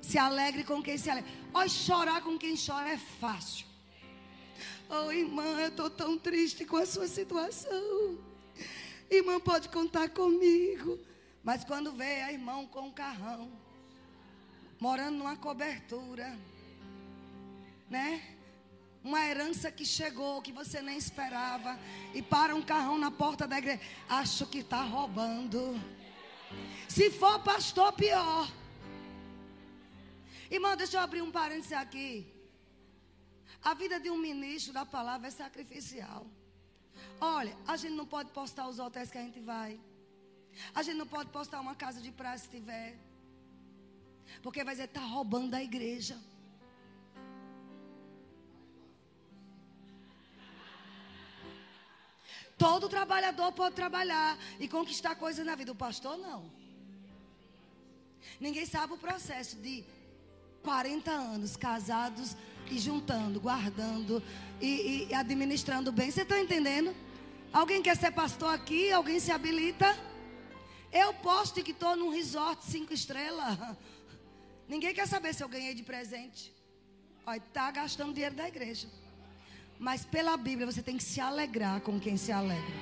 se 0.00 0.16
alegre 0.16 0.64
com 0.64 0.82
quem 0.82 0.96
se 0.96 1.10
alegra. 1.10 1.30
Olha, 1.52 1.68
chorar 1.68 2.22
com 2.22 2.38
quem 2.38 2.54
chora 2.56 2.90
é 2.90 2.96
fácil. 2.96 3.66
Oh, 4.88 5.10
irmã, 5.12 5.60
eu 5.60 5.68
estou 5.68 5.90
tão 5.90 6.16
triste 6.16 6.64
com 6.64 6.76
a 6.76 6.86
sua 6.86 7.06
situação. 7.06 8.18
Irmã, 9.10 9.38
pode 9.38 9.68
contar 9.68 10.08
comigo. 10.10 10.98
Mas 11.42 11.64
quando 11.64 11.92
vê 11.92 12.22
a 12.22 12.32
irmão 12.32 12.66
com 12.66 12.82
um 12.82 12.90
carrão, 12.90 13.50
morando 14.80 15.18
numa 15.18 15.36
cobertura, 15.36 16.38
né? 17.90 18.37
Uma 19.08 19.24
herança 19.26 19.72
que 19.72 19.86
chegou, 19.86 20.42
que 20.42 20.52
você 20.52 20.82
nem 20.82 20.98
esperava, 20.98 21.78
e 22.14 22.20
para 22.20 22.54
um 22.54 22.60
carrão 22.60 22.98
na 22.98 23.10
porta 23.10 23.46
da 23.46 23.56
igreja, 23.56 23.80
acho 24.06 24.44
que 24.46 24.58
está 24.58 24.82
roubando. 24.82 25.62
Se 26.86 27.10
for 27.10 27.38
pastor, 27.42 27.90
pior. 27.94 28.52
Irmão, 30.50 30.76
deixa 30.76 30.98
eu 30.98 31.00
abrir 31.00 31.22
um 31.22 31.30
parênteses 31.30 31.72
aqui. 31.72 32.30
A 33.62 33.72
vida 33.72 33.98
de 33.98 34.10
um 34.10 34.18
ministro 34.18 34.74
da 34.74 34.84
palavra 34.84 35.28
é 35.28 35.30
sacrificial. 35.30 36.26
Olha, 37.18 37.56
a 37.66 37.78
gente 37.78 37.94
não 37.94 38.04
pode 38.14 38.30
postar 38.30 38.68
os 38.68 38.78
hotéis 38.78 39.10
que 39.10 39.16
a 39.16 39.22
gente 39.22 39.40
vai. 39.40 39.80
A 40.74 40.82
gente 40.82 40.98
não 40.98 41.06
pode 41.06 41.30
postar 41.30 41.60
uma 41.60 41.74
casa 41.74 42.02
de 42.02 42.12
praia 42.12 42.36
se 42.36 42.50
tiver. 42.50 42.98
Porque 44.42 44.62
vai 44.62 44.74
dizer, 44.74 44.84
está 44.84 45.00
roubando 45.00 45.54
a 45.54 45.62
igreja. 45.62 46.18
Todo 52.58 52.88
trabalhador 52.88 53.52
pode 53.52 53.76
trabalhar 53.76 54.36
e 54.58 54.68
conquistar 54.68 55.14
coisas 55.14 55.46
na 55.46 55.54
vida. 55.54 55.70
O 55.70 55.76
pastor 55.76 56.18
não. 56.18 56.50
Ninguém 58.40 58.66
sabe 58.66 58.94
o 58.94 58.98
processo 58.98 59.56
de 59.56 59.84
40 60.62 61.10
anos 61.10 61.56
casados 61.56 62.36
e 62.70 62.78
juntando, 62.78 63.40
guardando 63.40 64.22
e, 64.60 65.06
e 65.08 65.14
administrando 65.14 65.92
bem. 65.92 66.10
Você 66.10 66.22
está 66.22 66.38
entendendo? 66.38 66.94
Alguém 67.52 67.80
quer 67.80 67.96
ser 67.96 68.10
pastor 68.10 68.52
aqui? 68.52 68.90
Alguém 68.90 69.20
se 69.20 69.30
habilita? 69.30 69.96
Eu 70.92 71.14
posto 71.14 71.62
que 71.62 71.70
estou 71.70 71.96
num 71.96 72.10
resort 72.10 72.64
cinco 72.64 72.92
estrelas. 72.92 73.56
Ninguém 74.68 74.92
quer 74.92 75.06
saber 75.06 75.32
se 75.32 75.42
eu 75.42 75.48
ganhei 75.48 75.74
de 75.74 75.82
presente. 75.82 76.52
Olha, 77.24 77.38
está 77.38 77.70
gastando 77.70 78.12
dinheiro 78.12 78.34
da 78.34 78.48
igreja. 78.48 78.88
Mas 79.78 80.04
pela 80.04 80.36
Bíblia 80.36 80.66
você 80.66 80.82
tem 80.82 80.96
que 80.96 81.04
se 81.04 81.20
alegrar 81.20 81.80
com 81.80 82.00
quem 82.00 82.16
se 82.16 82.32
alegra. 82.32 82.76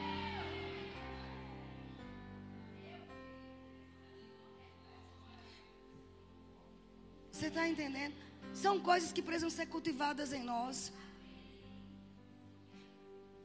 Você 7.30 7.48
está 7.48 7.68
entendendo? 7.68 8.14
São 8.54 8.80
coisas 8.80 9.12
que 9.12 9.20
precisam 9.20 9.50
ser 9.50 9.66
cultivadas 9.66 10.32
em 10.32 10.42
nós. 10.42 10.90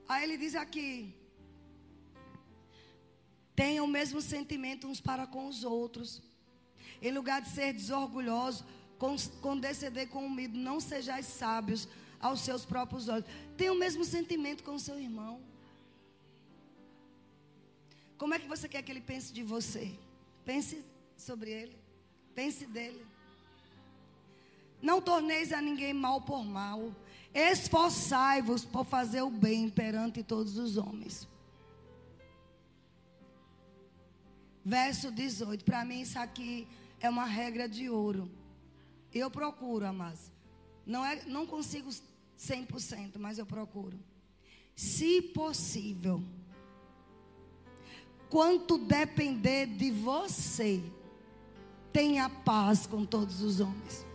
Aí 0.07 0.23
ele 0.23 0.37
diz 0.37 0.55
aqui: 0.55 1.13
tenham 3.53 3.83
o 3.85 3.95
mesmo 3.99 4.21
sentimento 4.21 4.87
uns 4.87 5.01
para 5.01 5.27
com 5.27 5.47
os 5.47 5.65
outros. 5.65 6.21
Em 7.01 7.11
lugar 7.11 7.41
de 7.41 7.49
ser 7.49 7.73
desorgulhoso, 7.73 8.65
condescender 9.41 10.07
com 10.07 10.25
humilde, 10.25 10.57
não 10.57 10.79
sejais 10.79 11.25
sábios 11.25 11.87
aos 12.21 12.41
seus 12.41 12.65
próprios 12.65 13.09
olhos. 13.09 13.25
Tenha 13.57 13.73
o 13.73 13.77
mesmo 13.77 14.03
sentimento 14.05 14.63
com 14.63 14.75
o 14.75 14.79
seu 14.79 14.99
irmão. 14.99 15.41
Como 18.17 18.33
é 18.33 18.39
que 18.39 18.47
você 18.47 18.69
quer 18.69 18.83
que 18.83 18.91
ele 18.91 19.01
pense 19.01 19.33
de 19.33 19.41
você? 19.41 19.91
Pense 20.45 20.85
sobre 21.17 21.49
ele. 21.49 21.75
Pense 22.35 22.65
dele. 22.65 23.05
Não 24.81 25.01
torneis 25.01 25.51
a 25.51 25.61
ninguém 25.61 25.93
mal 25.93 26.21
por 26.21 26.43
mal. 26.43 26.93
Esforçai-vos 27.33 28.65
por 28.65 28.85
fazer 28.85 29.21
o 29.21 29.29
bem 29.29 29.69
perante 29.69 30.21
todos 30.21 30.57
os 30.57 30.77
homens. 30.77 31.27
Verso 34.63 35.11
18. 35.11 35.65
Para 35.65 35.83
mim, 35.83 36.01
isso 36.01 36.19
aqui 36.19 36.67
é 36.99 37.09
uma 37.09 37.25
regra 37.25 37.67
de 37.67 37.89
ouro. 37.89 38.29
Eu 39.13 39.29
procuro, 39.29 39.85
amados. 39.85 40.31
Não, 40.85 41.05
é, 41.05 41.23
não 41.25 41.45
consigo 41.45 41.89
100%, 42.41 43.17
mas 43.19 43.37
eu 43.37 43.45
procuro. 43.45 43.99
Se 44.75 45.21
possível, 45.21 46.23
quanto 48.29 48.77
depender 48.79 49.67
de 49.67 49.91
você, 49.91 50.81
tenha 51.93 52.27
paz 52.29 52.87
com 52.87 53.05
todos 53.05 53.41
os 53.41 53.59
homens. 53.59 54.05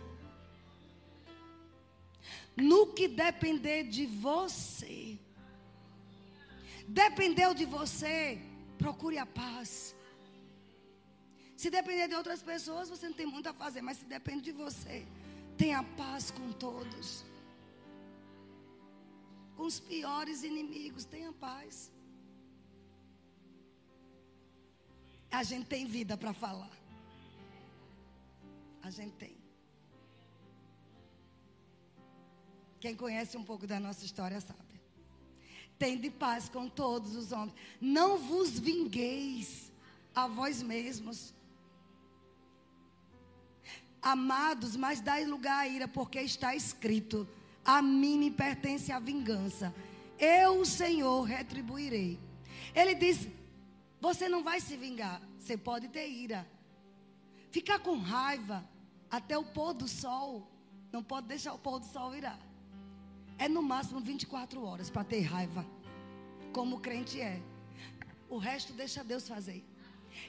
No 2.55 2.87
que 2.87 3.07
depender 3.07 3.83
de 3.83 4.05
você, 4.05 5.17
dependeu 6.87 7.53
de 7.53 7.65
você, 7.65 8.41
procure 8.77 9.17
a 9.17 9.25
paz. 9.25 9.95
Se 11.55 11.69
depender 11.69 12.07
de 12.07 12.15
outras 12.15 12.41
pessoas, 12.41 12.89
você 12.89 13.07
não 13.07 13.15
tem 13.15 13.25
muito 13.25 13.47
a 13.47 13.53
fazer, 13.53 13.81
mas 13.81 13.97
se 13.97 14.05
depende 14.05 14.41
de 14.45 14.51
você, 14.51 15.05
tenha 15.55 15.81
paz 15.83 16.29
com 16.31 16.51
todos. 16.51 17.23
Com 19.57 19.63
os 19.63 19.79
piores 19.79 20.43
inimigos, 20.43 21.03
tenha 21.03 21.33
paz. 21.33 21.91
A 25.31 25.43
gente 25.43 25.65
tem 25.65 25.85
vida 25.85 26.15
para 26.15 26.31
falar. 26.31 26.71
A 28.83 28.91
gente 28.91 29.15
tem. 29.15 29.35
Quem 32.79 32.95
conhece 32.95 33.35
um 33.35 33.43
pouco 33.43 33.65
da 33.65 33.79
nossa 33.79 34.05
história 34.05 34.39
sabe. 34.39 34.79
Tende 35.79 36.09
paz 36.09 36.47
com 36.49 36.69
todos 36.69 37.15
os 37.15 37.31
homens. 37.31 37.55
Não 37.81 38.17
vos 38.17 38.59
vingueis 38.59 39.71
a 40.15 40.27
vós 40.27 40.61
mesmos. 40.61 41.33
Amados, 44.01 44.75
mas 44.75 45.01
dai 45.01 45.25
lugar 45.25 45.57
à 45.57 45.67
ira, 45.67 45.87
porque 45.87 46.19
está 46.21 46.55
escrito: 46.55 47.27
A 47.67 47.81
mim 47.81 48.17
me 48.17 48.31
pertence 48.31 48.93
a 48.93 48.97
vingança. 48.97 49.75
Eu, 50.17 50.61
o 50.61 50.65
Senhor, 50.65 51.23
retribuirei. 51.23 52.17
Ele 52.73 52.95
diz: 52.95 53.27
Você 53.99 54.29
não 54.29 54.41
vai 54.41 54.61
se 54.61 54.77
vingar. 54.77 55.21
Você 55.37 55.57
pode 55.57 55.89
ter 55.89 56.07
ira. 56.09 56.47
Ficar 57.51 57.79
com 57.79 57.97
raiva 57.97 58.63
até 59.11 59.37
o 59.37 59.43
pôr 59.43 59.73
do 59.73 59.85
sol. 59.85 60.49
Não 60.93 61.03
pode 61.03 61.27
deixar 61.27 61.53
o 61.53 61.59
pôr 61.59 61.79
do 61.79 61.85
sol 61.85 62.11
virar. 62.11 62.39
É 63.37 63.49
no 63.49 63.61
máximo 63.61 63.99
24 63.99 64.63
horas 64.63 64.89
para 64.89 65.03
ter 65.03 65.19
raiva. 65.21 65.65
Como 66.53 66.77
o 66.77 66.79
crente 66.79 67.19
é. 67.19 67.41
O 68.29 68.37
resto 68.37 68.71
deixa 68.71 69.03
Deus 69.03 69.27
fazer. 69.27 69.61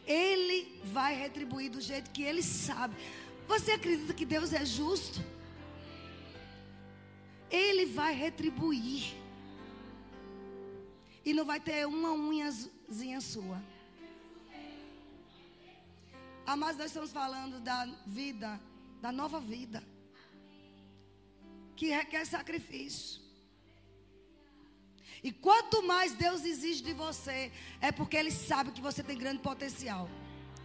Ele 0.05 0.81
vai 0.85 1.15
retribuir 1.15 1.71
do 1.71 1.81
jeito 1.81 2.11
que 2.11 2.23
ele 2.23 2.43
sabe. 2.43 2.97
Você 3.47 3.73
acredita 3.73 4.13
que 4.13 4.27
Deus 4.27 4.53
é 4.53 4.65
justo? 4.67 5.21
Ele 7.51 7.87
vai 7.87 8.15
retribuir. 8.15 9.15
E 11.25 11.33
não 11.33 11.45
vai 11.45 11.61
ter 11.61 11.87
uma 11.87 12.13
unhazinha 12.13 13.21
sua. 13.21 13.63
Ah, 16.47 16.57
mas 16.57 16.77
nós 16.77 16.87
estamos 16.87 17.13
falando 17.13 17.61
da 17.61 17.85
vida, 18.07 18.59
da 19.03 19.13
nova 19.13 19.39
vida 19.39 19.83
que 21.79 21.91
requer 21.91 22.25
sacrifício. 22.27 23.21
E 25.23 25.31
quanto 25.31 25.87
mais 25.87 26.13
Deus 26.13 26.45
exige 26.45 26.83
de 26.83 26.93
você, 26.93 27.53
é 27.81 27.93
porque 27.93 28.17
Ele 28.17 28.33
sabe 28.33 28.73
que 28.73 28.81
você 28.81 29.01
tem 29.01 29.17
grande 29.17 29.39
potencial. 29.39 30.11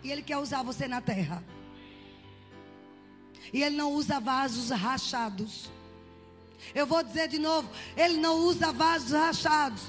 E 0.03 0.11
Ele 0.11 0.23
quer 0.23 0.37
usar 0.37 0.63
você 0.63 0.87
na 0.87 0.99
terra. 1.01 1.43
E 3.53 3.61
Ele 3.61 3.75
não 3.75 3.91
usa 3.91 4.19
vasos 4.19 4.71
rachados. 4.71 5.69
Eu 6.73 6.85
vou 6.85 7.03
dizer 7.03 7.27
de 7.27 7.39
novo: 7.39 7.69
Ele 7.95 8.17
não 8.17 8.37
usa 8.37 8.71
vasos 8.71 9.11
rachados. 9.11 9.81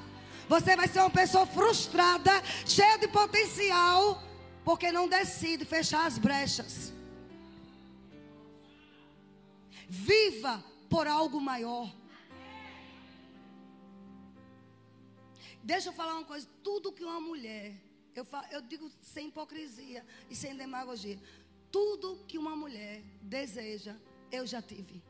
Você 0.49 0.77
vai 0.77 0.89
ser 0.89 1.01
uma 1.01 1.11
pessoa 1.11 1.47
frustrada, 1.47 2.31
cheia 2.67 2.99
de 2.99 3.09
potencial, 3.09 4.23
porque 4.65 4.93
não 4.93 5.09
decide 5.09 5.65
fechar 5.65 6.07
as 6.07 6.19
brechas. 6.19 6.93
Viva 9.89 10.63
por 10.89 11.07
algo 11.07 11.41
maior. 11.41 11.91
Deixa 15.63 15.89
eu 15.89 15.93
falar 15.95 16.15
uma 16.15 16.25
coisa: 16.25 16.47
tudo 16.63 16.93
que 16.93 17.03
uma 17.03 17.21
mulher, 17.21 17.75
eu, 18.15 18.25
falo, 18.25 18.47
eu 18.51 18.61
digo 18.61 18.91
sem 19.01 19.29
hipocrisia 19.29 20.05
e 20.29 20.37
sem 20.37 20.55
demagogia, 20.55 21.19
tudo 21.71 22.23
que 22.29 22.39
uma 22.39 22.55
mulher 22.55 23.03
deseja, 23.23 23.97
eu 24.31 24.47
já 24.47 24.61
tive. 24.61 25.03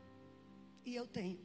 E 0.85 0.95
eu 0.95 1.05
tenho. 1.05 1.39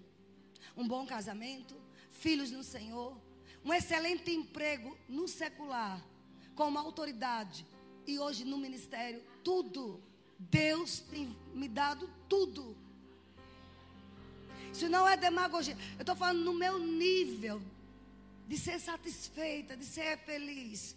Um 0.80 0.88
bom 0.88 1.06
casamento, 1.06 1.76
filhos 2.10 2.50
no 2.50 2.64
Senhor, 2.64 3.16
um 3.64 3.72
excelente 3.72 4.30
emprego 4.30 4.96
no 5.08 5.28
secular, 5.28 6.02
com 6.54 6.68
uma 6.68 6.80
autoridade 6.80 7.66
e 8.06 8.18
hoje 8.18 8.44
no 8.44 8.58
ministério, 8.58 9.22
tudo. 9.44 10.02
Deus 10.38 11.00
tem 11.00 11.36
me 11.54 11.68
dado 11.68 12.10
tudo. 12.28 12.74
Isso 14.72 14.88
não 14.88 15.06
é 15.06 15.16
demagogia. 15.16 15.76
Eu 15.96 16.00
estou 16.00 16.16
falando 16.16 16.42
no 16.42 16.54
meu 16.54 16.78
nível 16.78 17.60
de 18.48 18.56
ser 18.56 18.80
satisfeita, 18.80 19.76
de 19.76 19.84
ser 19.84 20.16
feliz. 20.18 20.96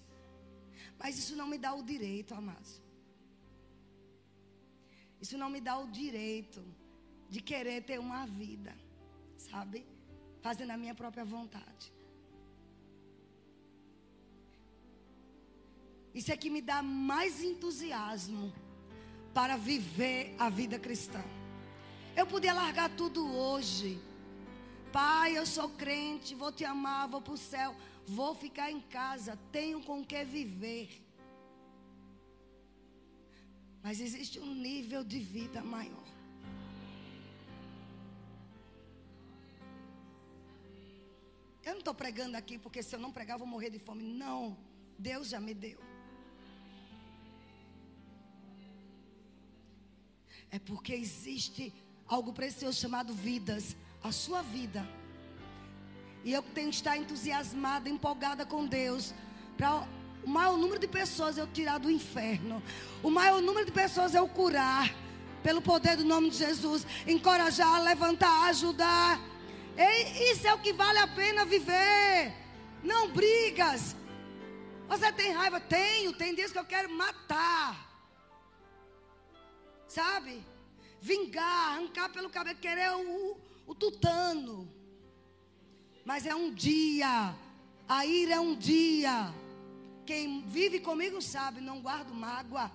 Mas 0.97 1.17
isso 1.17 1.35
não 1.35 1.47
me 1.47 1.57
dá 1.57 1.73
o 1.73 1.83
direito, 1.83 2.33
amados. 2.33 2.81
Isso 5.19 5.37
não 5.37 5.49
me 5.49 5.59
dá 5.59 5.77
o 5.77 5.87
direito 5.87 6.63
de 7.29 7.41
querer 7.41 7.83
ter 7.83 7.99
uma 7.99 8.25
vida, 8.25 8.75
sabe? 9.49 9.85
Fazendo 10.41 10.71
a 10.71 10.77
minha 10.77 10.95
própria 10.95 11.25
vontade. 11.25 11.91
Isso 16.13 16.31
é 16.31 16.37
que 16.37 16.49
me 16.49 16.61
dá 16.61 16.81
mais 16.83 17.41
entusiasmo 17.41 18.53
para 19.33 19.57
viver 19.57 20.35
a 20.37 20.49
vida 20.49 20.77
cristã. 20.77 21.23
Eu 22.15 22.25
podia 22.27 22.53
largar 22.53 22.89
tudo 22.95 23.25
hoje. 23.35 23.99
Pai, 24.91 25.35
eu 25.35 25.45
sou 25.45 25.69
crente, 25.69 26.35
vou 26.35 26.51
te 26.51 26.63
amar, 26.63 27.07
vou 27.07 27.19
para 27.19 27.33
o 27.33 27.37
céu, 27.37 27.75
vou 28.05 28.35
ficar 28.35 28.69
em 28.71 28.79
casa, 28.79 29.39
tenho 29.51 29.81
com 29.81 30.05
que 30.05 30.23
viver. 30.23 31.03
Mas 33.81 33.99
existe 33.99 34.39
um 34.39 34.53
nível 34.53 35.03
de 35.03 35.19
vida 35.19 35.63
maior. 35.63 36.02
Eu 41.63 41.73
não 41.73 41.79
estou 41.79 41.93
pregando 41.93 42.35
aqui 42.35 42.57
porque 42.57 42.83
se 42.83 42.95
eu 42.95 42.99
não 42.99 43.11
pregar, 43.11 43.35
eu 43.35 43.39
vou 43.39 43.47
morrer 43.47 43.69
de 43.69 43.79
fome. 43.79 44.03
Não, 44.03 44.57
Deus 44.97 45.29
já 45.29 45.39
me 45.39 45.53
deu. 45.53 45.79
É 50.51 50.59
porque 50.59 50.93
existe 50.93 51.73
algo 52.07 52.33
precioso 52.33 52.79
chamado 52.79 53.13
vidas, 53.13 53.75
a 54.03 54.11
sua 54.11 54.41
vida. 54.41 54.87
E 56.23 56.31
eu 56.31 56.41
tenho 56.41 56.69
que 56.69 56.75
estar 56.75 56.97
entusiasmada, 56.97 57.89
empolgada 57.89 58.45
com 58.45 58.65
Deus, 58.65 59.13
para 59.57 59.87
o 60.23 60.29
maior 60.29 60.57
número 60.57 60.79
de 60.79 60.87
pessoas 60.87 61.37
eu 61.37 61.47
tirar 61.47 61.79
do 61.79 61.89
inferno, 61.89 62.61
o 63.01 63.09
maior 63.09 63.41
número 63.41 63.65
de 63.65 63.71
pessoas 63.71 64.13
eu 64.13 64.27
curar, 64.27 64.93
pelo 65.41 65.61
poder 65.61 65.97
do 65.97 66.05
nome 66.05 66.29
de 66.29 66.37
Jesus, 66.37 66.85
encorajar, 67.05 67.83
levantar, 67.83 68.47
ajudar. 68.49 69.19
Isso 70.31 70.47
é 70.47 70.53
o 70.53 70.61
que 70.61 70.73
vale 70.73 70.99
a 70.99 71.07
pena 71.07 71.45
viver. 71.45 72.33
Não 72.83 73.11
brigas. 73.11 73.95
Você 74.87 75.11
tem 75.11 75.31
raiva? 75.31 75.59
Tenho. 75.59 76.13
Tem 76.13 76.35
dias 76.35 76.51
que 76.51 76.59
eu 76.59 76.65
quero 76.65 76.89
matar. 76.89 77.89
Sabe? 79.87 80.43
Vingar, 80.99 81.73
arrancar 81.73 82.09
pelo 82.09 82.29
cabelo, 82.29 82.57
querer 82.59 82.91
o, 82.91 83.37
o 83.65 83.75
tutano. 83.75 84.71
Mas 86.05 86.25
é 86.25 86.35
um 86.35 86.53
dia. 86.53 87.35
A 87.87 88.05
ira 88.05 88.35
é 88.35 88.39
um 88.39 88.55
dia. 88.55 89.33
Quem 90.05 90.41
vive 90.47 90.79
comigo 90.79 91.21
sabe, 91.21 91.61
não 91.61 91.81
guardo 91.81 92.13
mágoa. 92.13 92.71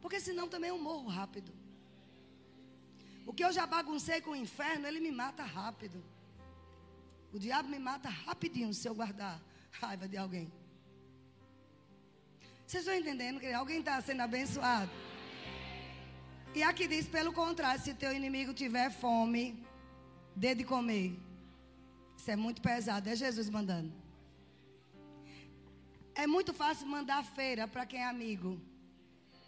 Porque 0.00 0.20
senão 0.20 0.48
também 0.48 0.70
eu 0.70 0.78
morro 0.78 1.08
rápido. 1.08 1.55
O 3.26 3.32
que 3.32 3.44
eu 3.44 3.52
já 3.52 3.66
baguncei 3.66 4.20
com 4.20 4.30
o 4.30 4.36
inferno, 4.36 4.86
ele 4.86 5.00
me 5.00 5.10
mata 5.10 5.42
rápido. 5.42 6.02
O 7.32 7.38
diabo 7.38 7.68
me 7.68 7.78
mata 7.78 8.08
rapidinho 8.08 8.72
se 8.72 8.88
eu 8.88 8.94
guardar 8.94 9.42
raiva 9.80 10.06
de 10.08 10.16
alguém. 10.16 10.50
Vocês 12.64 12.82
estão 12.82 12.98
entendendo 12.98 13.40
que 13.40 13.52
alguém 13.52 13.80
está 13.80 14.00
sendo 14.00 14.22
abençoado? 14.22 14.90
E 16.54 16.62
aqui 16.62 16.86
diz, 16.86 17.06
pelo 17.06 17.32
contrário, 17.32 17.82
se 17.82 17.92
teu 17.94 18.12
inimigo 18.12 18.54
tiver 18.54 18.90
fome, 18.90 19.62
dê 20.34 20.54
de 20.54 20.64
comer. 20.64 21.18
Isso 22.16 22.30
é 22.30 22.36
muito 22.36 22.62
pesado, 22.62 23.08
é 23.08 23.14
Jesus 23.14 23.50
mandando. 23.50 23.92
É 26.14 26.26
muito 26.26 26.54
fácil 26.54 26.86
mandar 26.86 27.22
feira 27.24 27.68
para 27.68 27.84
quem 27.84 28.00
é 28.00 28.06
amigo. 28.06 28.58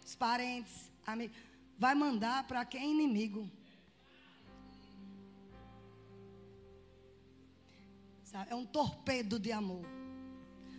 Os 0.05 0.15
parentes, 0.15 0.91
amigos. 1.05 1.35
Vai 1.77 1.95
mandar 1.95 2.43
para 2.43 2.63
quem 2.63 2.81
é 2.81 2.87
inimigo. 2.87 3.49
É 8.49 8.55
um 8.55 8.65
torpedo 8.65 9.39
de 9.39 9.51
amor. 9.51 9.85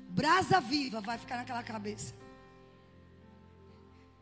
Brasa 0.09 0.61
viva 0.61 1.01
vai 1.01 1.18
ficar 1.18 1.36
naquela 1.36 1.62
cabeça. 1.62 2.14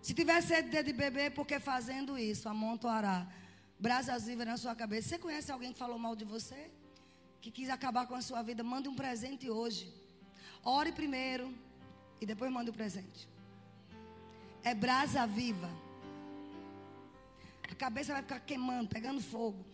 Se 0.01 0.15
tiver 0.15 0.41
sede 0.43 0.83
de 0.83 0.93
beber, 0.93 1.33
porque 1.33 1.59
fazendo 1.59 2.17
isso, 2.17 2.49
amontoará 2.49 3.27
brasas 3.79 4.27
vivas 4.27 4.47
na 4.47 4.57
sua 4.57 4.75
cabeça. 4.75 5.09
Você 5.09 5.19
conhece 5.19 5.53
alguém 5.53 5.73
que 5.73 5.79
falou 5.79 5.99
mal 5.99 6.15
de 6.17 6.25
você? 6.25 6.71
Que 7.41 7.51
quis 7.51 7.69
acabar 7.69 8.07
com 8.07 8.15
a 8.15 8.23
sua 8.23 8.43
vida? 8.43 8.63
Mande 8.63 8.89
um 8.89 8.95
presente 8.95 9.49
hoje. 9.51 9.93
Ore 10.65 10.93
primeiro 10.93 11.55
e 12.21 12.27
depois 12.27 12.51
mande 12.51 12.71
o 12.71 12.73
um 12.73 12.77
presente. 12.77 13.29
É 14.63 14.75
brasa 14.75 15.27
viva. 15.27 15.71
A 17.71 17.75
cabeça 17.75 18.13
vai 18.13 18.23
ficar 18.23 18.41
queimando, 18.41 18.89
pegando 18.89 19.21
fogo. 19.21 19.65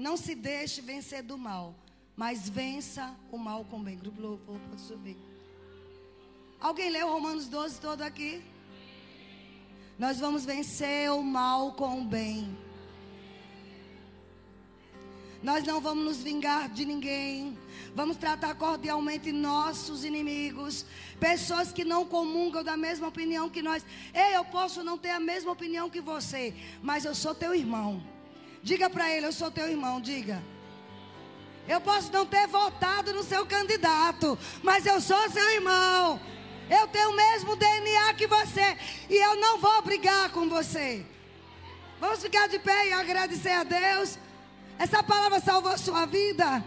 Não 0.00 0.16
se 0.16 0.34
deixe 0.34 0.80
vencer 0.80 1.22
do 1.22 1.36
mal, 1.36 1.74
mas 2.16 2.48
vença 2.48 3.14
o 3.30 3.36
mal 3.36 3.66
com 3.66 3.80
o 3.80 3.82
bem. 3.82 3.98
Grupo 3.98 4.18
louvor, 4.18 4.58
pode 4.70 4.80
subir. 4.80 5.16
Alguém 6.58 6.88
leu 6.88 7.06
Romanos 7.12 7.48
12 7.48 7.78
todo 7.78 8.00
aqui? 8.00 8.42
Nós 9.98 10.18
vamos 10.18 10.46
vencer 10.46 11.10
o 11.12 11.22
mal 11.22 11.74
com 11.74 12.00
o 12.00 12.04
bem. 12.06 12.56
Nós 15.42 15.64
não 15.64 15.82
vamos 15.82 16.02
nos 16.02 16.22
vingar 16.22 16.70
de 16.70 16.86
ninguém. 16.86 17.58
Vamos 17.94 18.16
tratar 18.16 18.54
cordialmente 18.54 19.30
nossos 19.30 20.02
inimigos. 20.02 20.86
Pessoas 21.18 21.72
que 21.72 21.84
não 21.84 22.06
comungam 22.06 22.64
da 22.64 22.74
mesma 22.74 23.08
opinião 23.08 23.50
que 23.50 23.62
nós. 23.62 23.84
Ei, 24.14 24.34
eu 24.34 24.46
posso 24.46 24.82
não 24.82 24.96
ter 24.96 25.10
a 25.10 25.20
mesma 25.20 25.52
opinião 25.52 25.90
que 25.90 26.00
você, 26.00 26.54
mas 26.82 27.04
eu 27.04 27.14
sou 27.14 27.34
teu 27.34 27.54
irmão. 27.54 28.02
Diga 28.62 28.90
para 28.90 29.10
ele, 29.10 29.26
eu 29.26 29.32
sou 29.32 29.50
teu 29.50 29.68
irmão, 29.68 30.00
diga. 30.00 30.42
Eu 31.66 31.80
posso 31.80 32.12
não 32.12 32.26
ter 32.26 32.46
votado 32.46 33.12
no 33.12 33.22
seu 33.22 33.46
candidato, 33.46 34.38
mas 34.62 34.84
eu 34.84 35.00
sou 35.00 35.30
seu 35.30 35.50
irmão. 35.52 36.20
Eu 36.68 36.86
tenho 36.88 37.10
o 37.10 37.16
mesmo 37.16 37.56
DNA 37.56 38.14
que 38.14 38.26
você. 38.26 38.76
E 39.08 39.16
eu 39.16 39.36
não 39.36 39.58
vou 39.58 39.82
brigar 39.82 40.30
com 40.30 40.48
você. 40.48 41.04
Vamos 41.98 42.22
ficar 42.22 42.48
de 42.48 42.58
pé 42.58 42.88
e 42.88 42.92
agradecer 42.92 43.50
a 43.50 43.64
Deus. 43.64 44.18
Essa 44.78 45.02
palavra 45.02 45.40
salvou 45.40 45.76
sua 45.76 46.06
vida. 46.06 46.64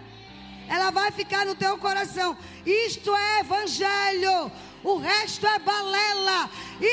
Ela 0.67 0.91
vai 0.91 1.11
ficar 1.11 1.45
no 1.45 1.55
teu 1.55 1.77
coração. 1.77 2.37
Isto 2.65 3.15
é 3.15 3.39
evangelho. 3.39 4.51
O 4.83 4.97
resto 4.97 5.47
é 5.47 5.59
balela. 5.59 6.49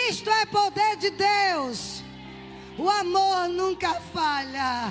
Isto 0.09 0.30
é 0.30 0.46
poder 0.46 0.96
de 0.96 1.11
Deus. 1.11 1.99
O 2.81 2.89
amor 2.89 3.47
nunca 3.51 3.93
falha. 4.01 4.91